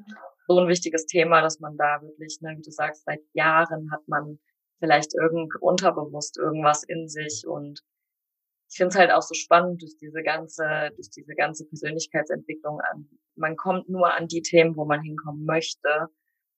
so 0.47 0.59
ein 0.59 0.67
wichtiges 0.67 1.05
Thema, 1.05 1.41
dass 1.41 1.59
man 1.59 1.77
da 1.77 2.01
wirklich, 2.01 2.39
ne, 2.41 2.55
wie 2.57 2.61
du 2.61 2.71
sagst, 2.71 3.03
seit 3.05 3.21
Jahren 3.33 3.91
hat 3.91 4.07
man 4.07 4.39
vielleicht 4.79 5.13
irgend 5.15 5.53
unterbewusst 5.61 6.37
irgendwas 6.37 6.83
in 6.83 7.07
sich. 7.07 7.43
Und 7.47 7.81
ich 8.69 8.77
finde 8.77 8.89
es 8.89 8.97
halt 8.97 9.11
auch 9.11 9.21
so 9.21 9.33
spannend 9.33 9.81
durch 9.81 9.97
diese 9.97 10.21
ganze, 10.23 10.91
durch 10.95 11.09
diese 11.09 11.35
ganze 11.35 11.65
Persönlichkeitsentwicklung 11.65 12.79
an. 12.91 13.07
Man 13.35 13.55
kommt 13.55 13.89
nur 13.89 14.13
an 14.13 14.27
die 14.27 14.41
Themen, 14.41 14.75
wo 14.75 14.85
man 14.85 15.01
hinkommen 15.01 15.45
möchte. 15.45 16.07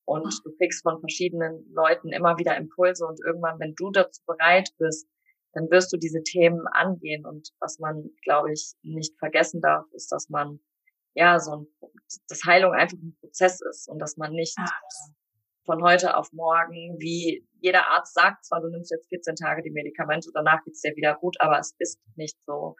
Und 0.06 0.42
du 0.44 0.52
kriegst 0.58 0.82
von 0.82 1.00
verschiedenen 1.00 1.72
Leuten 1.72 2.10
immer 2.10 2.38
wieder 2.38 2.58
Impulse. 2.58 3.06
Und 3.06 3.20
irgendwann, 3.24 3.60
wenn 3.60 3.76
du 3.76 3.92
dazu 3.92 4.22
bereit 4.26 4.70
bist, 4.80 5.08
dann 5.54 5.70
wirst 5.70 5.94
du 5.94 5.98
diese 5.98 6.24
Themen 6.24 6.68
angehen. 6.68 7.26
Und 7.26 7.50
was 7.60 7.80
man, 7.80 8.10
glaube 8.24 8.52
ich, 8.52 8.74
nicht 8.82 9.18
vergessen 9.20 9.62
darf, 9.62 9.86
ist, 9.94 10.12
dass 10.12 10.30
man 10.30 10.60
ja 11.14 11.40
so 11.40 11.52
ein, 11.52 11.68
dass 12.28 12.44
Heilung 12.46 12.74
einfach 12.74 12.98
ein 12.98 13.16
Prozess 13.20 13.62
ist. 13.62 13.88
Und 13.88 14.00
dass 14.00 14.18
man 14.18 14.34
nicht 14.34 14.58
von 15.66 15.84
heute 15.84 16.18
auf 16.18 16.34
morgen, 16.34 16.98
wie 16.98 17.48
jeder 17.62 17.88
Arzt 17.88 18.14
sagt, 18.14 18.46
zwar 18.46 18.62
du 18.62 18.70
nimmst 18.70 18.92
jetzt 18.92 19.10
14 19.10 19.36
Tage 19.36 19.62
die 19.62 19.72
Medikamente, 19.72 20.30
danach 20.34 20.64
geht's 20.64 20.82
dir 20.82 20.96
wieder 20.96 21.16
gut, 21.16 21.36
aber 21.40 21.60
es 21.60 21.76
ist 21.80 22.00
nicht 22.16 22.38
so. 22.46 22.76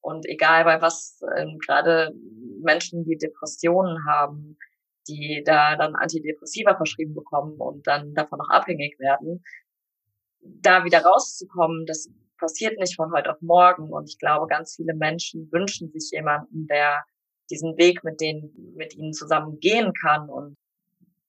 Und 0.00 0.26
egal 0.26 0.64
bei 0.64 0.80
was, 0.80 1.20
ähm, 1.36 1.58
gerade 1.64 2.12
Menschen, 2.62 3.04
die 3.04 3.18
Depressionen 3.18 4.06
haben, 4.06 4.56
die 5.08 5.42
da 5.44 5.76
dann 5.76 5.94
Antidepressiva 5.94 6.76
verschrieben 6.76 7.14
bekommen 7.14 7.56
und 7.58 7.86
dann 7.86 8.14
davon 8.14 8.38
noch 8.38 8.50
abhängig 8.50 8.98
werden, 8.98 9.42
da 10.40 10.84
wieder 10.84 11.02
rauszukommen, 11.02 11.84
das 11.86 12.08
passiert 12.38 12.78
nicht 12.78 12.96
von 12.96 13.12
heute 13.12 13.30
auf 13.30 13.40
morgen. 13.42 13.92
Und 13.92 14.08
ich 14.08 14.18
glaube, 14.18 14.46
ganz 14.46 14.76
viele 14.76 14.94
Menschen 14.94 15.50
wünschen 15.52 15.90
sich 15.90 16.10
jemanden, 16.12 16.66
der 16.66 17.04
diesen 17.50 17.76
Weg 17.76 18.02
mit 18.04 18.20
denen, 18.20 18.74
mit 18.76 18.94
ihnen 18.96 19.12
zusammen 19.12 19.58
gehen 19.60 19.92
kann 19.92 20.28
und 20.28 20.56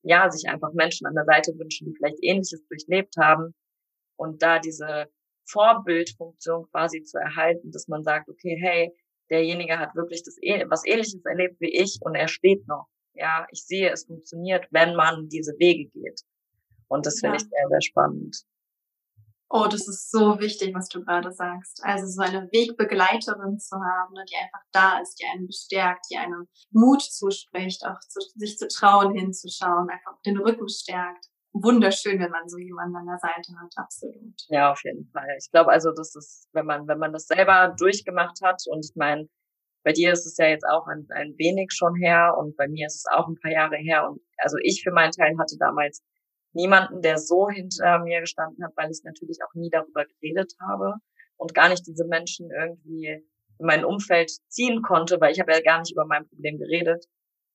ja, 0.04 0.30
sich 0.30 0.50
einfach 0.50 0.74
Menschen 0.74 1.08
an 1.08 1.16
der 1.16 1.26
Seite 1.26 1.58
wünschen, 1.58 1.88
die 1.88 1.96
vielleicht 1.96 2.18
Ähnliches 2.22 2.66
durchlebt 2.68 3.16
haben 3.18 3.54
und 4.18 4.42
da 4.42 4.60
diese 4.60 5.08
Vorbildfunktion 5.48 6.68
quasi 6.72 7.04
zu 7.04 7.18
erhalten, 7.18 7.72
dass 7.72 7.88
man 7.88 8.04
sagt, 8.04 8.30
okay, 8.30 8.58
hey, 8.62 8.92
derjenige 9.30 9.80
hat 9.80 9.96
wirklich 9.96 10.24
das, 10.24 10.36
was 10.70 10.86
Ähnliches 10.86 11.24
erlebt 11.26 11.60
wie 11.60 11.76
ich 11.76 11.98
und 12.02 12.16
er 12.16 12.28
steht 12.28 12.68
noch. 12.68 12.88
Ja, 13.14 13.46
ich 13.52 13.66
sehe, 13.66 13.92
es 13.92 14.06
funktioniert, 14.06 14.68
wenn 14.72 14.96
man 14.96 15.28
diese 15.28 15.54
Wege 15.60 15.90
geht. 15.92 16.22
Und 16.88 17.06
das 17.06 17.20
finde 17.20 17.38
ja. 17.38 17.42
ich 17.42 17.50
sehr, 17.50 17.68
sehr 17.70 17.82
spannend. 17.82 18.44
Oh, 19.54 19.68
das 19.70 19.86
ist 19.86 20.10
so 20.10 20.40
wichtig, 20.40 20.74
was 20.74 20.88
du 20.88 21.04
gerade 21.04 21.32
sagst. 21.34 21.82
Also 21.84 22.08
so 22.08 22.22
eine 22.22 22.48
Wegbegleiterin 22.54 23.60
zu 23.60 23.76
haben, 23.76 24.14
ne, 24.14 24.24
die 24.30 24.36
einfach 24.38 24.64
da 24.72 25.00
ist, 25.02 25.20
die 25.20 25.26
einen 25.26 25.46
bestärkt, 25.46 26.06
die 26.10 26.18
einem 26.18 26.48
Mut 26.72 27.02
zuspricht, 27.02 27.86
auch 27.86 28.00
zu, 28.00 28.22
sich 28.36 28.58
zu 28.58 28.70
trauen, 28.70 29.14
hinzuschauen, 29.14 29.90
einfach 29.90 30.22
den 30.26 30.38
Rücken 30.38 30.70
stärkt. 30.70 31.26
Wunderschön, 31.52 32.18
wenn 32.22 32.32
man 32.32 32.48
so 32.48 32.58
jemanden 32.58 32.96
an 32.96 33.08
der 33.08 33.18
Seite 33.18 33.52
hat, 33.62 33.74
absolut. 33.76 34.40
Ja, 34.48 34.72
auf 34.72 34.82
jeden 34.86 35.10
Fall. 35.12 35.36
Ich 35.38 35.52
glaube 35.52 35.70
also, 35.70 35.92
das 35.92 36.16
ist, 36.16 36.48
wenn 36.54 36.66
man, 36.66 36.88
wenn 36.88 37.00
man 37.00 37.12
das 37.12 37.28
selber 37.28 37.76
durchgemacht 37.78 38.40
hat 38.42 38.62
und 38.68 38.86
ich 38.86 38.96
meine, 38.96 39.28
bei 39.84 39.92
dir 39.92 40.14
ist 40.14 40.26
es 40.26 40.38
ja 40.38 40.48
jetzt 40.48 40.66
auch 40.66 40.88
ein, 40.88 41.08
ein 41.10 41.34
wenig 41.38 41.72
schon 41.74 41.96
her 41.96 42.36
und 42.38 42.56
bei 42.56 42.70
mir 42.70 42.88
ist 42.88 42.96
es 42.96 43.06
auch 43.12 43.28
ein 43.28 43.38
paar 43.42 43.52
Jahre 43.52 43.76
her 43.76 44.08
und 44.10 44.22
also 44.38 44.58
ich 44.62 44.82
für 44.84 44.92
meinen 44.92 45.12
Teil 45.12 45.36
hatte 45.38 45.58
damals 45.60 46.02
niemanden, 46.54 47.02
der 47.02 47.18
so 47.18 47.50
hinter 47.50 48.00
mir 48.00 48.22
gestanden 48.22 48.64
hat, 48.64 48.74
weil 48.76 48.92
ich 48.92 49.02
natürlich 49.04 49.40
auch 49.44 49.54
nie 49.54 49.70
darüber 49.70 50.06
geredet 50.06 50.54
habe 50.62 50.96
und 51.38 51.54
gar 51.54 51.70
nicht 51.70 51.86
diese 51.88 52.06
Menschen 52.06 52.50
irgendwie 52.52 53.26
in 53.60 53.66
mein 53.66 53.86
Umfeld 53.86 54.32
ziehen 54.50 54.82
konnte, 54.82 55.20
weil 55.22 55.32
ich 55.32 55.40
habe 55.40 55.52
ja 55.52 55.62
gar 55.62 55.80
nicht 55.80 55.92
über 55.92 56.06
mein 56.06 56.28
Problem 56.28 56.58
geredet. 56.58 57.06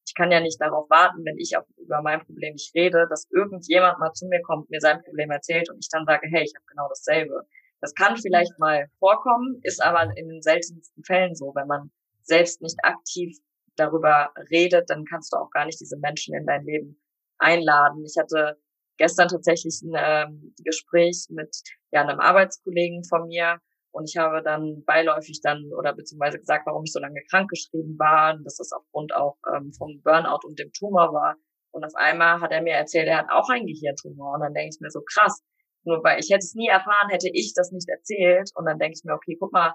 Ich 0.07 0.15
kann 0.15 0.31
ja 0.31 0.41
nicht 0.41 0.61
darauf 0.61 0.89
warten, 0.89 1.25
wenn 1.25 1.37
ich 1.39 1.57
auch 1.57 1.67
über 1.77 2.01
mein 2.01 2.25
Problem 2.25 2.53
nicht 2.53 2.75
rede, 2.75 3.07
dass 3.11 3.29
irgendjemand 3.33 3.99
mal 3.99 4.13
zu 4.13 4.27
mir 4.29 4.41
kommt, 4.43 4.71
mir 4.71 4.81
sein 4.81 5.03
Problem 5.03 5.31
erzählt 5.31 5.69
und 5.69 5.79
ich 5.81 5.89
dann 5.91 6.07
sage, 6.07 6.29
hey, 6.31 6.45
ich 6.45 6.53
habe 6.55 6.65
genau 6.69 6.89
dasselbe. 6.89 7.43
Das 7.81 7.95
kann 7.95 8.17
vielleicht 8.17 8.57
mal 8.59 8.87
vorkommen, 8.99 9.61
ist 9.63 9.83
aber 9.83 10.17
in 10.17 10.29
den 10.29 10.43
seltensten 10.43 11.03
Fällen 11.05 11.35
so. 11.35 11.53
Wenn 11.55 11.67
man 11.67 11.91
selbst 12.23 12.63
nicht 12.63 12.79
aktiv 12.83 13.37
darüber 13.77 14.31
redet, 14.51 14.89
dann 14.91 15.05
kannst 15.05 15.33
du 15.33 15.37
auch 15.37 15.51
gar 15.51 15.67
nicht 15.67 15.81
diese 15.81 15.99
Menschen 15.99 16.35
in 16.35 16.47
dein 16.47 16.65
Leben 16.65 17.01
einladen. 17.39 18.05
Ich 18.05 18.17
hatte 18.17 18.57
gestern 18.99 19.29
tatsächlich 19.29 19.81
ein 19.83 19.93
ähm, 19.97 20.55
Gespräch 20.65 21.27
mit 21.31 21.57
ja, 21.93 22.03
einem 22.03 22.21
Arbeitskollegen 22.21 23.05
von 23.05 23.29
mir 23.29 23.61
und 23.97 24.11
ich 24.11 24.19
habe 24.19 24.43
dann 24.43 24.85
beiläufig 24.85 25.41
dann 25.43 25.73
oder 25.73 25.95
beziehungsweise 25.95 26.39
gesagt, 26.39 26.67
warum 26.67 26.85
ich 26.85 26.93
so 26.93 27.01
lange 27.01 27.23
krankgeschrieben 27.31 27.99
war, 27.99 28.37
dass 28.45 28.57
das 28.57 28.71
aufgrund 28.73 29.15
auch 29.15 29.39
ähm, 29.55 29.73
vom 29.73 30.03
Burnout 30.03 30.47
und 30.47 30.59
dem 30.59 30.71
Tumor 30.73 31.15
war. 31.15 31.37
Und 31.71 31.83
auf 31.83 31.95
einmal 31.95 32.43
hat 32.43 32.53
er 32.53 32.61
mir 32.61 32.75
erzählt, 32.75 33.09
er 33.09 33.19
hat 33.19 33.31
auch 33.31 33.49
einen 33.49 33.67
Gehirntumor. 33.67 34.35
Und 34.35 34.41
dann 34.41 34.53
denke 34.53 34.75
ich 34.75 34.81
mir 34.83 34.91
so, 34.91 35.01
krass, 35.01 35.43
nur 35.85 36.05
weil 36.05 36.21
ich 36.21 36.29
hätte 36.29 36.45
es 36.45 36.55
nie 36.55 36.69
erfahren, 36.69 37.09
hätte 37.09 37.31
ich 37.33 37.55
das 37.55 37.73
nicht 37.73 37.89
erzählt. 37.89 38.51
Und 38.55 38.67
dann 38.67 38.79
denke 38.79 38.99
ich 38.99 39.05
mir, 39.05 39.15
okay, 39.15 39.35
guck 39.41 39.53
mal, 39.53 39.73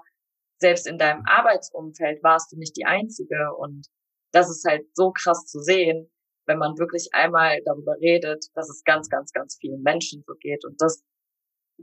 selbst 0.60 0.86
in 0.86 0.98
deinem 0.98 1.24
Arbeitsumfeld 1.26 2.22
warst 2.22 2.52
du 2.52 2.58
nicht 2.58 2.76
die 2.76 2.86
Einzige. 2.86 3.52
Und 3.58 3.88
das 4.30 4.48
ist 4.48 4.64
halt 4.64 4.86
so 4.94 5.10
krass 5.10 5.46
zu 5.46 5.58
sehen, 5.58 6.12
wenn 6.46 6.58
man 6.58 6.78
wirklich 6.78 7.08
einmal 7.12 7.60
darüber 7.64 7.94
redet, 8.00 8.46
dass 8.54 8.68
es 8.68 8.82
ganz, 8.84 9.08
ganz, 9.08 9.32
ganz 9.32 9.56
vielen 9.60 9.82
Menschen 9.82 10.22
so 10.26 10.34
geht. 10.34 10.64
Und 10.64 10.80
das 10.80 11.02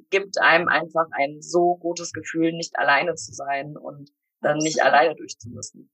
gibt 0.10 0.40
einem 0.40 0.68
einfach 0.68 1.08
ein 1.12 1.42
so 1.42 1.76
gutes 1.78 2.12
Gefühl, 2.14 2.54
nicht 2.54 2.78
alleine 2.78 3.16
zu 3.16 3.34
sein 3.34 3.78
und 3.78 4.12
dann 4.42 4.58
nicht 4.58 4.82
alleine 4.82 5.16
durchzumüssen. 5.16 5.92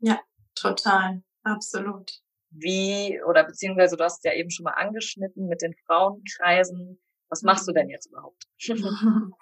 Ja, 0.00 0.20
total. 0.54 1.22
Absolut. 1.42 2.10
Wie, 2.50 3.20
oder 3.26 3.44
beziehungsweise 3.44 3.96
du 3.96 4.04
hast 4.04 4.24
ja 4.24 4.32
eben 4.32 4.50
schon 4.50 4.64
mal 4.64 4.74
angeschnitten 4.74 5.46
mit 5.46 5.62
den 5.62 5.74
Frauenkreisen. 5.86 7.00
Was 7.28 7.42
machst 7.42 7.66
du 7.66 7.72
denn 7.72 7.88
jetzt 7.88 8.10
überhaupt? 8.10 8.44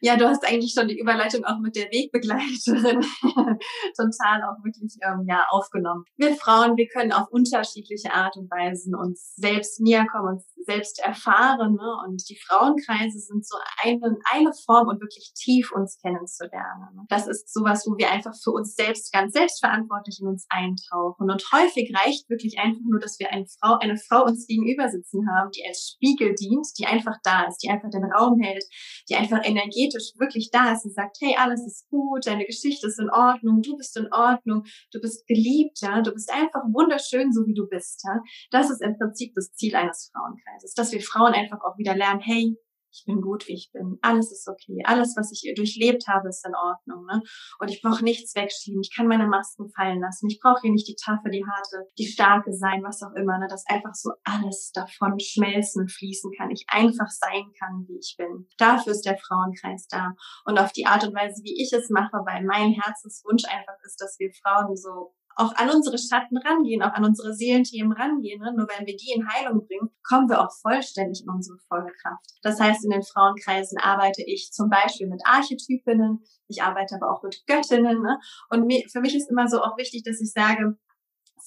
Ja, 0.00 0.16
du 0.16 0.28
hast 0.28 0.46
eigentlich 0.46 0.72
schon 0.72 0.86
die 0.86 0.98
Überleitung 0.98 1.44
auch 1.44 1.58
mit 1.58 1.74
der 1.74 1.86
Wegbegleiterin 1.86 3.00
total 3.96 4.42
auch 4.44 4.62
wirklich 4.62 4.96
ähm, 5.02 5.26
ja 5.28 5.44
aufgenommen. 5.50 6.04
Wir 6.16 6.36
Frauen, 6.36 6.76
wir 6.76 6.86
können 6.86 7.12
auf 7.12 7.26
unterschiedliche 7.30 8.12
Art 8.12 8.36
und 8.36 8.48
Weisen 8.48 8.94
uns 8.94 9.34
selbst 9.34 9.80
näher 9.80 10.06
kommen, 10.06 10.36
uns 10.36 10.46
selbst 10.64 10.98
erfahren. 11.00 11.74
Ne? 11.74 11.96
Und 12.06 12.28
die 12.28 12.38
Frauenkreise 12.46 13.18
sind 13.18 13.46
so 13.46 13.56
eine, 13.82 14.18
eine 14.30 14.52
Form, 14.64 14.88
um 14.88 15.00
wirklich 15.00 15.32
tief 15.34 15.72
uns 15.72 15.98
kennenzulernen. 16.00 16.94
Ne? 16.94 17.04
Das 17.08 17.26
ist 17.26 17.52
sowas, 17.52 17.84
wo 17.86 17.96
wir 17.96 18.10
einfach 18.10 18.34
für 18.42 18.50
uns 18.50 18.74
selbst 18.74 19.12
ganz 19.12 19.32
selbstverantwortlich 19.32 20.20
in 20.20 20.28
uns 20.28 20.46
eintauchen. 20.48 21.30
Und 21.30 21.42
häufig 21.52 21.92
reicht 21.94 22.28
wirklich 22.28 22.58
einfach 22.58 22.82
nur, 22.84 23.00
dass 23.00 23.18
wir 23.18 23.30
eine 23.32 23.46
Frau, 23.46 23.78
eine 23.78 23.96
Frau 23.96 24.24
uns 24.24 24.46
gegenüber 24.46 24.88
sitzen 24.88 25.26
haben, 25.30 25.50
die 25.50 25.64
als 25.66 25.94
Spiegel 25.94 26.34
dient, 26.34 26.66
die 26.78 26.86
einfach 26.86 27.16
da 27.22 27.46
ist, 27.46 27.58
die 27.62 27.70
einfach 27.70 27.90
den 27.90 28.04
Raum 28.04 28.40
hält, 28.40 28.64
die 29.08 29.16
einfach 29.16 29.44
energetisch 29.44 30.12
wirklich 30.18 30.50
da 30.50 30.72
ist 30.72 30.84
und 30.84 30.94
sagt, 30.94 31.18
hey, 31.20 31.34
alles 31.38 31.64
ist 31.66 31.88
gut, 31.88 32.26
deine 32.26 32.44
Geschichte 32.44 32.86
ist 32.86 32.98
in 32.98 33.10
Ordnung, 33.10 33.62
du 33.62 33.76
bist 33.76 33.96
in 33.96 34.12
Ordnung, 34.12 34.64
du 34.92 35.00
bist 35.00 35.26
geliebt, 35.26 35.80
ja, 35.80 36.00
du 36.02 36.12
bist 36.12 36.30
einfach 36.32 36.62
wunderschön, 36.72 37.32
so 37.32 37.46
wie 37.46 37.54
du 37.54 37.66
bist, 37.68 38.02
ja. 38.04 38.20
Das 38.50 38.70
ist 38.70 38.82
im 38.82 38.96
Prinzip 38.96 39.34
das 39.34 39.52
Ziel 39.52 39.74
eines 39.74 40.10
Frauenkreises, 40.12 40.47
dass 40.76 40.92
wir 40.92 41.00
Frauen 41.00 41.34
einfach 41.34 41.60
auch 41.62 41.78
wieder 41.78 41.94
lernen, 41.96 42.20
hey, 42.20 42.56
ich 42.90 43.04
bin 43.04 43.20
gut, 43.20 43.46
wie 43.48 43.54
ich 43.54 43.70
bin. 43.72 43.98
Alles 44.02 44.32
ist 44.32 44.48
okay. 44.48 44.82
Alles, 44.84 45.14
was 45.16 45.30
ich 45.32 45.52
durchlebt 45.54 46.08
habe, 46.08 46.28
ist 46.28 46.44
in 46.46 46.54
Ordnung. 46.54 47.04
Ne? 47.06 47.22
Und 47.58 47.68
ich 47.70 47.82
brauche 47.82 48.02
nichts 48.02 48.34
wegschieben. 48.34 48.80
Ich 48.80 48.94
kann 48.94 49.06
meine 49.06 49.26
Masken 49.26 49.68
fallen 49.70 50.00
lassen. 50.00 50.28
Ich 50.28 50.40
brauche 50.40 50.62
hier 50.62 50.72
nicht 50.72 50.88
die 50.88 50.96
taffe, 50.96 51.30
die 51.30 51.44
harte, 51.44 51.88
die 51.98 52.06
starke 52.06 52.52
sein, 52.52 52.82
was 52.82 53.02
auch 53.02 53.14
immer. 53.14 53.38
Ne? 53.38 53.46
Dass 53.48 53.66
einfach 53.66 53.94
so 53.94 54.12
alles 54.24 54.72
davon 54.72 55.18
schmelzen, 55.20 55.88
fließen 55.88 56.32
kann. 56.36 56.50
Ich 56.50 56.64
einfach 56.68 57.10
sein 57.10 57.52
kann, 57.58 57.84
wie 57.88 57.98
ich 57.98 58.16
bin. 58.16 58.48
Dafür 58.56 58.92
ist 58.92 59.04
der 59.04 59.18
Frauenkreis 59.18 59.86
da. 59.88 60.14
Und 60.44 60.58
auf 60.58 60.72
die 60.72 60.86
Art 60.86 61.06
und 61.06 61.14
Weise, 61.14 61.42
wie 61.44 61.60
ich 61.62 61.72
es 61.72 61.90
mache, 61.90 62.16
weil 62.24 62.44
mein 62.44 62.72
Herzenswunsch 62.72 63.44
einfach 63.44 63.76
ist, 63.84 64.00
dass 64.00 64.18
wir 64.18 64.30
Frauen 64.42 64.76
so 64.76 65.14
auch 65.38 65.54
an 65.54 65.70
unsere 65.70 65.96
Schatten 65.98 66.36
rangehen, 66.36 66.82
auch 66.82 66.92
an 66.92 67.04
unsere 67.04 67.32
Seelenthemen 67.32 67.92
rangehen. 67.92 68.40
Ne? 68.40 68.52
Nur 68.56 68.66
wenn 68.68 68.86
wir 68.86 68.96
die 68.96 69.12
in 69.14 69.28
Heilung 69.28 69.66
bringen, 69.66 69.90
kommen 70.02 70.28
wir 70.28 70.40
auch 70.40 70.52
vollständig 70.60 71.22
in 71.22 71.30
unsere 71.30 71.58
volle 71.68 71.92
Kraft. 72.02 72.26
Das 72.42 72.58
heißt, 72.58 72.84
in 72.84 72.90
den 72.90 73.04
Frauenkreisen 73.04 73.78
arbeite 73.78 74.22
ich 74.26 74.50
zum 74.52 74.68
Beispiel 74.68 75.06
mit 75.06 75.22
Archetypinnen, 75.24 76.24
ich 76.48 76.62
arbeite 76.62 76.96
aber 76.96 77.12
auch 77.12 77.22
mit 77.22 77.46
Göttinnen. 77.46 78.02
Ne? 78.02 78.18
Und 78.50 78.72
für 78.90 79.00
mich 79.00 79.14
ist 79.14 79.30
immer 79.30 79.46
so 79.46 79.62
auch 79.62 79.78
wichtig, 79.78 80.02
dass 80.02 80.20
ich 80.20 80.32
sage, 80.32 80.76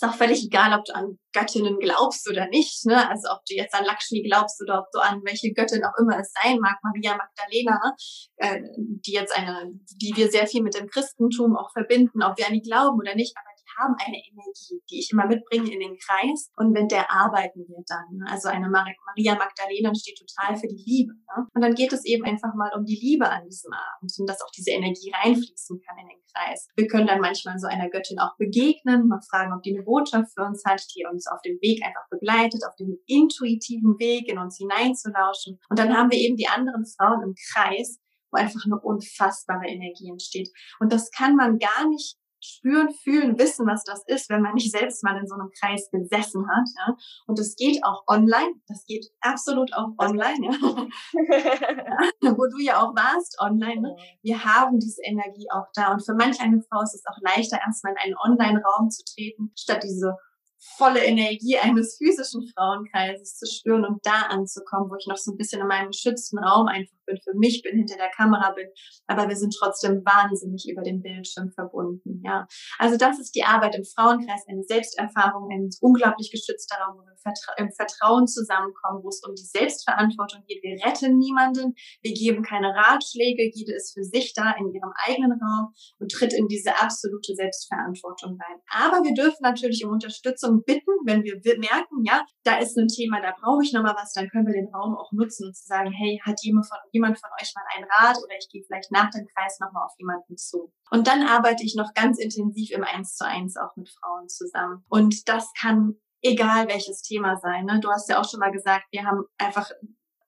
ist 0.02 0.06
auch 0.06 0.16
völlig 0.16 0.44
egal, 0.46 0.78
ob 0.78 0.86
du 0.86 0.96
an 0.96 1.20
Göttinnen 1.34 1.78
glaubst 1.80 2.30
oder 2.30 2.48
nicht. 2.48 2.86
Ne? 2.86 3.10
Also 3.10 3.30
ob 3.30 3.44
du 3.46 3.56
jetzt 3.56 3.76
an 3.76 3.86
Lakshmi 3.86 4.24
glaubst 4.24 4.62
oder 4.62 4.80
ob 4.80 4.86
du 4.92 5.00
an 5.00 5.22
welche 5.26 5.52
Göttin 5.54 5.84
auch 5.84 5.98
immer 6.00 6.18
es 6.20 6.32
sein 6.42 6.60
mag, 6.60 6.78
Maria 6.82 7.18
Magdalena, 7.18 7.96
äh, 8.38 8.62
die 8.78 9.12
jetzt 9.12 9.36
eine, 9.36 9.72
die 9.96 10.14
wir 10.16 10.32
sehr 10.32 10.48
viel 10.48 10.64
mit 10.64 10.76
dem 10.76 10.88
Christentum 10.88 11.58
auch 11.58 11.72
verbinden, 11.72 12.24
ob 12.24 12.38
wir 12.38 12.48
an 12.48 12.54
die 12.54 12.62
glauben 12.62 13.00
oder 13.00 13.16
nicht. 13.16 13.36
Aber 13.38 13.51
haben 13.80 13.96
eine 14.00 14.18
Energie, 14.18 14.82
die 14.90 15.00
ich 15.00 15.10
immer 15.12 15.28
mitbringe 15.28 15.72
in 15.72 15.80
den 15.80 15.98
Kreis 15.98 16.52
und 16.56 16.72
mit 16.72 16.92
der 16.92 17.12
arbeiten 17.12 17.66
wir 17.68 17.84
dann. 17.88 18.18
Ne? 18.18 18.26
Also 18.30 18.50
eine 18.50 18.70
Maria 18.70 19.36
Magdalena 19.36 19.94
steht 19.96 20.20
total 20.20 20.56
für 20.58 20.68
die 20.68 20.84
Liebe. 20.86 21.14
Ne? 21.14 21.48
Und 21.54 21.62
dann 21.62 21.76
geht 21.76 21.94
es 21.94 22.06
eben 22.06 22.24
einfach 22.26 22.54
mal 22.56 22.72
um 22.76 22.86
die 22.86 23.00
Liebe 23.00 23.30
an 23.30 23.46
diesem 23.46 23.72
Abend 23.74 24.12
und 24.18 24.28
dass 24.28 24.42
auch 24.42 24.52
diese 24.56 24.72
Energie 24.72 25.12
reinfließen 25.12 25.80
kann 25.86 25.98
in 26.00 26.08
den 26.08 26.22
Kreis. 26.34 26.68
Wir 26.76 26.88
können 26.88 27.08
dann 27.08 27.22
manchmal 27.22 27.60
so 27.60 27.68
einer 27.68 27.90
Göttin 27.90 28.20
auch 28.20 28.36
begegnen, 28.38 29.08
mal 29.08 29.22
fragen, 29.30 29.54
ob 29.54 29.62
die 29.64 29.76
eine 29.76 29.84
Botschaft 29.84 30.34
für 30.34 30.44
uns 30.44 30.64
hat, 30.66 30.82
die 30.96 31.06
uns 31.06 31.28
auf 31.28 31.42
dem 31.42 31.60
Weg 31.62 31.84
einfach 31.84 32.08
begleitet, 32.10 32.64
auf 32.68 32.76
dem 32.76 32.98
intuitiven 33.06 34.00
Weg 34.00 34.28
in 34.28 34.38
uns 34.38 34.58
hineinzulauschen. 34.58 35.60
Und 35.70 35.80
dann 35.80 35.96
haben 35.96 36.12
wir 36.12 36.18
eben 36.18 36.38
die 36.38 36.48
anderen 36.48 36.86
Frauen 36.86 37.24
im 37.24 37.36
Kreis, 37.54 38.00
wo 38.32 38.40
einfach 38.40 38.66
eine 38.66 38.80
unfassbare 38.80 39.68
Energie 39.68 40.10
entsteht. 40.10 40.50
Und 40.80 40.92
das 40.92 41.12
kann 41.12 41.36
man 41.36 41.60
gar 41.60 41.88
nicht 41.88 42.16
spüren, 42.44 42.90
fühlen, 43.04 43.38
wissen, 43.38 43.68
was 43.68 43.84
das 43.84 44.04
ist, 44.08 44.30
wenn 44.30 44.42
man 44.42 44.54
nicht 44.54 44.72
selbst 44.72 45.04
mal 45.04 45.18
in 45.18 45.28
so 45.28 45.36
einem 45.36 45.50
Kreis 45.60 45.90
gesessen 45.92 46.48
hat. 46.50 46.68
Ja? 46.78 46.96
Und 47.28 47.40
das 47.40 47.56
geht 47.56 47.84
auch 47.84 48.04
online. 48.08 48.54
Das 48.68 48.86
geht 48.86 49.08
absolut 49.22 49.74
auch 49.74 49.90
online, 49.98 50.40
ja? 52.22 52.32
wo 52.38 52.48
du 52.48 52.60
ja 52.60 52.82
auch 52.82 52.96
warst 52.96 53.38
online. 53.40 53.82
Ne? 53.82 53.96
Wir 54.22 54.44
haben 54.44 54.80
diese 54.80 55.02
Energie 55.04 55.48
auch 55.52 55.68
da. 55.74 55.92
Und 55.92 56.06
für 56.06 56.14
manch 56.14 56.42
eine 56.42 56.62
Frau 56.62 56.82
ist 56.82 56.96
es 56.96 57.04
auch 57.06 57.20
leichter, 57.22 57.60
erstmal 57.66 57.94
in 57.94 58.00
einen 58.00 58.16
Online-Raum 58.18 58.90
zu 58.90 59.04
treten, 59.06 59.52
statt 59.56 59.84
diese 59.84 60.18
volle 60.78 61.04
Energie 61.04 61.58
eines 61.58 61.98
physischen 61.98 62.48
Frauenkreises 62.56 63.38
zu 63.38 63.46
spüren 63.48 63.86
und 63.86 64.06
da 64.06 64.28
anzukommen, 64.30 64.90
wo 64.90 64.96
ich 64.96 65.08
noch 65.08 65.18
so 65.18 65.32
ein 65.32 65.38
bisschen 65.38 65.62
in 65.62 65.68
meinem 65.68 65.90
geschützten 65.90 66.38
Raum 66.40 66.68
einfach 66.68 66.96
bin, 67.06 67.18
für 67.24 67.36
mich 67.36 67.62
bin, 67.64 67.78
hinter 67.78 67.98
der 67.98 68.10
Kamera 68.10 68.52
bin, 68.52 68.68
aber 69.08 69.28
wir 69.28 69.36
sind 69.36 69.56
trotzdem 69.58 70.04
wahnsinnig 70.06 70.70
über 70.70 70.84
den 70.84 71.02
Bildschirm 71.02 71.52
verbunden, 71.52 72.22
ja. 72.24 72.48
Also 72.78 72.98
das 72.98 73.20
ist 73.20 73.36
die 73.36 73.44
Arbeit 73.44 73.76
im 73.76 73.84
Frauenkreis, 73.84 74.46
eine 74.48 74.64
Selbsterfahrung, 74.64 75.50
ein 75.52 75.70
unglaublich 75.82 76.32
geschützter 76.32 76.78
Raum, 76.78 76.98
wo 76.98 77.02
wir 77.02 77.12
im 77.58 77.72
Vertrauen 77.72 78.28
zusammenkommen, 78.28 79.04
wo 79.04 79.10
es 79.10 79.22
um 79.28 79.36
die 79.36 79.46
Selbstverantwortung 79.46 80.44
geht. 80.48 80.64
Wir 80.64 80.84
retten 80.86 81.18
niemanden, 81.18 81.74
wir 82.02 82.14
geben 82.14 82.44
keine 82.44 82.74
Ratschläge, 82.74 83.52
jede 83.54 83.74
ist 83.74 83.94
für 83.94 84.04
sich 84.04 84.34
da 84.34 84.52
in 84.58 84.74
ihrem 84.74 84.92
eigenen 85.06 85.34
Raum 85.34 85.74
und 86.00 86.12
tritt 86.12 86.34
in 86.34 86.48
diese 86.48 86.80
absolute 86.82 87.36
Selbstverantwortung 87.36 88.38
rein. 88.40 88.60
Aber 88.70 89.04
wir 89.04 89.14
dürfen 89.14 89.42
natürlich 89.42 89.86
um 89.86 89.92
Unterstützung 89.92 90.51
bitten, 90.60 90.92
wenn 91.06 91.24
wir 91.24 91.40
merken, 91.58 92.04
ja, 92.04 92.26
da 92.44 92.58
ist 92.58 92.78
ein 92.78 92.88
Thema, 92.88 93.22
da 93.22 93.34
brauche 93.40 93.64
ich 93.64 93.74
nochmal 93.74 93.96
was, 93.96 94.14
dann 94.14 94.30
können 94.30 94.46
wir 94.46 94.54
den 94.54 94.74
Raum 94.74 94.96
auch 94.96 95.12
nutzen 95.12 95.48
und 95.48 95.56
zu 95.56 95.66
sagen, 95.66 95.92
hey, 95.92 96.22
hat 96.24 96.40
jemand 96.44 96.68
von, 96.68 96.78
jemand 96.92 97.20
von 97.20 97.30
euch 97.42 97.52
mal 97.56 97.66
einen 97.76 97.88
Rat 97.90 98.18
oder 98.18 98.36
ich 98.38 98.50
gehe 98.50 98.64
vielleicht 98.66 98.92
nach 98.92 99.10
dem 99.10 99.26
Kreis 99.36 99.60
nochmal 99.60 99.86
auf 99.86 99.94
jemanden 99.98 100.38
zu. 100.38 100.72
Und 100.92 101.08
dann 101.08 101.24
arbeite 101.24 101.64
ich 101.64 101.76
noch 101.76 101.94
ganz 101.94 102.20
intensiv 102.20 102.72
im 102.72 102.84
Eins 102.84 103.16
zu 103.16 103.26
eins 103.26 103.58
auch 103.58 103.76
mit 103.76 103.90
Frauen 103.90 104.28
zusammen. 104.28 104.84
Und 104.90 105.28
das 105.28 105.50
kann 105.60 105.96
egal 106.22 106.68
welches 106.68 107.02
Thema 107.02 107.38
sein. 107.38 107.66
Ne? 107.66 107.80
Du 107.82 107.90
hast 107.90 108.10
ja 108.10 108.20
auch 108.20 108.30
schon 108.30 108.40
mal 108.40 108.52
gesagt, 108.52 108.86
wir 108.92 109.06
haben 109.06 109.24
einfach 109.38 109.70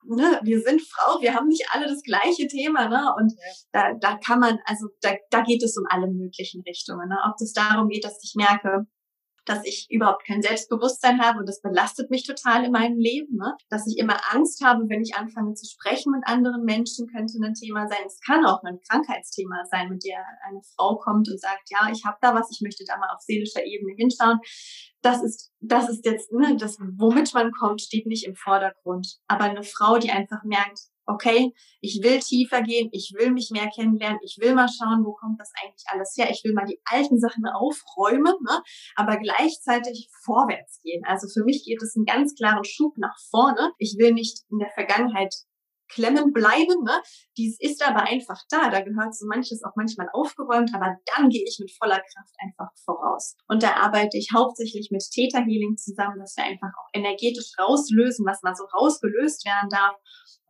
Ne, 0.05 0.37
wir 0.43 0.59
sind 0.59 0.81
Frau, 0.81 1.21
wir 1.21 1.33
haben 1.33 1.47
nicht 1.47 1.65
alle 1.71 1.87
das 1.87 2.01
gleiche 2.03 2.47
Thema, 2.47 2.89
ne? 2.89 3.13
Und 3.17 3.33
da, 3.71 3.93
da 3.93 4.17
kann 4.17 4.39
man, 4.39 4.59
also 4.65 4.87
da, 4.99 5.13
da 5.29 5.41
geht 5.43 5.63
es 5.63 5.77
um 5.77 5.85
alle 5.87 6.07
möglichen 6.07 6.61
Richtungen. 6.63 7.07
Ne? 7.07 7.17
Ob 7.25 7.39
es 7.39 7.53
darum 7.53 7.87
geht, 7.87 8.03
dass 8.03 8.19
ich 8.21 8.33
merke, 8.35 8.85
dass 9.45 9.65
ich 9.65 9.87
überhaupt 9.89 10.25
kein 10.25 10.41
Selbstbewusstsein 10.41 11.21
habe 11.21 11.39
und 11.39 11.47
das 11.47 11.61
belastet 11.61 12.09
mich 12.09 12.25
total 12.25 12.65
in 12.65 12.71
meinem 12.71 12.97
Leben, 12.97 13.37
ne? 13.37 13.55
dass 13.69 13.87
ich 13.87 13.97
immer 13.97 14.19
Angst 14.31 14.63
habe, 14.63 14.87
wenn 14.87 15.01
ich 15.01 15.15
anfange 15.15 15.53
zu 15.53 15.65
sprechen 15.69 16.11
mit 16.11 16.25
anderen 16.25 16.63
Menschen, 16.63 17.07
könnte 17.07 17.37
ein 17.43 17.53
Thema 17.53 17.87
sein. 17.87 17.99
Es 18.05 18.19
kann 18.25 18.45
auch 18.45 18.63
ein 18.63 18.79
Krankheitsthema 18.89 19.63
sein, 19.69 19.89
mit 19.89 20.03
der 20.05 20.23
eine 20.47 20.61
Frau 20.75 20.97
kommt 20.97 21.29
und 21.29 21.39
sagt, 21.39 21.69
ja, 21.69 21.89
ich 21.91 22.05
habe 22.05 22.17
da 22.21 22.33
was, 22.33 22.49
ich 22.51 22.61
möchte 22.61 22.83
da 22.87 22.97
mal 22.97 23.09
auf 23.13 23.21
seelischer 23.21 23.65
Ebene 23.65 23.93
hinschauen. 23.95 24.39
Das 25.01 25.21
ist, 25.21 25.51
das 25.59 25.89
ist 25.89 26.05
jetzt, 26.05 26.31
ne, 26.31 26.55
das, 26.55 26.77
womit 26.79 27.33
man 27.33 27.51
kommt, 27.51 27.81
steht 27.81 28.05
nicht 28.05 28.25
im 28.25 28.35
Vordergrund. 28.35 29.17
Aber 29.27 29.43
eine 29.43 29.63
Frau, 29.63 29.97
die 29.97 30.11
einfach 30.11 30.43
merkt, 30.43 30.79
okay, 31.05 31.53
ich 31.81 31.99
will 32.01 32.19
tiefer 32.19 32.61
gehen, 32.61 32.89
ich 32.91 33.13
will 33.17 33.31
mich 33.31 33.49
mehr 33.51 33.69
kennenlernen, 33.69 34.19
ich 34.23 34.37
will 34.39 34.55
mal 34.55 34.67
schauen, 34.67 35.03
wo 35.05 35.13
kommt 35.13 35.39
das 35.39 35.51
eigentlich 35.61 35.83
alles 35.87 36.13
her, 36.17 36.29
ich 36.31 36.43
will 36.43 36.53
mal 36.53 36.65
die 36.65 36.79
alten 36.85 37.19
Sachen 37.19 37.45
aufräumen, 37.45 38.33
ne? 38.41 38.61
aber 38.95 39.17
gleichzeitig 39.17 40.09
vorwärts 40.23 40.79
gehen. 40.81 41.03
Also 41.05 41.27
für 41.27 41.43
mich 41.43 41.63
geht 41.65 41.81
es 41.81 41.95
einen 41.95 42.05
ganz 42.05 42.35
klaren 42.35 42.63
Schub 42.63 42.97
nach 42.97 43.17
vorne. 43.29 43.71
Ich 43.77 43.95
will 43.97 44.13
nicht 44.13 44.39
in 44.49 44.59
der 44.59 44.69
Vergangenheit 44.69 45.33
klemmen 45.89 46.33
bleiben. 46.33 46.83
Ne? 46.83 47.01
Dies 47.37 47.57
ist 47.59 47.85
aber 47.85 48.03
einfach 48.03 48.41
da. 48.49 48.69
Da 48.69 48.81
gehört 48.81 49.15
so 49.15 49.25
manches 49.27 49.63
auch 49.63 49.75
manchmal 49.75 50.09
aufgeräumt, 50.13 50.71
aber 50.73 50.97
dann 51.15 51.29
gehe 51.29 51.43
ich 51.47 51.57
mit 51.59 51.71
voller 51.71 51.99
Kraft 51.99 52.35
einfach 52.43 52.69
voraus. 52.85 53.35
Und 53.47 53.63
da 53.63 53.75
arbeite 53.75 54.17
ich 54.17 54.29
hauptsächlich 54.33 54.89
mit 54.91 55.03
Theta 55.11 55.39
Healing 55.39 55.77
zusammen, 55.77 56.19
dass 56.19 56.35
wir 56.37 56.45
einfach 56.45 56.69
auch 56.77 56.89
energetisch 56.93 57.53
rauslösen, 57.59 58.25
was 58.25 58.41
mal 58.43 58.55
so 58.55 58.65
rausgelöst 58.65 59.45
werden 59.45 59.69
darf 59.69 59.95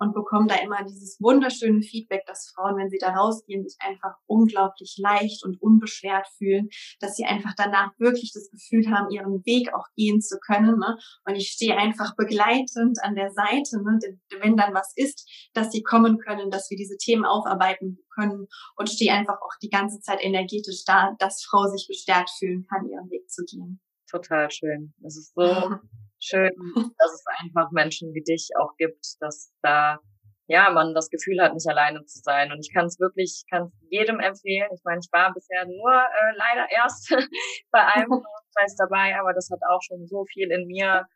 und 0.03 0.13
bekomme 0.13 0.47
da 0.47 0.55
immer 0.55 0.83
dieses 0.83 1.17
wunderschöne 1.19 1.81
Feedback, 1.81 2.25
dass 2.25 2.51
Frauen, 2.53 2.77
wenn 2.77 2.89
sie 2.89 2.97
da 2.97 3.13
rausgehen, 3.13 3.63
sich 3.63 3.77
einfach 3.79 4.15
unglaublich 4.25 4.95
leicht 4.97 5.43
und 5.45 5.61
unbeschwert 5.61 6.27
fühlen, 6.37 6.69
dass 6.99 7.15
sie 7.15 7.25
einfach 7.25 7.53
danach 7.55 7.91
wirklich 7.99 8.31
das 8.33 8.49
Gefühl 8.49 8.91
haben, 8.91 9.09
ihren 9.11 9.45
Weg 9.45 9.73
auch 9.73 9.87
gehen 9.95 10.21
zu 10.21 10.37
können. 10.39 10.77
Ne? 10.79 10.97
Und 11.25 11.35
ich 11.35 11.49
stehe 11.49 11.77
einfach 11.77 12.15
begleitend 12.15 12.97
an 13.01 13.15
der 13.15 13.31
Seite, 13.31 13.81
ne? 13.83 13.99
wenn 14.41 14.57
dann 14.57 14.73
was 14.73 14.91
ist, 14.95 15.29
dass 15.53 15.71
sie 15.71 15.83
kommen 15.83 16.17
können, 16.17 16.51
dass 16.51 16.69
wir 16.73 16.77
diese 16.77 16.97
Themen 16.97 17.25
aufarbeiten 17.25 17.99
können 18.15 18.47
und 18.75 18.89
stehe 18.89 19.13
einfach 19.13 19.35
auch 19.35 19.55
die 19.61 19.69
ganze 19.69 19.99
Zeit 20.01 20.23
energetisch 20.23 20.83
da, 20.85 21.13
dass 21.19 21.43
Frau 21.43 21.65
sich 21.67 21.87
bestärkt 21.87 22.31
fühlen 22.37 22.65
kann, 22.67 22.89
ihren 22.89 23.09
Weg 23.09 23.29
zu 23.29 23.43
gehen. 23.45 23.79
Total 24.09 24.49
schön. 24.51 24.93
Das 24.97 25.17
ist 25.17 25.33
so 25.35 25.43
schön, 26.19 26.51
dass 26.75 27.13
es 27.13 27.23
einfach 27.41 27.71
Menschen 27.71 28.13
wie 28.13 28.23
dich 28.23 28.49
auch 28.59 28.75
gibt, 28.77 29.05
dass 29.19 29.53
da 29.61 29.99
ja 30.47 30.69
man 30.71 30.93
das 30.93 31.09
Gefühl 31.09 31.41
hat, 31.41 31.53
nicht 31.53 31.67
alleine 31.67 32.03
zu 32.05 32.19
sein. 32.19 32.51
Und 32.51 32.59
ich 32.59 32.73
kann 32.73 32.85
es 32.85 32.99
wirklich, 32.99 33.43
kann 33.49 33.71
jedem 33.89 34.19
empfehlen. 34.19 34.69
Ich 34.73 34.81
meine, 34.83 34.99
ich 34.99 35.09
war 35.11 35.33
bisher 35.33 35.65
nur 35.65 35.91
äh, 35.93 36.35
leider 36.37 36.69
erst 36.71 37.09
bei 37.71 37.85
einem 37.85 38.09
Preis 38.55 38.75
dabei, 38.77 39.17
aber 39.19 39.33
das 39.33 39.49
hat 39.51 39.59
auch 39.69 39.81
schon 39.81 40.05
so 40.07 40.25
viel 40.25 40.51
in 40.51 40.67
mir 40.67 41.07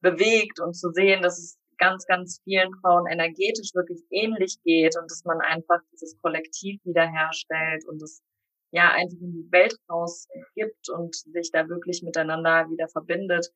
bewegt 0.00 0.60
und 0.60 0.74
zu 0.74 0.90
sehen, 0.92 1.22
dass 1.22 1.38
es 1.38 1.58
ganz, 1.78 2.06
ganz 2.06 2.40
vielen 2.44 2.72
Frauen 2.80 3.06
energetisch 3.06 3.74
wirklich 3.74 4.02
ähnlich 4.10 4.56
geht 4.64 4.96
und 4.98 5.10
dass 5.10 5.24
man 5.24 5.40
einfach 5.40 5.80
dieses 5.92 6.16
Kollektiv 6.20 6.80
wiederherstellt 6.84 7.84
und 7.88 8.02
es 8.02 8.22
ja 8.72 8.90
einfach 8.90 9.20
in 9.20 9.32
die 9.32 9.52
Welt 9.52 9.76
rausgibt 9.90 10.88
und 10.90 11.14
sich 11.14 11.50
da 11.52 11.68
wirklich 11.68 12.02
miteinander 12.02 12.68
wieder 12.70 12.88
verbindet 12.88 13.52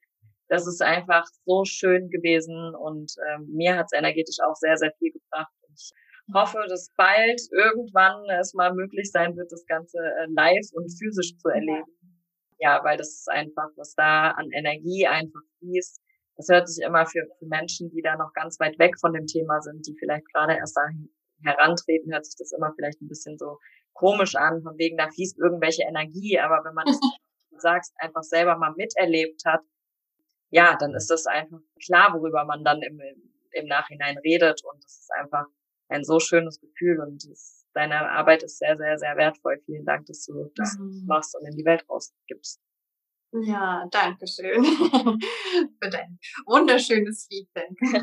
das 0.49 0.67
ist 0.67 0.83
einfach 0.83 1.25
so 1.45 1.65
schön 1.65 2.09
gewesen 2.11 2.75
und 2.75 3.13
ähm, 3.29 3.49
mir 3.53 3.77
hat 3.77 3.87
es 3.91 3.99
energetisch 3.99 4.39
auch 4.43 4.55
sehr, 4.55 4.77
sehr 4.77 4.93
viel 4.99 5.13
gebracht. 5.13 5.53
Und 5.69 5.75
ich 5.75 5.93
hoffe, 6.35 6.65
dass 6.69 6.91
bald 6.97 7.41
irgendwann 7.53 8.25
es 8.41 8.55
mal 8.55 8.73
möglich 8.75 9.11
sein 9.11 9.37
wird, 9.37 9.53
das 9.53 9.65
Ganze 9.67 9.99
äh, 9.99 10.27
live 10.31 10.67
und 10.73 10.89
physisch 10.99 11.37
zu 11.37 11.49
erleben. 11.49 11.87
Ja, 12.59 12.83
weil 12.83 12.97
das 12.97 13.11
ist 13.11 13.31
einfach, 13.31 13.69
was 13.77 13.95
da 13.95 14.31
an 14.33 14.51
Energie 14.53 15.07
einfach 15.07 15.43
fließt. 15.59 16.01
Das 16.39 16.49
hört 16.49 16.69
sich 16.69 16.85
immer 16.85 17.05
für, 17.05 17.27
für 17.39 17.47
Menschen, 17.47 17.91
die 17.91 18.01
da 18.01 18.17
noch 18.17 18.33
ganz 18.33 18.59
weit 18.61 18.79
weg 18.79 18.99
von 18.99 19.13
dem 19.13 19.27
Thema 19.27 19.61
sind, 19.61 19.87
die 19.87 19.97
vielleicht 19.99 20.25
gerade 20.33 20.55
erst 20.55 20.77
da 20.77 20.87
herantreten, 21.43 22.13
hört 22.13 22.25
sich 22.25 22.37
das 22.39 22.53
immer 22.53 22.73
vielleicht 22.77 23.03
ein 23.03 23.09
bisschen 23.09 23.37
so 23.39 23.59
komisch 23.93 24.37
an, 24.37 24.63
von 24.63 24.79
wegen, 24.79 24.97
da 24.97 25.09
fließt 25.09 25.39
irgendwelche 25.39 25.83
Energie. 25.83 26.39
Aber 26.39 26.65
wenn 26.65 26.75
man 26.75 26.87
das, 26.87 26.99
du 27.51 27.59
sagst, 27.59 27.93
einfach 27.99 28.23
selber 28.23 28.57
mal 28.57 28.73
miterlebt 28.77 29.45
hat, 29.45 29.63
ja, 30.51 30.77
dann 30.79 30.95
ist 30.95 31.11
das 31.11 31.27
einfach 31.27 31.59
klar, 31.85 32.15
worüber 32.15 32.45
man 32.45 32.65
dann 32.65 32.83
im, 32.83 33.01
im 33.51 33.67
Nachhinein 33.67 34.17
redet. 34.19 34.63
Und 34.65 34.83
das 34.83 35.01
ist 35.01 35.11
einfach 35.19 35.45
ein 35.89 36.05
so 36.05 36.21
schönes 36.21 36.61
Gefühl 36.61 37.01
und 37.01 37.29
das, 37.29 37.67
deine 37.75 38.11
Arbeit 38.11 38.45
ist 38.45 38.59
sehr, 38.59 38.77
sehr, 38.77 38.97
sehr 38.99 39.17
wertvoll. 39.17 39.61
Vielen 39.67 39.85
Dank, 39.85 40.07
dass 40.07 40.25
du 40.25 40.51
das 40.55 40.77
mhm. 40.79 41.05
machst 41.07 41.37
und 41.37 41.47
in 41.47 41.57
die 41.57 41.65
Welt 41.65 41.85
rausgibst. 41.89 42.61
Ja, 43.33 43.87
danke 43.91 44.27
schön 44.27 44.65
für 45.83 45.91
dein 45.91 46.19
wunderschönes 46.47 47.27
Feedback. 47.31 47.71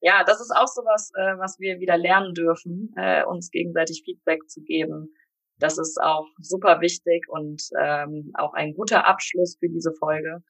ja, 0.00 0.24
das 0.24 0.40
ist 0.40 0.50
auch 0.50 0.66
so 0.66 0.82
was, 0.82 1.10
äh, 1.14 1.38
was 1.38 1.58
wir 1.60 1.78
wieder 1.78 1.96
lernen 1.96 2.34
dürfen, 2.34 2.92
äh, 2.96 3.24
uns 3.24 3.50
gegenseitig 3.50 4.02
Feedback 4.04 4.48
zu 4.48 4.62
geben 4.62 5.14
das 5.58 5.78
ist 5.78 6.00
auch 6.00 6.26
super 6.38 6.80
wichtig 6.80 7.28
und 7.28 7.62
ähm, 7.80 8.30
auch 8.34 8.52
ein 8.52 8.74
guter 8.74 9.06
Abschluss 9.06 9.56
für 9.58 9.68
diese 9.68 9.92
Folge, 9.92 10.42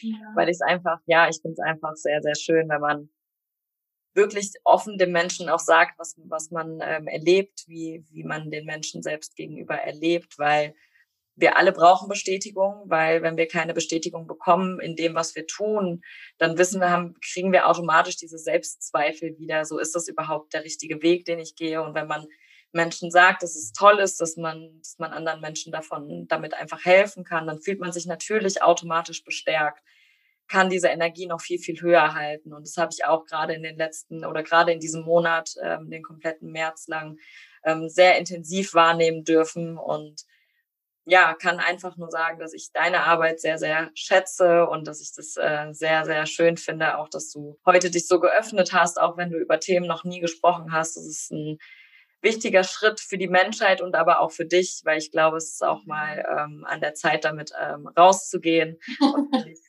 ja. 0.00 0.18
weil 0.34 0.48
ich 0.48 0.54
es 0.56 0.60
einfach, 0.60 0.98
ja, 1.06 1.28
ich 1.28 1.40
finde 1.40 1.54
es 1.54 1.60
einfach 1.60 1.94
sehr, 1.94 2.20
sehr 2.22 2.34
schön, 2.34 2.68
wenn 2.68 2.80
man 2.80 3.10
wirklich 4.14 4.50
offen 4.64 4.98
dem 4.98 5.12
Menschen 5.12 5.48
auch 5.48 5.60
sagt, 5.60 5.98
was, 5.98 6.16
was 6.24 6.50
man 6.50 6.80
ähm, 6.82 7.06
erlebt, 7.06 7.64
wie, 7.68 8.04
wie 8.10 8.24
man 8.24 8.50
den 8.50 8.64
Menschen 8.64 9.02
selbst 9.02 9.36
gegenüber 9.36 9.76
erlebt, 9.76 10.36
weil 10.36 10.74
wir 11.40 11.56
alle 11.56 11.72
brauchen 11.72 12.08
Bestätigung, 12.08 12.84
weil 12.86 13.22
wenn 13.22 13.36
wir 13.36 13.48
keine 13.48 13.74
Bestätigung 13.74 14.26
bekommen 14.26 14.78
in 14.80 14.96
dem, 14.96 15.14
was 15.14 15.34
wir 15.34 15.46
tun, 15.46 16.02
dann 16.38 16.58
wissen 16.58 16.80
wir, 16.80 16.90
haben, 16.90 17.14
kriegen 17.20 17.52
wir 17.52 17.68
automatisch 17.68 18.16
diese 18.16 18.38
Selbstzweifel 18.38 19.38
wieder. 19.38 19.64
So 19.64 19.78
ist 19.78 19.94
das 19.94 20.08
überhaupt 20.08 20.52
der 20.52 20.64
richtige 20.64 21.02
Weg, 21.02 21.24
den 21.24 21.38
ich 21.38 21.56
gehe. 21.56 21.82
Und 21.82 21.94
wenn 21.94 22.06
man 22.06 22.26
Menschen 22.72 23.10
sagt, 23.10 23.42
dass 23.42 23.56
es 23.56 23.72
toll 23.72 23.98
ist, 23.98 24.20
dass 24.20 24.36
man, 24.36 24.78
dass 24.78 24.98
man 24.98 25.12
anderen 25.12 25.40
Menschen 25.40 25.72
davon 25.72 26.26
damit 26.28 26.54
einfach 26.54 26.84
helfen 26.84 27.24
kann, 27.24 27.46
dann 27.46 27.60
fühlt 27.60 27.80
man 27.80 27.92
sich 27.92 28.06
natürlich 28.06 28.62
automatisch 28.62 29.24
bestärkt, 29.24 29.82
kann 30.46 30.68
diese 30.68 30.88
Energie 30.88 31.26
noch 31.26 31.40
viel, 31.40 31.58
viel 31.58 31.80
höher 31.80 32.14
halten. 32.14 32.52
Und 32.52 32.66
das 32.66 32.76
habe 32.76 32.90
ich 32.92 33.04
auch 33.04 33.24
gerade 33.24 33.54
in 33.54 33.62
den 33.62 33.76
letzten 33.76 34.24
oder 34.24 34.42
gerade 34.42 34.72
in 34.72 34.80
diesem 34.80 35.02
Monat, 35.02 35.54
ähm, 35.62 35.90
den 35.90 36.02
kompletten 36.02 36.50
März 36.50 36.86
lang, 36.88 37.18
ähm, 37.64 37.88
sehr 37.88 38.18
intensiv 38.18 38.74
wahrnehmen 38.74 39.24
dürfen 39.24 39.78
und 39.78 40.24
ja, 41.10 41.34
kann 41.34 41.58
einfach 41.58 41.96
nur 41.96 42.08
sagen, 42.08 42.38
dass 42.38 42.54
ich 42.54 42.70
deine 42.72 43.02
Arbeit 43.02 43.40
sehr, 43.40 43.58
sehr 43.58 43.90
schätze 43.94 44.66
und 44.66 44.86
dass 44.86 45.00
ich 45.00 45.12
das 45.12 45.36
äh, 45.36 45.72
sehr, 45.72 46.04
sehr 46.04 46.24
schön 46.26 46.56
finde, 46.56 46.98
auch 46.98 47.08
dass 47.08 47.32
du 47.32 47.58
heute 47.66 47.90
dich 47.90 48.06
so 48.06 48.20
geöffnet 48.20 48.72
hast, 48.72 49.00
auch 49.00 49.16
wenn 49.16 49.30
du 49.30 49.36
über 49.36 49.58
Themen 49.58 49.88
noch 49.88 50.04
nie 50.04 50.20
gesprochen 50.20 50.72
hast. 50.72 50.96
Das 50.96 51.04
ist 51.04 51.32
ein 51.32 51.58
wichtiger 52.22 52.62
Schritt 52.62 53.00
für 53.00 53.18
die 53.18 53.26
Menschheit 53.26 53.80
und 53.80 53.96
aber 53.96 54.20
auch 54.20 54.30
für 54.30 54.46
dich, 54.46 54.82
weil 54.84 54.98
ich 54.98 55.10
glaube, 55.10 55.38
es 55.38 55.54
ist 55.54 55.64
auch 55.64 55.84
mal 55.84 56.24
ähm, 56.30 56.64
an 56.64 56.80
der 56.80 56.94
Zeit, 56.94 57.24
damit 57.24 57.50
ähm, 57.60 57.88
rauszugehen. 57.88 58.78
Und 59.00 59.30
finde 59.34 59.50
ich, 59.50 59.60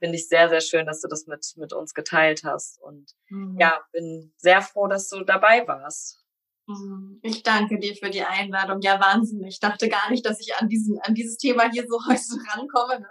find 0.00 0.14
ich 0.16 0.28
sehr, 0.28 0.48
sehr 0.48 0.60
schön, 0.60 0.86
dass 0.86 1.00
du 1.00 1.06
das 1.06 1.28
mit, 1.28 1.46
mit 1.56 1.72
uns 1.72 1.94
geteilt 1.94 2.42
hast. 2.42 2.82
Und 2.82 3.12
mhm. 3.28 3.56
ja, 3.60 3.78
bin 3.92 4.32
sehr 4.36 4.62
froh, 4.62 4.88
dass 4.88 5.08
du 5.08 5.22
dabei 5.22 5.64
warst. 5.68 6.24
Mhm. 6.68 7.18
Ich 7.22 7.42
danke 7.42 7.78
dir 7.78 7.94
für 7.96 8.10
die 8.10 8.22
Einladung. 8.22 8.80
Ja, 8.82 9.00
Wahnsinn. 9.00 9.42
Ich 9.44 9.58
dachte 9.58 9.88
gar 9.88 10.10
nicht, 10.10 10.26
dass 10.26 10.38
ich 10.38 10.54
an, 10.56 10.68
diesen, 10.68 10.98
an 11.00 11.14
dieses 11.14 11.38
Thema 11.38 11.70
hier 11.70 11.86
so 11.88 11.98
heute 12.06 12.20
rankomme. 12.52 13.00
Ne? 13.00 13.08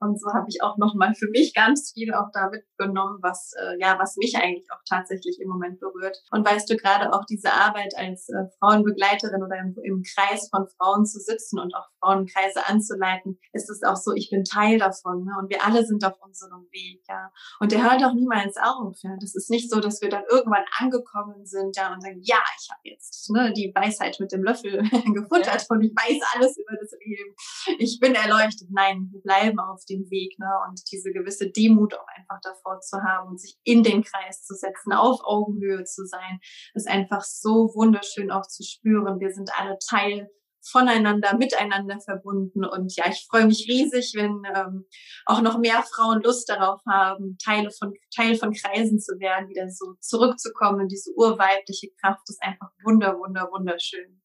Und 0.00 0.20
so 0.20 0.28
habe 0.34 0.46
ich 0.48 0.62
auch 0.62 0.76
nochmal 0.76 1.14
für 1.14 1.28
mich 1.30 1.54
ganz 1.54 1.92
viel 1.92 2.12
auch 2.12 2.28
da 2.34 2.50
mitgenommen, 2.50 3.18
was, 3.22 3.52
äh, 3.58 3.80
ja, 3.80 3.98
was 3.98 4.16
mich 4.16 4.36
eigentlich 4.36 4.66
auch 4.70 4.82
tatsächlich 4.86 5.40
im 5.40 5.48
Moment 5.48 5.80
berührt. 5.80 6.18
Und 6.30 6.46
weißt 6.46 6.68
du, 6.68 6.76
gerade 6.76 7.12
auch 7.14 7.24
diese 7.24 7.50
Arbeit 7.50 7.94
als 7.96 8.28
äh, 8.28 8.44
Frauenbegleiterin 8.58 9.42
oder 9.42 9.56
im, 9.56 9.74
im 9.82 10.02
Kreis 10.02 10.48
von 10.50 10.68
Frauen 10.76 11.06
zu 11.06 11.18
sitzen 11.18 11.58
und 11.58 11.74
auch 11.74 11.88
Frauenkreise 12.00 12.66
anzuleiten, 12.66 13.38
ist 13.54 13.70
es 13.70 13.82
auch 13.84 13.96
so, 13.96 14.12
ich 14.12 14.28
bin 14.28 14.44
Teil 14.44 14.78
davon. 14.78 15.24
Ne? 15.24 15.32
Und 15.40 15.48
wir 15.48 15.64
alle 15.64 15.86
sind 15.86 16.04
auf 16.04 16.20
unserem 16.20 16.68
Weg. 16.72 17.02
Ja. 17.08 17.32
Und 17.58 17.72
der 17.72 17.82
hört 17.82 18.04
auch 18.04 18.12
niemals 18.12 18.56
auf. 18.58 18.98
Ja. 19.00 19.16
Das 19.18 19.34
ist 19.34 19.48
nicht 19.48 19.70
so, 19.70 19.80
dass 19.80 20.02
wir 20.02 20.10
dann 20.10 20.24
irgendwann 20.28 20.64
angekommen 20.78 21.46
sind 21.46 21.74
ja, 21.74 21.94
und 21.94 22.02
sagen, 22.02 22.20
ja, 22.22 22.42
ich 22.60 22.68
habe 22.70 22.80
jetzt 22.84 22.97
ne, 23.30 23.52
die 23.52 23.72
Weisheit 23.74 24.18
mit 24.20 24.32
dem 24.32 24.42
Löffel 24.42 24.82
gefuttert 25.14 25.66
und 25.68 25.82
ich 25.82 25.92
weiß 25.92 26.20
alles 26.34 26.56
über 26.56 26.76
das 26.80 26.92
Leben. 27.04 27.34
Ich 27.78 27.98
bin 28.00 28.14
erleuchtet. 28.14 28.68
Nein, 28.70 29.08
wir 29.12 29.20
bleiben 29.20 29.58
auf 29.58 29.84
dem 29.88 30.10
Weg. 30.10 30.38
Ne? 30.38 30.48
Und 30.68 30.80
diese 30.90 31.10
gewisse 31.10 31.50
Demut 31.50 31.94
auch 31.94 32.06
einfach 32.16 32.40
davor 32.42 32.80
zu 32.80 32.98
haben 33.02 33.28
und 33.28 33.40
sich 33.40 33.56
in 33.64 33.82
den 33.82 34.02
Kreis 34.02 34.44
zu 34.44 34.54
setzen, 34.54 34.92
auf 34.92 35.20
Augenhöhe 35.22 35.84
zu 35.84 36.06
sein, 36.06 36.40
ist 36.74 36.88
einfach 36.88 37.22
so 37.22 37.70
wunderschön 37.74 38.30
auch 38.30 38.46
zu 38.46 38.62
spüren. 38.62 39.20
Wir 39.20 39.30
sind 39.30 39.50
alle 39.56 39.78
Teil 39.88 40.30
voneinander, 40.62 41.36
miteinander 41.36 42.00
verbunden. 42.00 42.64
Und 42.64 42.94
ja, 42.96 43.04
ich 43.08 43.26
freue 43.28 43.46
mich 43.46 43.66
riesig, 43.68 44.12
wenn 44.16 44.42
ähm, 44.54 44.86
auch 45.26 45.40
noch 45.40 45.58
mehr 45.58 45.82
Frauen 45.82 46.22
Lust 46.22 46.48
darauf 46.48 46.80
haben, 46.86 47.36
Teile 47.42 47.70
von, 47.70 47.94
Teil 48.14 48.36
von 48.36 48.52
Kreisen 48.52 49.00
zu 49.00 49.18
werden, 49.18 49.48
wieder 49.48 49.68
so 49.68 49.94
zurückzukommen 50.00 50.88
diese 50.88 51.12
urweibliche 51.14 51.88
Kraft. 52.00 52.28
Ist 52.28 52.42
einfach 52.42 52.70
wunder, 52.84 53.18
wunder, 53.18 53.48
wunderschön. 53.50 54.22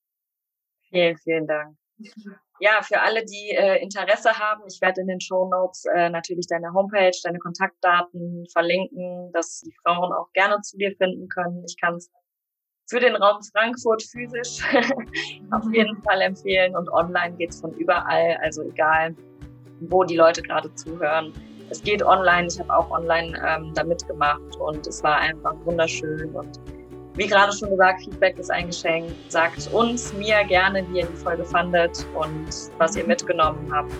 Vielen, 0.89 1.17
vielen 1.17 1.47
Dank. 1.47 1.77
Ja, 2.59 2.81
für 2.81 3.01
alle, 3.01 3.25
die 3.25 3.49
äh, 3.51 3.81
Interesse 3.81 4.37
haben, 4.37 4.63
ich 4.67 4.79
werde 4.81 5.01
in 5.01 5.07
den 5.07 5.19
Show 5.19 5.49
Notes 5.49 5.85
äh, 5.93 6.09
natürlich 6.09 6.47
deine 6.47 6.73
Homepage, 6.73 7.11
deine 7.23 7.39
Kontaktdaten 7.39 8.45
verlinken, 8.51 9.31
dass 9.33 9.61
die 9.61 9.73
Frauen 9.83 10.13
auch 10.13 10.31
gerne 10.33 10.61
zu 10.61 10.77
dir 10.77 10.95
finden 10.97 11.27
können. 11.29 11.63
Ich 11.67 11.75
kann 11.79 11.95
es 11.95 12.09
für 12.87 12.99
den 12.99 13.15
Raum 13.15 13.41
Frankfurt 13.51 14.03
physisch 14.03 14.61
auf 15.51 15.63
jeden 15.71 16.01
Fall 16.03 16.21
empfehlen 16.21 16.75
und 16.75 16.89
online 16.89 17.35
geht's 17.37 17.61
von 17.61 17.71
überall, 17.73 18.37
also 18.41 18.63
egal, 18.63 19.15
wo 19.81 20.03
die 20.03 20.15
Leute 20.15 20.41
gerade 20.41 20.73
zuhören. 20.75 21.33
Es 21.69 21.81
geht 21.81 22.03
online, 22.03 22.47
ich 22.47 22.59
habe 22.59 22.75
auch 22.75 22.91
online 22.91 23.41
ähm, 23.47 23.73
da 23.73 23.83
mitgemacht 23.83 24.55
und 24.59 24.85
es 24.85 25.01
war 25.03 25.17
einfach 25.17 25.55
wunderschön 25.65 26.29
und 26.35 26.59
wie 27.15 27.27
gerade 27.27 27.55
schon 27.55 27.69
gesagt, 27.69 28.01
Feedback 28.01 28.39
ist 28.39 28.49
ein 28.49 28.67
Geschenk. 28.67 29.11
Sagt 29.29 29.71
uns, 29.71 30.11
mir 30.13 30.43
gerne, 30.45 30.83
wie 30.89 30.99
ihr 30.99 31.05
die 31.05 31.15
Folge 31.15 31.45
fandet 31.45 32.05
und 32.15 32.47
was 32.79 32.95
ihr 32.95 33.05
mitgenommen 33.05 33.71
habt. 33.71 33.91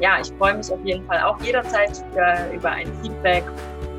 Ja, 0.00 0.20
ich 0.20 0.30
freue 0.36 0.54
mich 0.54 0.70
auf 0.70 0.84
jeden 0.84 1.04
Fall 1.06 1.20
auch 1.22 1.40
jederzeit 1.40 1.96
für, 2.12 2.54
über 2.54 2.70
ein 2.70 2.92
Feedback. 3.02 3.44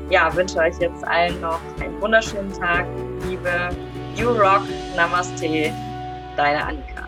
Ja, 0.08 0.34
wünsche 0.36 0.58
euch 0.58 0.78
jetzt 0.78 1.04
allen 1.04 1.40
noch 1.40 1.60
einen 1.80 2.00
wunderschönen 2.00 2.52
Tag. 2.52 2.86
Liebe 3.28 3.70
You 4.20 4.32
Rock, 4.32 4.64
Namaste, 4.94 5.72
deine 6.36 6.62
Annika. 6.62 7.06